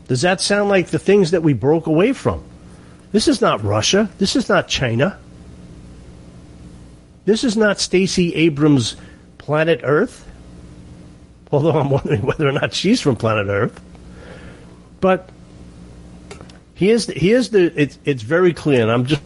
Does 0.09 0.23
that 0.23 0.41
sound 0.41 0.69
like 0.69 0.89
the 0.89 0.99
things 0.99 1.31
that 1.31 1.43
we 1.43 1.53
broke 1.53 1.87
away 1.87 2.13
from? 2.13 2.43
This 3.13 3.29
is 3.29 3.41
not 3.41 3.63
Russia. 3.63 4.11
This 4.19 4.35
is 4.35 4.49
not 4.49 4.67
China. 4.67 5.19
This 7.27 7.45
is 7.45 7.57
not 7.57 7.79
Stacey 7.79 8.35
Abrams' 8.35 8.97
planet 9.39 9.81
Earth. 9.85 10.29
Although 11.53 11.79
I'm 11.79 11.91
wondering 11.91 12.23
whether 12.23 12.49
or 12.49 12.53
not 12.53 12.75
she's 12.75 13.01
from 13.01 13.15
planet 13.15 13.47
Earth. 13.47 13.81
But 15.01 15.29
here's 16.75 17.07
the, 17.07 17.13
here's 17.15 17.51
the 17.51 17.73
it's 17.81 17.99
it's 18.05 18.23
very 18.23 18.53
clear, 18.53 18.83
and 18.83 18.91
I'm 18.91 19.07
just 19.07 19.23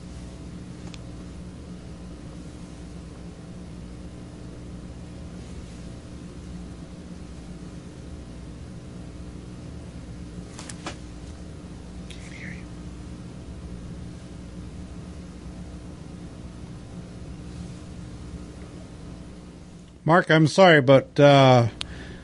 Mark, 20.08 20.30
I'm 20.30 20.46
sorry, 20.46 20.80
but 20.80 21.20
uh, 21.20 21.68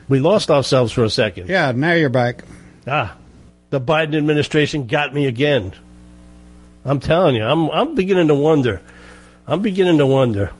we 0.09 0.19
lost 0.19 0.49
ourselves 0.49 0.91
for 0.91 1.03
a 1.03 1.09
second. 1.09 1.49
yeah, 1.49 1.71
now 1.71 1.93
you're 1.93 2.09
back. 2.09 2.43
Ah, 2.87 3.15
the 3.69 3.79
Biden 3.79 4.17
administration 4.17 4.87
got 4.87 5.13
me 5.13 5.27
again. 5.27 5.71
I'm 6.83 6.99
telling 6.99 7.35
you, 7.35 7.43
I'm 7.43 7.69
I'm 7.69 7.93
beginning 7.93 8.29
to 8.29 8.33
wonder. 8.33 8.81
I'm 9.45 9.61
beginning 9.61 9.99
to 9.99 10.05
wonder. 10.07 10.51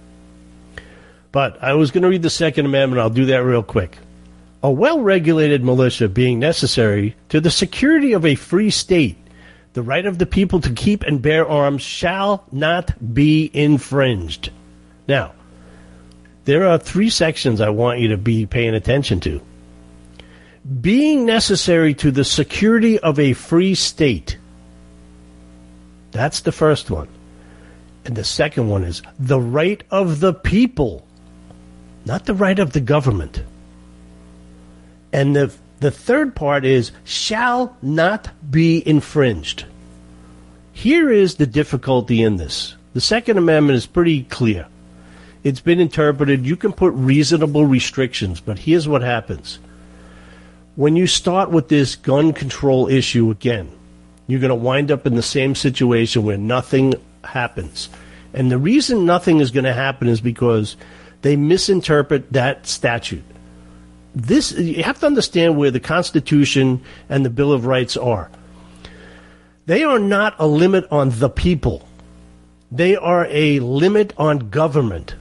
But 1.31 1.63
I 1.63 1.73
was 1.73 1.89
going 1.89 2.03
to 2.03 2.09
read 2.09 2.21
the 2.21 2.29
Second 2.29 2.67
Amendment. 2.67 3.01
I'll 3.01 3.09
do 3.09 3.25
that 3.25 3.43
real 3.43 3.63
quick. 3.63 3.97
A 4.61 4.69
well-regulated 4.69 5.63
militia 5.63 6.07
being 6.07 6.37
necessary 6.37 7.15
to 7.29 7.41
the 7.41 7.49
security 7.49 8.13
of 8.13 8.23
a 8.23 8.35
free 8.35 8.69
state, 8.69 9.17
the 9.73 9.81
right 9.81 10.05
of 10.05 10.19
the 10.19 10.27
people 10.27 10.61
to 10.61 10.71
keep 10.71 11.01
and 11.01 11.23
bear 11.23 11.49
arms 11.49 11.81
shall 11.81 12.45
not 12.51 13.15
be 13.15 13.49
infringed. 13.51 14.51
Now, 15.07 15.33
there 16.45 16.65
are 16.67 16.77
three 16.77 17.09
sections 17.09 17.59
I 17.61 17.69
want 17.69 17.99
you 17.99 18.09
to 18.09 18.17
be 18.17 18.45
paying 18.45 18.75
attention 18.75 19.19
to 19.21 19.41
being 20.81 21.25
necessary 21.25 21.93
to 21.93 22.11
the 22.11 22.23
security 22.23 22.99
of 22.99 23.19
a 23.19 23.33
free 23.33 23.75
state. 23.75 24.37
That's 26.11 26.41
the 26.41 26.51
first 26.51 26.89
one. 26.89 27.07
And 28.03 28.15
the 28.15 28.23
second 28.23 28.69
one 28.69 28.83
is 28.83 29.01
the 29.19 29.39
right 29.39 29.83
of 29.91 30.19
the 30.19 30.33
people, 30.33 31.05
not 32.05 32.25
the 32.25 32.33
right 32.33 32.57
of 32.57 32.73
the 32.73 32.79
government. 32.79 33.43
And 35.13 35.35
the, 35.35 35.53
the 35.79 35.91
third 35.91 36.35
part 36.35 36.65
is 36.65 36.91
shall 37.03 37.75
not 37.81 38.29
be 38.49 38.87
infringed. 38.87 39.65
Here 40.73 41.09
is 41.09 41.35
the 41.35 41.47
difficulty 41.47 42.21
in 42.21 42.37
this. 42.37 42.75
The 42.93 43.01
Second 43.01 43.37
Amendment 43.37 43.77
is 43.77 43.85
pretty 43.85 44.23
clear. 44.23 44.67
It's 45.45 45.61
been 45.61 45.79
interpreted. 45.79 46.45
You 46.45 46.57
can 46.57 46.73
put 46.73 46.91
reasonable 46.93 47.65
restrictions, 47.65 48.41
but 48.41 48.59
here's 48.59 48.87
what 48.87 49.03
happens 49.03 49.59
when 50.75 50.95
you 50.95 51.07
start 51.07 51.51
with 51.51 51.69
this 51.69 51.95
gun 51.95 52.33
control 52.33 52.89
issue 52.89 53.31
again, 53.31 53.71
you're 54.27 54.41
going 54.41 54.49
to 54.49 54.55
wind 54.55 54.91
up 54.91 55.05
in 55.05 55.15
the 55.15 55.21
same 55.21 55.55
situation 55.55 56.23
where 56.23 56.37
nothing 56.37 56.95
happens. 57.23 57.89
And 58.33 58.51
the 58.51 58.57
reason 58.57 59.05
nothing 59.05 59.39
is 59.39 59.51
going 59.51 59.63
to 59.63 59.73
happen 59.73 60.09
is 60.09 60.19
because 60.19 60.75
they 61.21 61.37
misinterpret 61.37 62.33
that 62.33 62.67
statute. 62.67 63.23
This 64.13 64.51
you 64.51 64.83
have 64.83 64.99
to 64.99 65.05
understand 65.05 65.57
where 65.57 65.71
the 65.71 65.79
Constitution 65.79 66.81
and 67.07 67.23
the 67.23 67.29
Bill 67.29 67.53
of 67.53 67.65
Rights 67.65 67.95
are. 67.95 68.29
They 69.65 69.83
are 69.83 69.99
not 69.99 70.35
a 70.39 70.47
limit 70.47 70.87
on 70.91 71.11
the 71.11 71.29
people. 71.29 71.87
They 72.71 72.95
are 72.95 73.27
a 73.29 73.59
limit 73.59 74.13
on 74.17 74.49
government. 74.49 75.15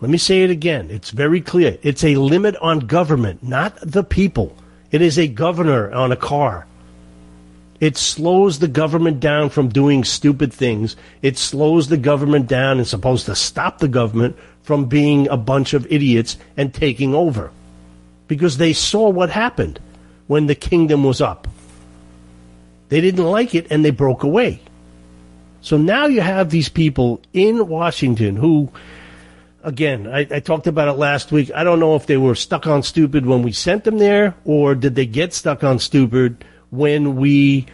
Let 0.00 0.10
me 0.10 0.18
say 0.18 0.42
it 0.44 0.50
again. 0.50 0.90
It's 0.90 1.10
very 1.10 1.40
clear. 1.40 1.76
It's 1.82 2.04
a 2.04 2.16
limit 2.16 2.56
on 2.56 2.80
government, 2.80 3.42
not 3.42 3.76
the 3.80 4.04
people. 4.04 4.56
It 4.90 5.02
is 5.02 5.18
a 5.18 5.26
governor 5.26 5.92
on 5.92 6.12
a 6.12 6.16
car. 6.16 6.66
It 7.80 7.96
slows 7.96 8.58
the 8.58 8.68
government 8.68 9.20
down 9.20 9.50
from 9.50 9.68
doing 9.68 10.04
stupid 10.04 10.52
things. 10.52 10.96
It 11.22 11.38
slows 11.38 11.88
the 11.88 11.96
government 11.96 12.48
down 12.48 12.78
and 12.78 12.86
supposed 12.86 13.26
to 13.26 13.34
stop 13.34 13.78
the 13.78 13.88
government 13.88 14.36
from 14.62 14.86
being 14.86 15.28
a 15.28 15.36
bunch 15.36 15.74
of 15.74 15.90
idiots 15.90 16.36
and 16.56 16.74
taking 16.74 17.14
over. 17.14 17.50
Because 18.26 18.56
they 18.56 18.72
saw 18.72 19.08
what 19.08 19.30
happened 19.30 19.80
when 20.26 20.46
the 20.46 20.54
kingdom 20.54 21.04
was 21.04 21.20
up. 21.20 21.48
They 22.88 23.00
didn't 23.00 23.24
like 23.24 23.54
it 23.54 23.66
and 23.70 23.84
they 23.84 23.90
broke 23.90 24.22
away. 24.22 24.60
So 25.60 25.76
now 25.76 26.06
you 26.06 26.20
have 26.20 26.50
these 26.50 26.68
people 26.68 27.20
in 27.32 27.68
Washington 27.68 28.36
who 28.36 28.70
again, 29.62 30.06
I, 30.06 30.20
I 30.30 30.40
talked 30.40 30.66
about 30.66 30.88
it 30.88 30.92
last 30.92 31.32
week. 31.32 31.50
I 31.54 31.64
don't 31.64 31.80
know 31.80 31.96
if 31.96 32.06
they 32.06 32.16
were 32.16 32.34
stuck 32.34 32.66
on 32.66 32.82
stupid 32.82 33.26
when 33.26 33.42
we 33.42 33.52
sent 33.52 33.84
them 33.84 33.98
there, 33.98 34.34
or 34.44 34.74
did 34.74 34.94
they 34.94 35.06
get 35.06 35.32
stuck 35.34 35.64
on 35.64 35.78
stupid 35.78 36.44
when 36.70 37.16
we, 37.16 37.66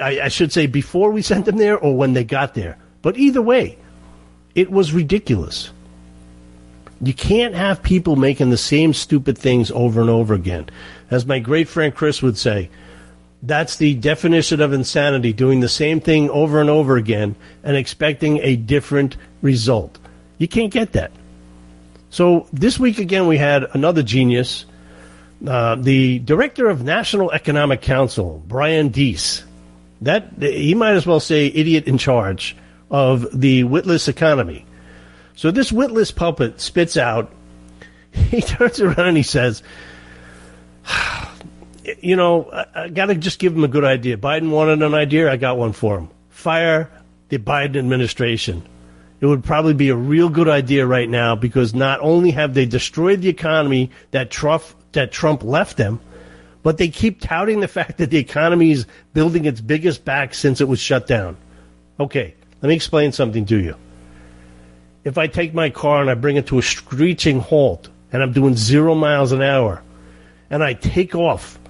I, 0.00 0.20
I 0.22 0.28
should 0.28 0.52
say, 0.52 0.66
before 0.66 1.10
we 1.10 1.22
sent 1.22 1.46
them 1.46 1.56
there, 1.56 1.78
or 1.78 1.96
when 1.96 2.12
they 2.12 2.24
got 2.24 2.54
there. 2.54 2.78
But 3.02 3.16
either 3.16 3.42
way, 3.42 3.78
it 4.54 4.70
was 4.70 4.92
ridiculous. 4.92 5.70
You 7.00 7.14
can't 7.14 7.54
have 7.54 7.82
people 7.82 8.14
making 8.14 8.50
the 8.50 8.56
same 8.56 8.94
stupid 8.94 9.36
things 9.36 9.70
over 9.72 10.00
and 10.00 10.10
over 10.10 10.34
again. 10.34 10.68
As 11.10 11.26
my 11.26 11.40
great 11.40 11.68
friend 11.68 11.94
Chris 11.94 12.22
would 12.22 12.38
say, 12.38 12.70
that's 13.42 13.76
the 13.76 13.94
definition 13.94 14.60
of 14.60 14.72
insanity, 14.72 15.32
doing 15.32 15.58
the 15.58 15.68
same 15.68 16.00
thing 16.00 16.30
over 16.30 16.60
and 16.60 16.70
over 16.70 16.96
again 16.96 17.34
and 17.64 17.76
expecting 17.76 18.38
a 18.38 18.54
different 18.54 19.16
result. 19.40 19.98
You 20.38 20.48
can't 20.48 20.72
get 20.72 20.92
that. 20.92 21.12
So 22.10 22.46
this 22.52 22.78
week 22.78 22.98
again, 22.98 23.26
we 23.26 23.38
had 23.38 23.64
another 23.72 24.02
genius, 24.02 24.66
uh, 25.46 25.76
the 25.76 26.18
director 26.18 26.68
of 26.68 26.84
National 26.84 27.32
Economic 27.32 27.80
Council, 27.80 28.42
Brian 28.46 28.88
Deese. 28.88 29.44
That 30.02 30.32
he 30.38 30.74
might 30.74 30.92
as 30.92 31.06
well 31.06 31.20
say 31.20 31.46
idiot 31.46 31.86
in 31.86 31.96
charge 31.96 32.54
of 32.90 33.26
the 33.32 33.64
witless 33.64 34.08
economy. 34.08 34.66
So 35.36 35.50
this 35.50 35.72
witless 35.72 36.10
puppet 36.10 36.60
spits 36.60 36.96
out. 36.96 37.32
He 38.12 38.42
turns 38.42 38.78
around 38.78 39.08
and 39.08 39.16
he 39.16 39.22
says, 39.22 39.62
"You 42.00 42.16
know, 42.16 42.50
I, 42.52 42.66
I 42.74 42.88
got 42.88 43.06
to 43.06 43.14
just 43.14 43.38
give 43.38 43.56
him 43.56 43.64
a 43.64 43.68
good 43.68 43.84
idea. 43.84 44.18
Biden 44.18 44.50
wanted 44.50 44.82
an 44.82 44.92
idea. 44.92 45.32
I 45.32 45.38
got 45.38 45.56
one 45.56 45.72
for 45.72 45.96
him. 45.96 46.10
Fire 46.28 46.90
the 47.30 47.38
Biden 47.38 47.78
administration." 47.78 48.62
It 49.22 49.26
would 49.26 49.44
probably 49.44 49.72
be 49.72 49.88
a 49.88 49.96
real 49.96 50.28
good 50.28 50.48
idea 50.48 50.84
right 50.84 51.08
now 51.08 51.36
because 51.36 51.74
not 51.74 52.00
only 52.00 52.32
have 52.32 52.54
they 52.54 52.66
destroyed 52.66 53.22
the 53.22 53.28
economy 53.28 53.88
that 54.10 54.32
Trump 54.32 54.64
that 54.90 55.12
Trump 55.12 55.44
left 55.44 55.76
them, 55.76 56.00
but 56.64 56.76
they 56.76 56.88
keep 56.88 57.20
touting 57.20 57.60
the 57.60 57.68
fact 57.78 57.98
that 57.98 58.10
the 58.10 58.18
economy 58.18 58.72
is 58.72 58.84
building 59.14 59.44
its 59.44 59.60
biggest 59.60 60.04
back 60.04 60.34
since 60.34 60.60
it 60.60 60.66
was 60.66 60.80
shut 60.80 61.06
down. 61.06 61.36
Okay, 62.00 62.34
let 62.60 62.68
me 62.68 62.74
explain 62.74 63.12
something 63.12 63.46
to 63.46 63.60
you. 63.60 63.76
If 65.04 65.16
I 65.16 65.28
take 65.28 65.54
my 65.54 65.70
car 65.70 66.00
and 66.00 66.10
I 66.10 66.14
bring 66.14 66.36
it 66.36 66.48
to 66.48 66.58
a 66.58 66.62
screeching 66.62 67.38
halt 67.38 67.90
and 68.12 68.24
I'm 68.24 68.32
doing 68.32 68.56
zero 68.56 68.96
miles 68.96 69.30
an 69.30 69.40
hour 69.40 69.84
and 70.50 70.64
I 70.64 70.72
take 70.74 71.14
off 71.14 71.60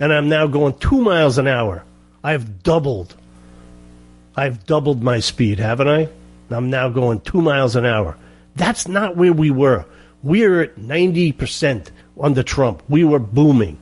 and 0.00 0.12
I'm 0.12 0.28
now 0.28 0.48
going 0.48 0.76
two 0.78 1.00
miles 1.00 1.38
an 1.38 1.46
hour, 1.46 1.84
I've 2.24 2.64
doubled. 2.64 3.14
I've 4.34 4.66
doubled 4.66 5.00
my 5.00 5.20
speed, 5.20 5.60
haven't 5.60 5.88
I? 5.88 6.08
I'm 6.50 6.70
now 6.70 6.88
going 6.88 7.20
two 7.20 7.40
miles 7.42 7.76
an 7.76 7.84
hour. 7.84 8.16
That's 8.56 8.88
not 8.88 9.16
where 9.16 9.32
we 9.32 9.50
were. 9.50 9.84
We're 10.22 10.62
at 10.62 10.76
90% 10.76 11.90
under 12.20 12.42
Trump. 12.42 12.82
We 12.88 13.04
were 13.04 13.18
booming. 13.18 13.78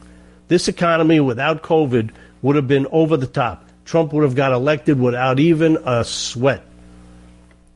This 0.49 0.69
economy 0.69 1.21
without 1.21 1.63
COVID 1.63 2.11
would 2.43 2.57
have 2.57 2.69
been 2.69 2.87
over 2.93 3.17
the 3.17 3.27
top. 3.27 3.65
Trump 3.85 4.13
would 4.13 4.25
have 4.25 4.35
got 4.35 4.53
elected 4.53 5.01
without 5.01 5.39
even 5.39 5.79
a 5.85 6.05
sweat. 6.05 6.63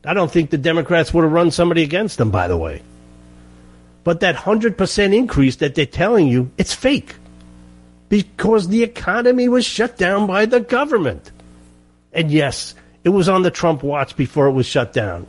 I 0.03 0.13
don't 0.13 0.31
think 0.31 0.49
the 0.49 0.57
Democrats 0.57 1.13
would 1.13 1.23
have 1.23 1.31
run 1.31 1.51
somebody 1.51 1.83
against 1.83 2.17
them, 2.17 2.31
by 2.31 2.47
the 2.47 2.57
way. 2.57 2.81
But 4.03 4.21
that 4.21 4.35
100% 4.35 5.15
increase 5.15 5.57
that 5.57 5.75
they're 5.75 5.85
telling 5.85 6.27
you, 6.27 6.51
it's 6.57 6.73
fake. 6.73 7.15
Because 8.09 8.67
the 8.67 8.83
economy 8.83 9.47
was 9.47 9.65
shut 9.65 9.97
down 9.97 10.27
by 10.27 10.45
the 10.45 10.59
government. 10.59 11.31
And 12.11 12.31
yes, 12.31 12.75
it 13.03 13.09
was 13.09 13.29
on 13.29 13.41
the 13.41 13.51
Trump 13.51 13.83
watch 13.83 14.15
before 14.15 14.47
it 14.47 14.51
was 14.51 14.65
shut 14.65 14.93
down. 14.93 15.25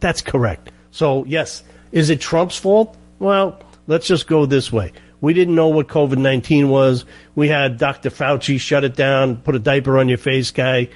That's 0.00 0.22
correct. 0.22 0.70
So, 0.90 1.24
yes, 1.24 1.62
is 1.92 2.10
it 2.10 2.20
Trump's 2.20 2.56
fault? 2.56 2.96
Well, 3.18 3.60
let's 3.86 4.06
just 4.06 4.26
go 4.26 4.46
this 4.46 4.72
way. 4.72 4.92
We 5.20 5.34
didn't 5.34 5.54
know 5.54 5.68
what 5.68 5.88
COVID 5.88 6.16
19 6.16 6.68
was. 6.68 7.04
We 7.34 7.48
had 7.48 7.78
Dr. 7.78 8.10
Fauci 8.10 8.58
shut 8.58 8.84
it 8.84 8.96
down, 8.96 9.36
put 9.36 9.54
a 9.54 9.58
diaper 9.58 9.98
on 9.98 10.08
your 10.08 10.18
face 10.18 10.50
guy. 10.50 10.88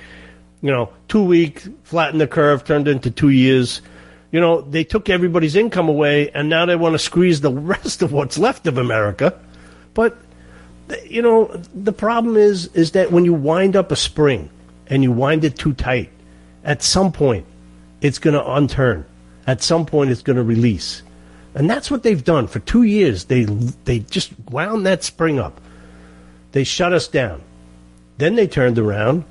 You 0.63 0.71
know, 0.71 0.93
two 1.09 1.23
week, 1.23 1.63
flatten 1.83 2.19
the 2.19 2.27
curve, 2.27 2.65
turned 2.65 2.89
into 2.89 3.11
two 3.11 3.29
years. 3.29 3.83
You 4.31 4.41
know, 4.41 4.63
they 4.63 4.83
took 4.83 5.11
everybody's 5.11 5.57
income 5.57 5.89
away, 5.89 6.31
and 6.31 6.49
now 6.49 6.65
they 6.65 6.75
want 6.75 6.95
to 6.95 6.99
squeeze 6.99 7.43
the 7.43 7.53
rest 7.53 8.03
of 8.03 8.13
what's 8.13 8.39
left 8.39 8.67
of 8.67 8.79
America. 8.79 9.39
But, 9.93 10.17
you 11.05 11.23
know, 11.23 11.55
the 11.75 11.93
problem 11.93 12.37
is, 12.37 12.67
is 12.69 12.93
that 12.93 13.13
when 13.13 13.25
you 13.27 13.35
wind 13.35 13.77
up 13.77 13.93
a 13.93 13.97
spring, 13.97 14.49
and 14.89 15.03
you 15.03 15.13
wind 15.13 15.45
it 15.45 15.59
too 15.59 15.73
tight, 15.73 16.11
at 16.65 16.83
some 16.83 17.13
point 17.13 17.47
it's 18.01 18.19
going 18.19 18.35
to 18.35 18.43
unturn. 18.43 19.05
At 19.47 19.63
some 19.63 19.87
point 19.87 20.11
it's 20.11 20.23
going 20.23 20.37
to 20.37 20.43
release. 20.43 21.03
And 21.55 21.71
that's 21.71 21.91
what 21.91 22.03
they've 22.03 22.25
done 22.25 22.47
for 22.47 22.59
2 22.61 22.83
years. 22.83 23.25
They 23.27 23.45
they 23.45 24.01
just 24.01 24.33
wound 24.51 24.87
that 24.87 25.05
spring 25.05 25.39
up. 25.39 25.61
They 26.53 26.65
shut 26.65 26.93
us 26.93 27.09
down. 27.09 27.43
Then 28.19 28.35
they 28.35 28.47
turned 28.47 28.79
around 28.79 29.25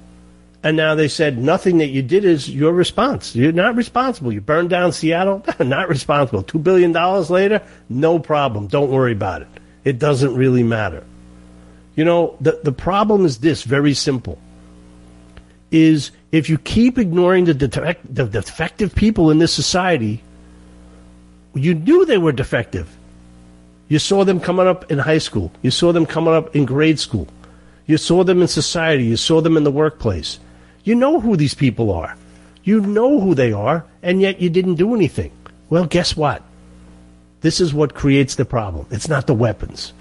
and 0.64 0.78
now 0.78 0.96
they 0.96 1.10
said 1.10 1.38
nothing 1.38 1.80
that 1.80 1.90
you 1.90 2.02
did 2.02 2.24
is 2.24 2.50
your 2.50 2.72
response. 2.72 3.36
You're 3.36 3.52
not 3.52 3.76
responsible. 3.76 4.32
You 4.32 4.40
burned 4.40 4.70
down 4.70 4.94
Seattle, 4.94 5.44
not 5.60 5.90
responsible. 5.90 6.44
2 6.44 6.58
billion 6.60 6.94
dollars 6.94 7.30
later, 7.30 7.62
no 7.90 8.18
problem. 8.18 8.68
Don't 8.68 8.90
worry 8.90 9.12
about 9.12 9.42
it. 9.42 9.50
It 9.84 10.00
doesn't 10.00 10.36
really 10.36 10.64
matter. 10.64 11.04
You 11.96 12.06
know, 12.06 12.38
the 12.40 12.60
the 12.64 12.72
problem 12.72 13.26
is 13.26 13.40
this, 13.40 13.64
very 13.64 13.94
simple 13.94 14.40
is 15.74 16.12
if 16.32 16.50
you 16.50 16.58
keep 16.58 16.98
ignoring 16.98 17.46
the, 17.46 17.54
defect, 17.54 18.14
the 18.14 18.26
defective 18.26 18.94
people 18.96 19.32
in 19.32 19.40
this 19.40 19.52
society, 19.52 20.24
you 21.54 21.74
knew 21.74 22.06
they 22.06 22.18
were 22.18 22.32
defective. 22.32 22.96
You 23.90 24.00
saw 24.00 24.24
them 24.24 24.40
coming 24.40 24.68
up 24.68 24.92
in 24.92 25.00
high 25.00 25.18
school. 25.18 25.52
You 25.62 25.72
saw 25.72 25.92
them 25.92 26.06
coming 26.06 26.34
up 26.34 26.56
in 26.56 26.66
grade 26.66 27.00
school. 27.00 27.28
You 27.86 27.98
saw 27.98 28.24
them 28.24 28.42
in 28.42 28.48
society. 28.48 29.04
You 29.04 29.18
saw 29.18 29.42
them 29.42 29.58
in 29.58 29.64
the 29.64 29.72
workplace. 29.72 30.40
You 30.84 30.96
know 30.96 31.20
who 31.20 31.36
these 31.36 31.54
people 31.54 31.92
are. 31.92 32.16
You 32.64 32.80
know 32.80 33.20
who 33.20 33.36
they 33.36 33.52
are, 33.52 33.86
and 34.02 34.22
yet 34.22 34.40
you 34.40 34.50
didn't 34.50 34.76
do 34.76 34.96
anything. 34.96 35.32
Well, 35.70 35.86
guess 35.86 36.16
what? 36.16 36.44
This 37.42 37.60
is 37.60 37.74
what 37.74 37.94
creates 37.94 38.36
the 38.36 38.46
problem. 38.46 38.86
It's 38.90 39.10
not 39.10 39.28
the 39.28 39.34
weapons. 39.34 39.92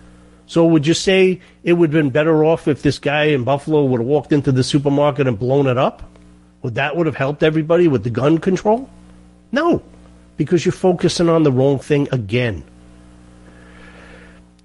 So 0.52 0.66
would 0.66 0.86
you 0.86 0.92
say 0.92 1.40
it 1.64 1.72
would 1.72 1.94
have 1.94 2.04
been 2.04 2.10
better 2.10 2.44
off 2.44 2.68
if 2.68 2.82
this 2.82 2.98
guy 2.98 3.24
in 3.32 3.42
Buffalo 3.42 3.86
would 3.86 4.00
have 4.00 4.06
walked 4.06 4.34
into 4.34 4.52
the 4.52 4.62
supermarket 4.62 5.26
and 5.26 5.38
blown 5.38 5.66
it 5.66 5.78
up? 5.78 6.02
Would 6.60 6.74
that 6.74 6.94
would 6.94 7.06
have 7.06 7.16
helped 7.16 7.42
everybody 7.42 7.88
with 7.88 8.04
the 8.04 8.10
gun 8.10 8.36
control? 8.36 8.90
No, 9.50 9.82
because 10.36 10.66
you're 10.66 10.72
focusing 10.72 11.30
on 11.30 11.42
the 11.42 11.50
wrong 11.50 11.78
thing 11.78 12.06
again. 12.12 12.64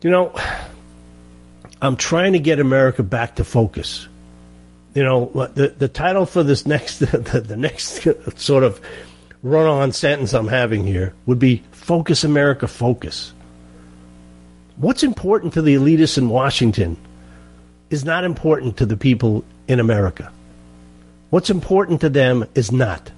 You 0.01 0.09
know, 0.09 0.35
I'm 1.81 1.95
trying 1.95 2.33
to 2.33 2.39
get 2.39 2.59
America 2.59 3.01
back 3.01 3.35
to 3.35 3.45
focus. 3.45 4.09
You 4.93 5.05
know, 5.05 5.49
the 5.53 5.69
the 5.69 5.87
title 5.87 6.25
for 6.25 6.43
this 6.43 6.65
next 6.65 6.99
the, 6.99 7.39
the 7.39 7.55
next 7.55 8.05
sort 8.37 8.65
of 8.65 8.81
run-on 9.41 9.93
sentence 9.93 10.33
I'm 10.33 10.49
having 10.49 10.85
here 10.85 11.13
would 11.25 11.39
be 11.39 11.63
"Focus 11.71 12.25
America, 12.25 12.67
Focus." 12.67 13.31
What's 14.77 15.01
important 15.01 15.53
to 15.53 15.61
the 15.63 15.75
elitists 15.75 16.19
in 16.19 16.29
Washington 16.29 16.97
is 17.89 18.05
not 18.05 18.23
important 18.23 18.77
to 18.77 18.85
the 18.85 18.97
people 18.97 19.43
in 19.67 19.79
America. 19.79 20.31
What's 21.31 21.49
important 21.49 22.01
to 22.01 22.09
them 22.09 22.45
is 22.53 22.71
not. 22.71 23.11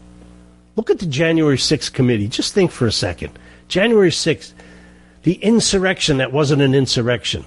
Look 0.78 0.90
at 0.90 1.00
the 1.00 1.06
January 1.06 1.58
6th 1.58 1.92
committee. 1.92 2.30
Just 2.30 2.54
think 2.54 2.72
for 2.72 2.88
a 2.88 2.92
second. 2.92 3.38
January 3.68 4.10
6th, 4.10 4.54
the 5.24 5.34
insurrection 5.34 6.18
that 6.18 6.32
wasn't 6.32 6.62
an 6.62 6.74
insurrection. 6.74 7.46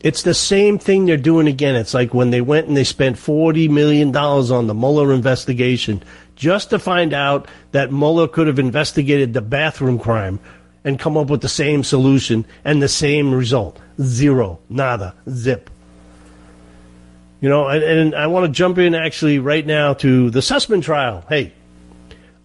It's 0.00 0.22
the 0.22 0.32
same 0.32 0.78
thing 0.78 1.04
they're 1.04 1.18
doing 1.18 1.46
again. 1.46 1.74
It's 1.74 1.92
like 1.92 2.14
when 2.14 2.30
they 2.30 2.40
went 2.40 2.68
and 2.68 2.76
they 2.76 2.84
spent 2.84 3.16
$40 3.16 3.68
million 3.68 4.16
on 4.16 4.66
the 4.66 4.74
Mueller 4.74 5.12
investigation 5.12 6.02
just 6.34 6.70
to 6.70 6.78
find 6.78 7.12
out 7.12 7.46
that 7.72 7.92
Mueller 7.92 8.26
could 8.26 8.46
have 8.46 8.58
investigated 8.58 9.34
the 9.34 9.42
bathroom 9.42 9.98
crime 9.98 10.40
and 10.84 10.98
come 10.98 11.16
up 11.16 11.28
with 11.28 11.42
the 11.42 11.48
same 11.48 11.84
solution 11.84 12.46
and 12.64 12.82
the 12.82 12.88
same 12.88 13.34
result. 13.34 13.78
Zero, 14.00 14.60
nada, 14.68 15.14
zip. 15.28 15.70
You 17.40 17.48
know, 17.48 17.68
and, 17.68 17.82
and 17.82 18.14
I 18.14 18.26
want 18.26 18.46
to 18.46 18.52
jump 18.52 18.78
in 18.78 18.94
actually 18.94 19.38
right 19.38 19.66
now 19.66 19.94
to 19.94 20.30
the 20.30 20.40
Sussmann 20.40 20.82
trial. 20.82 21.24
Hey, 21.28 21.52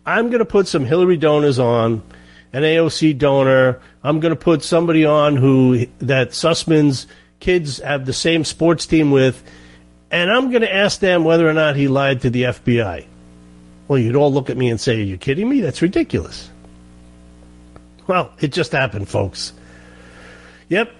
I'm 0.05 0.27
going 0.29 0.39
to 0.39 0.45
put 0.45 0.67
some 0.67 0.85
Hillary 0.85 1.17
donors 1.17 1.59
on, 1.59 2.01
an 2.53 2.63
AOC 2.63 3.17
donor. 3.17 3.81
I'm 4.03 4.19
going 4.19 4.33
to 4.33 4.39
put 4.39 4.63
somebody 4.63 5.03
on 5.03 5.35
who 5.35 5.87
that 5.99 6.29
Sussmann's 6.29 7.07
kids 7.39 7.79
have 7.79 8.05
the 8.05 8.13
same 8.13 8.45
sports 8.45 8.85
team 8.85 9.11
with, 9.11 9.43
and 10.11 10.31
I'm 10.31 10.49
going 10.49 10.61
to 10.61 10.73
ask 10.73 10.99
them 10.99 11.23
whether 11.23 11.47
or 11.47 11.53
not 11.53 11.75
he 11.75 11.87
lied 11.87 12.21
to 12.21 12.29
the 12.29 12.43
FBI. 12.43 13.05
Well, 13.87 13.99
you'd 13.99 14.15
all 14.15 14.31
look 14.31 14.49
at 14.49 14.57
me 14.57 14.69
and 14.69 14.79
say, 14.79 14.99
Are 14.99 15.03
you 15.03 15.17
kidding 15.17 15.49
me? 15.49 15.59
That's 15.59 15.81
ridiculous. 15.81 16.49
Well, 18.07 18.31
it 18.39 18.51
just 18.51 18.71
happened, 18.71 19.09
folks. 19.09 19.53
Yep. 20.69 20.93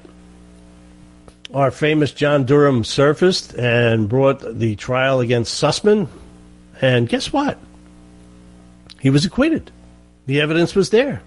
Our 1.53 1.71
famous 1.71 2.11
John 2.11 2.45
Durham 2.45 2.83
surfaced 2.83 3.53
and 3.53 4.09
brought 4.09 4.59
the 4.59 4.75
trial 4.75 5.19
against 5.19 5.61
Sussmann. 5.61 6.07
And 6.81 7.07
guess 7.07 7.31
what? 7.31 7.57
He 8.99 9.09
was 9.09 9.25
acquitted. 9.25 9.71
The 10.25 10.41
evidence 10.41 10.75
was 10.75 10.89
there. 10.89 11.21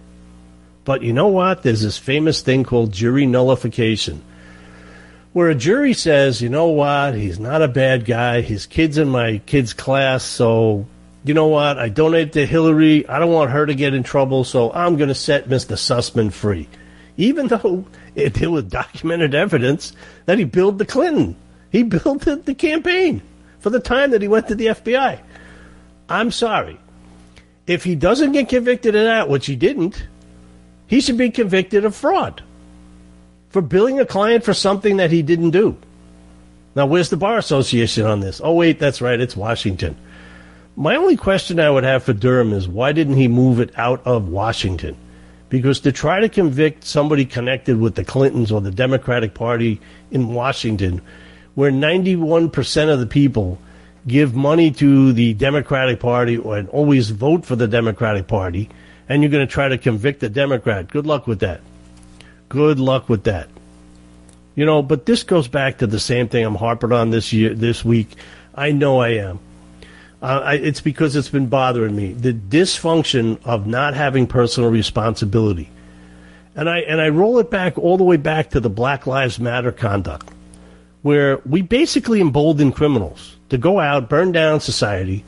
But 0.85 1.03
you 1.03 1.13
know 1.13 1.29
what? 1.29 1.63
There's 1.63 1.83
this 1.83 1.99
famous 1.99 2.41
thing 2.41 2.65
called 2.65 2.93
jury 2.93 3.27
nullification, 3.27 4.23
where 5.33 5.51
a 5.51 5.55
jury 5.55 5.93
says, 5.93 6.41
you 6.41 6.49
know 6.49 6.69
what? 6.69 7.15
He's 7.15 7.39
not 7.39 7.63
a 7.63 7.69
bad 7.69 8.05
guy. 8.05 8.41
His 8.41 8.67
kid's 8.67 8.99
in 8.99 9.09
my 9.09 9.39
kid's 9.45 9.75
class, 9.75 10.25
so 10.25 10.87
you 11.29 11.35
know 11.35 11.49
what? 11.49 11.79
I 11.79 11.91
donated 11.91 12.33
to 12.33 12.47
Hillary. 12.47 13.07
I 13.07 13.19
don't 13.19 13.33
want 13.33 13.51
her 13.51 13.67
to 13.67 13.75
get 13.75 13.95
in 13.95 14.03
trouble, 14.03 14.45
so 14.45 14.73
I'm 14.73 14.97
going 14.97 15.09
to 15.09 15.15
set 15.15 15.49
Mr. 15.49 15.77
Sussmann 15.77 16.33
free. 16.33 16.69
Even 17.19 17.49
though 17.49 17.85
it, 18.15 18.35
there 18.35 18.51
was 18.51 18.65
documented 18.65 19.35
evidence 19.35 19.93
that 20.25 20.39
he 20.39 20.45
billed 20.45 20.79
the 20.79 20.87
Clinton. 20.87 21.37
He 21.71 21.83
the, 21.83 22.43
the 22.45 22.55
campaign 22.55 23.23
for 23.61 23.71
the 23.71 23.81
time 23.81 24.13
that 24.13 24.23
he 24.23 24.29
went 24.29 24.49
to 24.49 24.55
the 24.55 24.67
FBI. 24.67 25.21
I'm 26.09 26.31
sorry. 26.31 26.81
If 27.67 27.85
he 27.85 27.95
doesn't 27.95 28.33
get 28.33 28.49
convicted 28.49 28.97
of 28.97 29.05
that, 29.05 29.29
which 29.29 29.47
he 29.47 29.57
didn't, 29.57 30.07
he 30.87 31.03
should 31.03 31.19
be 31.19 31.31
convicted 31.31 31.85
of 31.85 31.95
fraud 31.95 32.43
for 33.51 33.61
billing 33.61 34.01
a 34.01 34.07
client 34.07 34.45
for 34.45 34.55
something 34.55 34.97
that 34.97 35.11
he 35.11 35.21
didn't 35.23 35.51
do. 35.51 35.77
Now, 36.75 36.87
where's 36.87 37.11
the 37.11 37.17
Bar 37.17 37.37
Association 37.37 38.07
on 38.07 38.21
this? 38.21 38.41
Oh, 38.43 38.55
wait, 38.55 38.79
that's 38.79 39.03
right, 39.03 39.21
it's 39.21 39.37
Washington. 39.37 39.97
My 40.79 40.95
only 40.95 41.17
question 41.17 41.59
I 41.59 41.71
would 41.71 41.83
have 41.83 42.05
for 42.05 42.13
Durham 42.13 42.53
is 42.53 42.69
why 42.69 42.93
didn't 42.93 43.17
he 43.17 43.27
move 43.27 43.59
it 43.59 43.77
out 43.77 44.01
of 44.07 44.29
Washington? 44.29 44.97
Because 45.49 45.81
to 45.81 45.91
try 45.91 46.21
to 46.21 46.29
convict 46.29 46.85
somebody 46.85 47.25
connected 47.25 47.81
with 47.81 47.97
the 47.97 48.05
Clintons 48.05 48.53
or 48.53 48.61
the 48.61 48.71
Democratic 48.71 49.35
Party 49.35 49.81
in 50.13 50.33
Washington, 50.35 51.03
where 51.57 51.73
91% 51.73 52.93
of 52.93 53.01
the 53.01 53.09
people 53.09 53.59
give 54.07 54.37
money 54.37 54.71
to 54.71 55.13
the 55.13 55.35
Democratic 55.35 55.99
Party 55.99 56.37
or 56.37 56.63
always 56.71 57.11
vote 57.11 57.45
for 57.45 57.57
the 57.57 57.67
Democratic 57.67 58.29
Party, 58.29 58.71
and 59.09 59.21
you're 59.21 59.33
going 59.33 59.45
to 59.45 59.53
try 59.53 59.67
to 59.67 59.79
convict 59.79 60.23
a 60.23 60.29
Democrat. 60.29 60.87
Good 60.93 61.07
luck 61.07 61.27
with 61.27 61.41
that. 61.41 61.61
Good 62.49 62.79
luck 62.79 63.09
with 63.09 63.25
that. 63.25 63.49
You 64.55 64.65
know, 64.65 64.83
but 64.83 65.07
this 65.07 65.25
goes 65.25 65.49
back 65.49 65.79
to 65.79 65.89
the 65.89 65.99
same 65.99 66.29
thing 66.29 66.45
I'm 66.45 66.55
harping 66.55 66.93
on 66.93 67.11
this 67.11 67.33
year, 67.33 67.53
this 67.53 67.85
week. 67.85 68.15
I 68.55 68.71
know 68.71 69.01
I 69.01 69.15
am. 69.15 69.41
Uh, 70.21 70.41
I, 70.45 70.55
it's 70.55 70.81
because 70.81 71.15
it's 71.15 71.29
been 71.29 71.47
bothering 71.47 71.95
me 71.95 72.13
the 72.13 72.33
dysfunction 72.33 73.39
of 73.45 73.67
not 73.67 73.95
having 73.95 74.27
personal 74.27 74.71
responsibility, 74.71 75.71
and 76.57 76.69
I 76.69 76.81
and 76.81 77.01
I 77.01 77.09
roll 77.09 77.39
it 77.39 77.51
back 77.51 77.79
all 77.79 77.97
the 77.97 78.05
way 78.05 78.17
back 78.17 78.51
to 78.51 78.61
the 78.61 78.71
Black 78.71 79.07
Lives 79.07 79.39
Matter 79.39 79.71
conduct, 79.71 80.29
where 81.03 81.41
we 81.47 81.63
basically 81.63 82.21
embolden 82.21 82.73
criminals 82.73 83.37
to 83.51 83.59
go 83.59 83.79
out, 83.79 84.09
burn 84.09 84.33
down 84.33 84.61
society, 84.61 85.25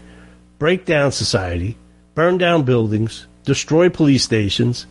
break 0.59 0.86
down 0.86 1.12
society, 1.12 1.78
burn 2.16 2.36
down 2.36 2.64
buildings, 2.64 3.28
destroy 3.45 3.88
police 3.88 4.24
stations, 4.24 4.86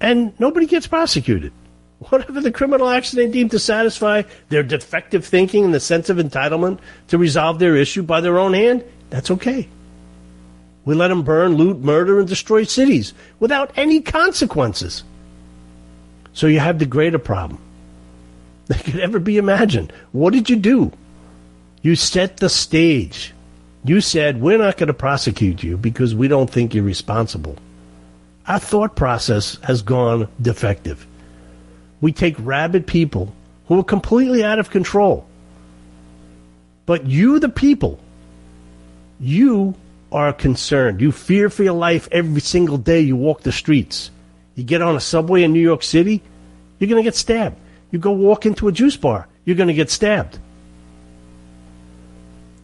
and 0.00 0.38
nobody 0.38 0.66
gets 0.66 0.86
prosecuted. 0.86 1.52
Whatever 2.10 2.42
the 2.42 2.52
criminal 2.52 2.88
action 2.88 3.16
they 3.16 3.26
deem 3.26 3.48
to 3.48 3.58
satisfy 3.58 4.22
their 4.50 4.62
defective 4.62 5.24
thinking 5.24 5.64
and 5.64 5.74
the 5.74 5.80
sense 5.80 6.10
of 6.10 6.18
entitlement 6.18 6.78
to 7.08 7.18
resolve 7.18 7.58
their 7.58 7.74
issue 7.74 8.02
by 8.02 8.20
their 8.20 8.38
own 8.38 8.52
hand, 8.52 8.84
that's 9.10 9.30
okay. 9.30 9.68
We 10.84 10.94
let 10.94 11.08
them 11.08 11.22
burn, 11.22 11.56
loot, 11.56 11.80
murder, 11.80 12.18
and 12.18 12.28
destroy 12.28 12.64
cities 12.64 13.12
without 13.40 13.72
any 13.76 14.00
consequences. 14.00 15.04
So 16.32 16.46
you 16.46 16.60
have 16.60 16.78
the 16.78 16.86
greater 16.86 17.18
problem 17.18 17.60
that 18.68 18.84
could 18.84 18.98
ever 18.98 19.18
be 19.18 19.38
imagined. 19.38 19.92
What 20.12 20.32
did 20.32 20.48
you 20.48 20.56
do? 20.56 20.92
You 21.82 21.94
set 21.94 22.38
the 22.38 22.48
stage. 22.48 23.34
You 23.84 24.00
said, 24.00 24.40
We're 24.40 24.58
not 24.58 24.76
going 24.76 24.88
to 24.88 24.94
prosecute 24.94 25.62
you 25.62 25.76
because 25.76 26.14
we 26.14 26.28
don't 26.28 26.50
think 26.50 26.74
you're 26.74 26.84
responsible. 26.84 27.56
Our 28.46 28.58
thought 28.58 28.96
process 28.96 29.58
has 29.62 29.82
gone 29.82 30.28
defective. 30.40 31.06
We 32.00 32.12
take 32.12 32.36
rabid 32.38 32.86
people 32.86 33.34
who 33.66 33.78
are 33.78 33.84
completely 33.84 34.42
out 34.42 34.58
of 34.58 34.70
control. 34.70 35.26
But 36.86 37.06
you, 37.06 37.38
the 37.38 37.50
people, 37.50 38.00
you 39.20 39.74
are 40.10 40.32
concerned. 40.32 41.00
You 41.00 41.12
fear 41.12 41.50
for 41.50 41.62
your 41.62 41.74
life 41.74 42.08
every 42.10 42.40
single 42.40 42.78
day 42.78 43.00
you 43.00 43.16
walk 43.16 43.42
the 43.42 43.52
streets. 43.52 44.10
You 44.54 44.64
get 44.64 44.82
on 44.82 44.96
a 44.96 45.00
subway 45.00 45.42
in 45.42 45.52
New 45.52 45.60
York 45.60 45.82
City, 45.82 46.22
you're 46.78 46.88
going 46.88 47.02
to 47.02 47.06
get 47.06 47.14
stabbed. 47.14 47.56
You 47.90 47.98
go 47.98 48.12
walk 48.12 48.46
into 48.46 48.68
a 48.68 48.72
juice 48.72 48.96
bar, 48.96 49.28
you're 49.44 49.56
going 49.56 49.68
to 49.68 49.74
get 49.74 49.90
stabbed. 49.90 50.38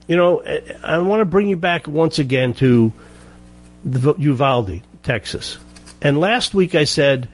You 0.07 0.16
know, 0.16 0.42
I 0.82 0.98
want 0.98 1.20
to 1.20 1.24
bring 1.24 1.48
you 1.48 1.57
back 1.57 1.88
once 1.88 2.18
again 2.18 2.52
to 2.55 2.92
Uvalde, 3.84 4.82
Texas. 5.02 5.59
And 6.02 6.20
last 6.20 6.52
week 6.52 6.74
I 6.74 6.84
said, 6.84 7.28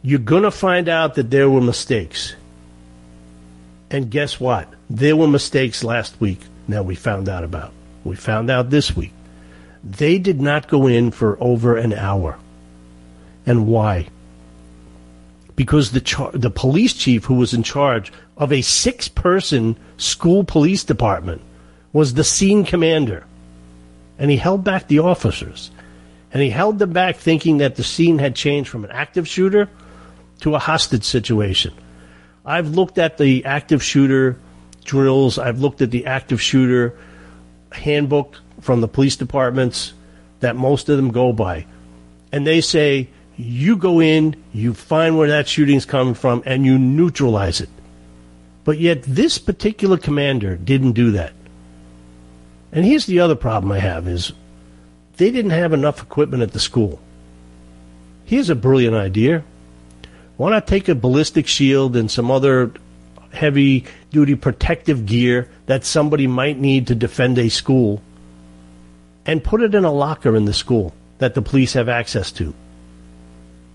you're 0.00 0.18
going 0.18 0.44
to 0.44 0.50
find 0.50 0.88
out 0.88 1.16
that 1.16 1.30
there 1.30 1.50
were 1.50 1.60
mistakes. 1.60 2.34
And 3.90 4.10
guess 4.10 4.40
what? 4.40 4.72
There 4.88 5.16
were 5.16 5.28
mistakes 5.28 5.84
last 5.84 6.18
week 6.20 6.40
Now 6.68 6.82
we 6.82 6.94
found 6.94 7.30
out 7.30 7.44
about. 7.44 7.72
We 8.08 8.16
found 8.16 8.50
out 8.50 8.70
this 8.70 8.96
week. 8.96 9.12
They 9.84 10.18
did 10.18 10.40
not 10.40 10.68
go 10.68 10.86
in 10.86 11.10
for 11.10 11.36
over 11.40 11.76
an 11.76 11.92
hour. 11.92 12.38
And 13.46 13.66
why? 13.66 14.08
Because 15.54 15.92
the 15.92 16.00
char- 16.00 16.32
the 16.32 16.50
police 16.50 16.94
chief 16.94 17.24
who 17.24 17.34
was 17.34 17.52
in 17.52 17.62
charge 17.62 18.12
of 18.36 18.52
a 18.52 18.62
six 18.62 19.08
person 19.08 19.76
school 19.98 20.42
police 20.42 20.84
department 20.84 21.42
was 21.92 22.14
the 22.14 22.24
scene 22.24 22.64
commander. 22.64 23.24
And 24.18 24.30
he 24.30 24.36
held 24.36 24.64
back 24.64 24.88
the 24.88 25.00
officers. 25.00 25.70
And 26.32 26.42
he 26.42 26.50
held 26.50 26.78
them 26.78 26.92
back 26.92 27.16
thinking 27.16 27.58
that 27.58 27.76
the 27.76 27.84
scene 27.84 28.18
had 28.18 28.34
changed 28.34 28.70
from 28.70 28.84
an 28.84 28.90
active 28.90 29.28
shooter 29.28 29.68
to 30.40 30.54
a 30.54 30.58
hostage 30.58 31.04
situation. 31.04 31.74
I've 32.44 32.70
looked 32.70 32.98
at 32.98 33.18
the 33.18 33.44
active 33.44 33.82
shooter 33.82 34.38
drills. 34.84 35.38
I've 35.38 35.60
looked 35.60 35.82
at 35.82 35.90
the 35.90 36.06
active 36.06 36.40
shooter 36.40 36.98
handbook 37.72 38.36
from 38.60 38.80
the 38.80 38.88
police 38.88 39.16
departments 39.16 39.92
that 40.40 40.56
most 40.56 40.88
of 40.88 40.96
them 40.96 41.10
go 41.10 41.32
by. 41.32 41.66
And 42.32 42.46
they 42.46 42.60
say, 42.60 43.08
you 43.36 43.76
go 43.76 44.00
in, 44.00 44.36
you 44.52 44.74
find 44.74 45.16
where 45.16 45.28
that 45.28 45.48
shooting's 45.48 45.84
coming 45.84 46.14
from, 46.14 46.42
and 46.44 46.64
you 46.64 46.78
neutralize 46.78 47.60
it. 47.60 47.70
But 48.64 48.78
yet, 48.78 49.02
this 49.04 49.38
particular 49.38 49.96
commander 49.96 50.56
didn't 50.56 50.92
do 50.92 51.12
that. 51.12 51.32
And 52.72 52.84
here's 52.84 53.06
the 53.06 53.20
other 53.20 53.36
problem 53.36 53.72
I 53.72 53.78
have 53.78 54.06
is 54.06 54.32
they 55.16 55.30
didn't 55.30 55.52
have 55.52 55.72
enough 55.72 56.02
equipment 56.02 56.42
at 56.42 56.52
the 56.52 56.60
school. 56.60 57.00
Here's 58.24 58.50
a 58.50 58.54
brilliant 58.54 58.94
idea. 58.94 59.44
Why 60.36 60.50
not 60.50 60.66
take 60.66 60.88
a 60.88 60.94
ballistic 60.94 61.46
shield 61.46 61.96
and 61.96 62.10
some 62.10 62.30
other 62.30 62.72
heavy 63.38 63.84
duty 64.10 64.34
protective 64.34 65.06
gear 65.06 65.48
that 65.66 65.84
somebody 65.84 66.26
might 66.26 66.58
need 66.58 66.88
to 66.88 66.94
defend 66.94 67.38
a 67.38 67.48
school 67.48 68.02
and 69.24 69.44
put 69.44 69.62
it 69.62 69.74
in 69.74 69.84
a 69.84 69.92
locker 69.92 70.34
in 70.34 70.44
the 70.44 70.52
school 70.52 70.92
that 71.18 71.34
the 71.34 71.42
police 71.42 71.74
have 71.74 71.88
access 71.88 72.32
to. 72.32 72.52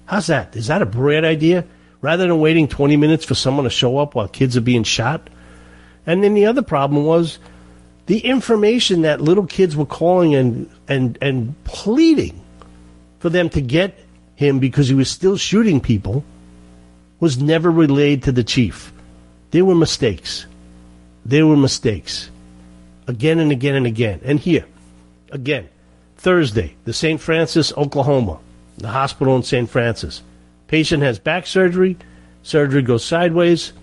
How's 0.05 0.27
that? 0.27 0.55
Is 0.55 0.67
that 0.67 0.81
a 0.81 0.85
brilliant 0.85 1.25
idea? 1.25 1.65
Rather 2.01 2.27
than 2.27 2.39
waiting 2.39 2.67
20 2.67 2.97
minutes 2.97 3.23
for 3.23 3.35
someone 3.35 3.63
to 3.63 3.69
show 3.69 3.97
up 3.97 4.15
while 4.15 4.27
kids 4.27 4.57
are 4.57 4.61
being 4.61 4.83
shot? 4.83 5.29
And 6.05 6.21
then 6.21 6.33
the 6.33 6.47
other 6.47 6.61
problem 6.61 7.05
was 7.05 7.39
the 8.07 8.19
information 8.19 9.03
that 9.03 9.21
little 9.21 9.45
kids 9.45 9.77
were 9.77 9.85
calling 9.85 10.35
and, 10.35 10.69
and, 10.89 11.17
and 11.21 11.63
pleading 11.63 12.43
for 13.19 13.29
them 13.29 13.49
to 13.51 13.61
get 13.61 13.97
him 14.35 14.59
because 14.59 14.89
he 14.89 14.95
was 14.95 15.09
still 15.09 15.37
shooting 15.37 15.79
people 15.79 16.25
was 17.21 17.41
never 17.41 17.71
relayed 17.71 18.23
to 18.23 18.33
the 18.33 18.43
chief. 18.43 18.92
There 19.53 19.63
were 19.63 19.75
mistakes. 19.75 20.47
There 21.23 21.45
were 21.45 21.55
mistakes. 21.55 22.31
Again 23.05 23.37
and 23.37 23.51
again 23.51 23.75
and 23.75 23.85
again. 23.85 24.19
And 24.25 24.39
here, 24.39 24.65
again, 25.29 25.69
Thursday, 26.17 26.75
the 26.85 26.93
St. 26.93 27.21
Francis, 27.21 27.71
Oklahoma, 27.77 28.39
the 28.79 28.87
hospital 28.87 29.35
in 29.35 29.43
St. 29.43 29.69
Francis. 29.69 30.23
Patient 30.65 31.03
has 31.03 31.19
back 31.19 31.45
surgery. 31.45 31.97
Surgery 32.41 32.81
goes 32.81 33.05
sideways. 33.05 33.73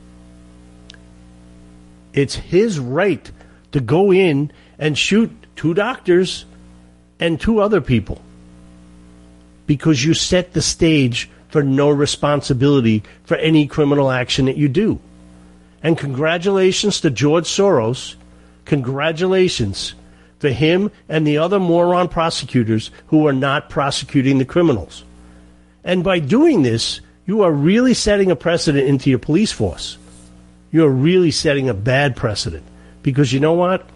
It's 2.14 2.34
his 2.34 2.80
right 2.80 3.30
to 3.70 3.78
go 3.78 4.12
in 4.12 4.50
and 4.76 4.98
shoot 4.98 5.30
two 5.54 5.72
doctors 5.72 6.46
and 7.20 7.40
two 7.40 7.60
other 7.60 7.80
people 7.80 8.20
because 9.68 10.04
you 10.04 10.14
set 10.14 10.52
the 10.52 10.62
stage 10.62 11.30
for 11.48 11.62
no 11.62 11.90
responsibility 11.90 13.04
for 13.22 13.36
any 13.36 13.68
criminal 13.68 14.10
action 14.10 14.46
that 14.46 14.56
you 14.56 14.68
do. 14.68 14.98
And 15.82 15.96
congratulations 15.96 17.00
to 17.00 17.10
George 17.10 17.44
Soros. 17.46 18.16
Congratulations 18.64 19.94
to 20.40 20.52
him 20.52 20.90
and 21.08 21.26
the 21.26 21.38
other 21.38 21.58
moron 21.58 22.08
prosecutors 22.08 22.90
who 23.08 23.26
are 23.26 23.32
not 23.32 23.70
prosecuting 23.70 24.38
the 24.38 24.44
criminals. 24.44 25.04
And 25.84 26.04
by 26.04 26.18
doing 26.18 26.62
this, 26.62 27.00
you 27.26 27.42
are 27.42 27.52
really 27.52 27.94
setting 27.94 28.30
a 28.30 28.36
precedent 28.36 28.86
into 28.86 29.10
your 29.10 29.18
police 29.18 29.52
force. 29.52 29.96
You're 30.72 30.90
really 30.90 31.30
setting 31.30 31.68
a 31.68 31.74
bad 31.74 32.16
precedent. 32.16 32.64
Because 33.02 33.32
you 33.32 33.40
know 33.40 33.54
what? 33.54 33.86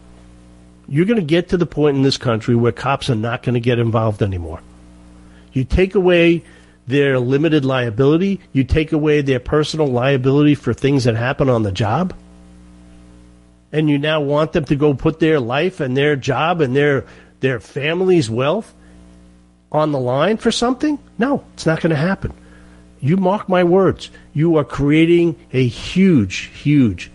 You're 0.89 1.07
going 1.07 1.21
to 1.21 1.23
get 1.23 1.49
to 1.51 1.57
the 1.57 1.67
point 1.67 1.97
in 1.97 2.03
this 2.03 2.17
country 2.17 2.55
where 2.55 2.73
cops 2.73 3.09
are 3.11 3.15
not 3.15 3.43
going 3.43 3.55
to 3.55 3.61
get 3.61 3.79
involved 3.79 4.23
anymore. 4.23 4.61
You 5.53 5.65
take 5.65 5.95
away 5.95 6.43
their 6.87 7.19
limited 7.19 7.65
liability, 7.65 8.41
you 8.53 8.65
take 8.65 8.93
away 8.93 9.23
their 9.23 9.41
personal 9.41 9.87
liability 9.87 10.55
for 10.55 10.75
things 10.75 11.05
that 11.05 11.17
happen 11.17 11.49
on 11.49 11.63
the 11.63 11.73
job, 11.73 12.15
and 13.73 13.89
you 13.89 13.99
now 13.99 14.21
want 14.21 14.53
them 14.53 14.65
to 14.67 14.77
go 14.77 14.95
put 14.95 15.19
their 15.19 15.41
life 15.41 15.81
and 15.81 15.97
their 15.97 16.17
job 16.17 16.61
and 16.61 16.77
their 16.77 17.05
their 17.41 17.61
family's 17.61 18.31
wealth 18.31 18.73
on 19.73 19.93
the 19.93 19.99
line 19.99 20.37
for 20.37 20.51
something? 20.51 20.99
No, 21.19 21.45
it's 21.55 21.67
not 21.67 21.81
going 21.81 21.91
to 21.91 21.97
happen. 21.97 22.33
You 23.01 23.17
mark 23.17 23.49
my 23.49 23.65
words. 23.65 24.11
You 24.33 24.57
are 24.57 24.65
creating 24.65 25.37
a 25.53 25.67
huge, 25.67 26.51
huge 26.55 27.11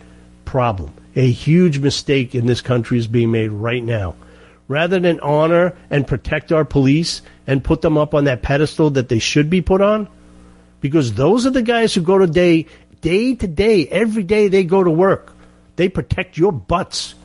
problem. 0.45 0.93
A 1.15 1.31
huge 1.31 1.79
mistake 1.79 2.35
in 2.35 2.45
this 2.45 2.61
country 2.61 2.99
is 2.99 3.07
being 3.07 3.31
made 3.31 3.49
right 3.49 3.83
now. 3.83 4.15
Rather 4.69 4.99
than 4.99 5.19
honor 5.19 5.75
and 5.89 6.07
protect 6.07 6.53
our 6.53 6.63
police 6.63 7.21
and 7.45 7.63
put 7.63 7.81
them 7.81 7.97
up 7.97 8.13
on 8.13 8.23
that 8.25 8.41
pedestal 8.41 8.91
that 8.91 9.09
they 9.09 9.19
should 9.19 9.49
be 9.49 9.61
put 9.61 9.81
on, 9.81 10.07
because 10.79 11.13
those 11.13 11.45
are 11.45 11.51
the 11.51 11.61
guys 11.61 11.93
who 11.93 12.01
go 12.01 12.17
to 12.17 12.27
day, 12.27 12.67
day 13.01 13.35
to 13.35 13.47
day, 13.47 13.87
every 13.87 14.23
day 14.23 14.47
they 14.47 14.63
go 14.63 14.81
to 14.81 14.91
work. 14.91 15.33
They 15.75 15.89
protect 15.89 16.37
your 16.37 16.51
butts 16.51 17.15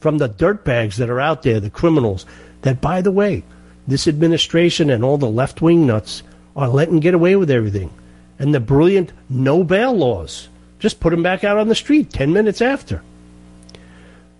from 0.00 0.18
the 0.18 0.28
dirtbags 0.28 0.96
that 0.96 1.10
are 1.10 1.20
out 1.20 1.42
there, 1.42 1.60
the 1.60 1.70
criminals. 1.70 2.26
That, 2.62 2.80
by 2.80 3.02
the 3.02 3.12
way, 3.12 3.44
this 3.86 4.08
administration 4.08 4.90
and 4.90 5.04
all 5.04 5.18
the 5.18 5.28
left 5.28 5.62
wing 5.62 5.86
nuts 5.86 6.22
are 6.56 6.68
letting 6.68 7.00
get 7.00 7.14
away 7.14 7.36
with 7.36 7.50
everything. 7.50 7.92
And 8.38 8.54
the 8.54 8.60
brilliant 8.60 9.12
no 9.28 9.62
bail 9.62 9.92
laws. 9.92 10.48
Just 10.78 11.00
put 11.00 11.10
them 11.10 11.22
back 11.22 11.44
out 11.44 11.58
on 11.58 11.68
the 11.68 11.74
street 11.74 12.10
10 12.10 12.32
minutes 12.32 12.60
after. 12.60 13.02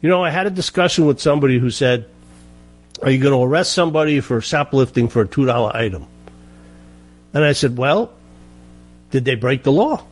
You 0.01 0.09
know, 0.09 0.23
I 0.23 0.31
had 0.31 0.47
a 0.47 0.51
discussion 0.51 1.07
with 1.07 1.21
somebody 1.21 1.59
who 1.59 1.71
said, 1.71 2.09
Are 3.03 3.11
you 3.11 3.19
going 3.19 3.33
to 3.33 3.43
arrest 3.43 3.73
somebody 3.73 4.21
for 4.21 4.41
shoplifting 4.41 5.09
for 5.09 5.23
a 5.23 5.29
$2 5.29 5.75
item? 5.75 6.07
And 7.35 7.45
I 7.45 7.53
said, 7.53 7.77
Well, 7.77 8.13
did 9.11 9.25
they 9.25 9.35
break 9.35 9.63
the 9.63 9.73
law? 9.73 10.05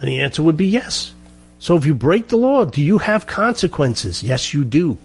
And 0.00 0.08
the 0.08 0.20
answer 0.20 0.42
would 0.42 0.56
be 0.56 0.66
yes. 0.66 1.14
So 1.58 1.76
if 1.76 1.86
you 1.86 1.94
break 1.94 2.28
the 2.28 2.36
law, 2.36 2.66
do 2.66 2.82
you 2.82 2.98
have 2.98 3.26
consequences? 3.26 4.22
Yes, 4.22 4.52
you 4.52 4.64
do. 4.64 4.98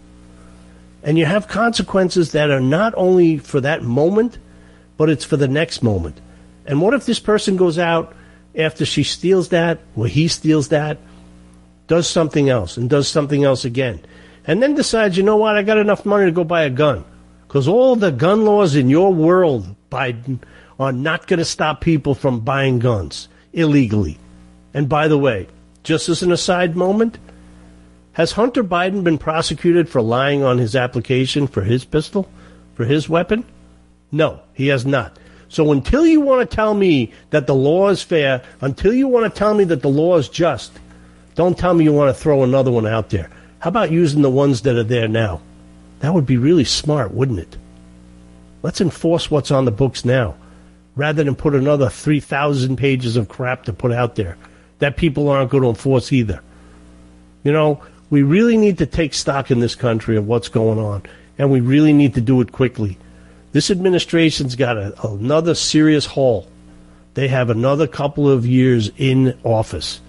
And 1.03 1.17
you 1.17 1.25
have 1.25 1.47
consequences 1.47 2.33
that 2.33 2.49
are 2.49 2.59
not 2.59 2.93
only 2.97 3.37
for 3.37 3.61
that 3.61 3.83
moment, 3.83 4.37
but 4.97 5.09
it's 5.09 5.23
for 5.23 5.37
the 5.37 5.47
next 5.47 5.81
moment. 5.81 6.19
And 6.65 6.81
what 6.81 6.93
if 6.93 7.05
this 7.05 7.19
person 7.19 7.55
goes 7.55 7.79
out 7.79 8.13
after 8.55 8.85
she 8.85 9.03
steals 9.03 9.49
that, 9.49 9.79
or 9.95 10.07
he 10.07 10.27
steals 10.27 10.67
that, 10.69 10.97
does 11.87 12.09
something 12.09 12.49
else, 12.49 12.75
and 12.75 12.89
does 12.89 13.07
something 13.07 13.45
else 13.45 13.63
again, 13.63 14.01
and 14.49 14.63
then 14.63 14.73
decides, 14.73 15.15
you 15.15 15.21
know 15.21 15.37
what, 15.37 15.55
I 15.55 15.61
got 15.61 15.77
enough 15.77 16.07
money 16.07 16.25
to 16.25 16.31
go 16.31 16.43
buy 16.43 16.63
a 16.63 16.71
gun? 16.71 17.05
Because 17.47 17.67
all 17.67 17.95
the 17.95 18.09
gun 18.09 18.45
laws 18.45 18.75
in 18.75 18.89
your 18.89 19.13
world, 19.13 19.75
Biden, 19.91 20.39
are 20.79 20.91
not 20.91 21.27
going 21.27 21.37
to 21.37 21.45
stop 21.45 21.81
people 21.81 22.15
from 22.15 22.39
buying 22.39 22.79
guns 22.79 23.27
illegally. 23.53 24.17
And 24.73 24.89
by 24.89 25.07
the 25.07 25.19
way, 25.19 25.49
just 25.83 26.09
as 26.09 26.23
an 26.23 26.31
aside 26.31 26.75
moment, 26.75 27.19
has 28.13 28.31
Hunter 28.31 28.63
Biden 28.63 29.03
been 29.03 29.19
prosecuted 29.19 29.87
for 29.87 30.01
lying 30.01 30.41
on 30.41 30.57
his 30.57 30.75
application 30.75 31.45
for 31.45 31.61
his 31.61 31.85
pistol, 31.85 32.27
for 32.73 32.85
his 32.85 33.07
weapon? 33.07 33.45
No, 34.11 34.41
he 34.55 34.65
has 34.69 34.83
not. 34.83 35.15
So 35.49 35.71
until 35.71 36.07
you 36.07 36.21
want 36.21 36.49
to 36.49 36.55
tell 36.55 36.73
me 36.73 37.13
that 37.29 37.45
the 37.45 37.53
law 37.53 37.89
is 37.89 38.01
fair, 38.01 38.41
until 38.61 38.95
you 38.95 39.07
want 39.07 39.31
to 39.31 39.37
tell 39.37 39.53
me 39.53 39.65
that 39.65 39.83
the 39.83 39.89
law 39.89 40.17
is 40.17 40.27
just, 40.27 40.71
don't 41.35 41.55
tell 41.55 41.75
me 41.75 41.83
you 41.83 41.93
want 41.93 42.15
to 42.15 42.19
throw 42.19 42.43
another 42.43 42.71
one 42.71 42.87
out 42.87 43.11
there. 43.11 43.29
How 43.59 43.69
about 43.69 43.91
using 43.91 44.21
the 44.21 44.29
ones 44.29 44.61
that 44.61 44.75
are 44.75 44.83
there 44.83 45.07
now? 45.07 45.41
That 45.99 46.13
would 46.13 46.25
be 46.25 46.37
really 46.37 46.63
smart, 46.63 47.11
wouldn't 47.13 47.39
it? 47.39 47.57
Let's 48.63 48.81
enforce 48.81 49.29
what's 49.29 49.51
on 49.51 49.65
the 49.65 49.71
books 49.71 50.05
now, 50.05 50.35
rather 50.95 51.23
than 51.23 51.35
put 51.35 51.55
another 51.55 51.89
3,000 51.89 52.77
pages 52.77 53.15
of 53.15 53.29
crap 53.29 53.63
to 53.65 53.73
put 53.73 53.91
out 53.91 54.15
there 54.15 54.37
that 54.79 54.97
people 54.97 55.29
aren't 55.29 55.51
going 55.51 55.63
to 55.63 55.69
enforce 55.69 56.11
either. 56.11 56.41
You 57.43 57.51
know, 57.51 57.81
we 58.09 58.23
really 58.23 58.57
need 58.57 58.77
to 58.79 58.85
take 58.85 59.13
stock 59.13 59.51
in 59.51 59.59
this 59.59 59.75
country 59.75 60.17
of 60.17 60.27
what's 60.27 60.49
going 60.49 60.79
on, 60.79 61.03
and 61.37 61.51
we 61.51 61.59
really 61.59 61.93
need 61.93 62.13
to 62.15 62.21
do 62.21 62.41
it 62.41 62.51
quickly. 62.51 62.97
This 63.51 63.71
administration's 63.71 64.55
got 64.55 64.77
a, 64.77 65.07
another 65.07 65.53
serious 65.53 66.05
haul. 66.05 66.47
They 67.13 67.27
have 67.27 67.49
another 67.49 67.87
couple 67.87 68.29
of 68.29 68.45
years 68.45 68.91
in 68.97 69.37
office. 69.43 69.99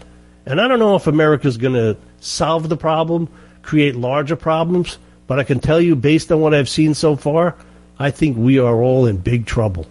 And 0.46 0.60
I 0.60 0.68
don't 0.68 0.78
know 0.78 0.96
if 0.96 1.06
America's 1.06 1.56
going 1.56 1.74
to 1.74 1.96
solve 2.20 2.68
the 2.68 2.76
problem, 2.76 3.28
create 3.62 3.96
larger 3.96 4.36
problems, 4.36 4.98
but 5.26 5.38
I 5.38 5.44
can 5.44 5.60
tell 5.60 5.80
you, 5.80 5.96
based 5.96 6.30
on 6.30 6.40
what 6.40 6.54
I've 6.54 6.68
seen 6.68 6.94
so 6.94 7.16
far, 7.16 7.56
I 7.98 8.10
think 8.10 8.36
we 8.36 8.58
are 8.58 8.82
all 8.82 9.06
in 9.06 9.18
big 9.18 9.46
trouble. 9.46 9.86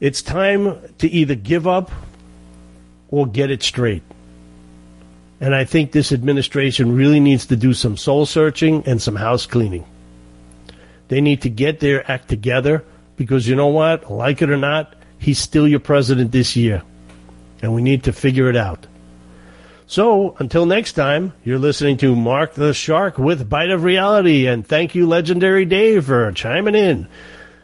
It's 0.00 0.22
time 0.22 0.78
to 0.98 1.08
either 1.08 1.34
give 1.34 1.66
up 1.66 1.90
or 3.08 3.26
get 3.26 3.50
it 3.50 3.62
straight. 3.62 4.02
And 5.40 5.54
I 5.54 5.64
think 5.64 5.92
this 5.92 6.12
administration 6.12 6.94
really 6.94 7.20
needs 7.20 7.46
to 7.46 7.56
do 7.56 7.74
some 7.74 7.96
soul 7.96 8.26
searching 8.26 8.82
and 8.86 9.00
some 9.00 9.16
house 9.16 9.46
cleaning. 9.46 9.84
They 11.08 11.20
need 11.20 11.42
to 11.42 11.50
get 11.50 11.80
their 11.80 12.10
act 12.10 12.28
together 12.28 12.84
because 13.16 13.46
you 13.48 13.56
know 13.56 13.68
what? 13.68 14.10
Like 14.10 14.42
it 14.42 14.50
or 14.50 14.56
not, 14.56 14.94
he's 15.18 15.38
still 15.38 15.66
your 15.66 15.80
president 15.80 16.32
this 16.32 16.56
year. 16.56 16.82
And 17.62 17.74
we 17.74 17.82
need 17.82 18.04
to 18.04 18.12
figure 18.12 18.48
it 18.48 18.56
out. 18.56 18.86
So, 19.86 20.34
until 20.38 20.64
next 20.64 20.92
time, 20.92 21.34
you're 21.44 21.58
listening 21.58 21.98
to 21.98 22.16
Mark 22.16 22.54
the 22.54 22.72
Shark 22.72 23.18
with 23.18 23.48
Bite 23.48 23.70
of 23.70 23.84
Reality. 23.84 24.46
And 24.46 24.66
thank 24.66 24.94
you, 24.94 25.06
Legendary 25.06 25.66
Dave, 25.66 26.06
for 26.06 26.32
chiming 26.32 26.74
in. 26.74 27.06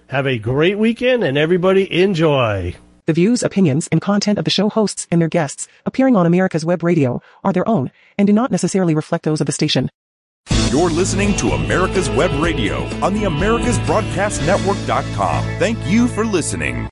Have 0.08 0.26
a 0.26 0.38
great 0.38 0.78
weekend 0.78 1.24
and 1.24 1.38
everybody 1.38 2.02
enjoy. 2.02 2.74
The 3.06 3.12
views, 3.14 3.42
opinions, 3.42 3.88
and 3.90 4.00
content 4.00 4.38
of 4.38 4.44
the 4.44 4.50
show 4.50 4.68
hosts 4.68 5.06
and 5.10 5.20
their 5.20 5.28
guests 5.28 5.66
appearing 5.86 6.14
on 6.14 6.26
America's 6.26 6.64
Web 6.64 6.82
Radio 6.82 7.22
are 7.42 7.52
their 7.52 7.68
own 7.68 7.90
and 8.18 8.26
do 8.26 8.32
not 8.32 8.50
necessarily 8.50 8.94
reflect 8.94 9.24
those 9.24 9.40
of 9.40 9.46
the 9.46 9.52
station. 9.52 9.88
You're 10.70 10.90
listening 10.90 11.36
to 11.38 11.48
America's 11.48 12.08
Web 12.10 12.30
Radio 12.40 12.84
on 13.04 13.14
the 13.14 13.22
AmericasBroadcastNetwork.com. 13.22 15.44
Thank 15.58 15.78
you 15.86 16.06
for 16.08 16.24
listening. 16.24 16.88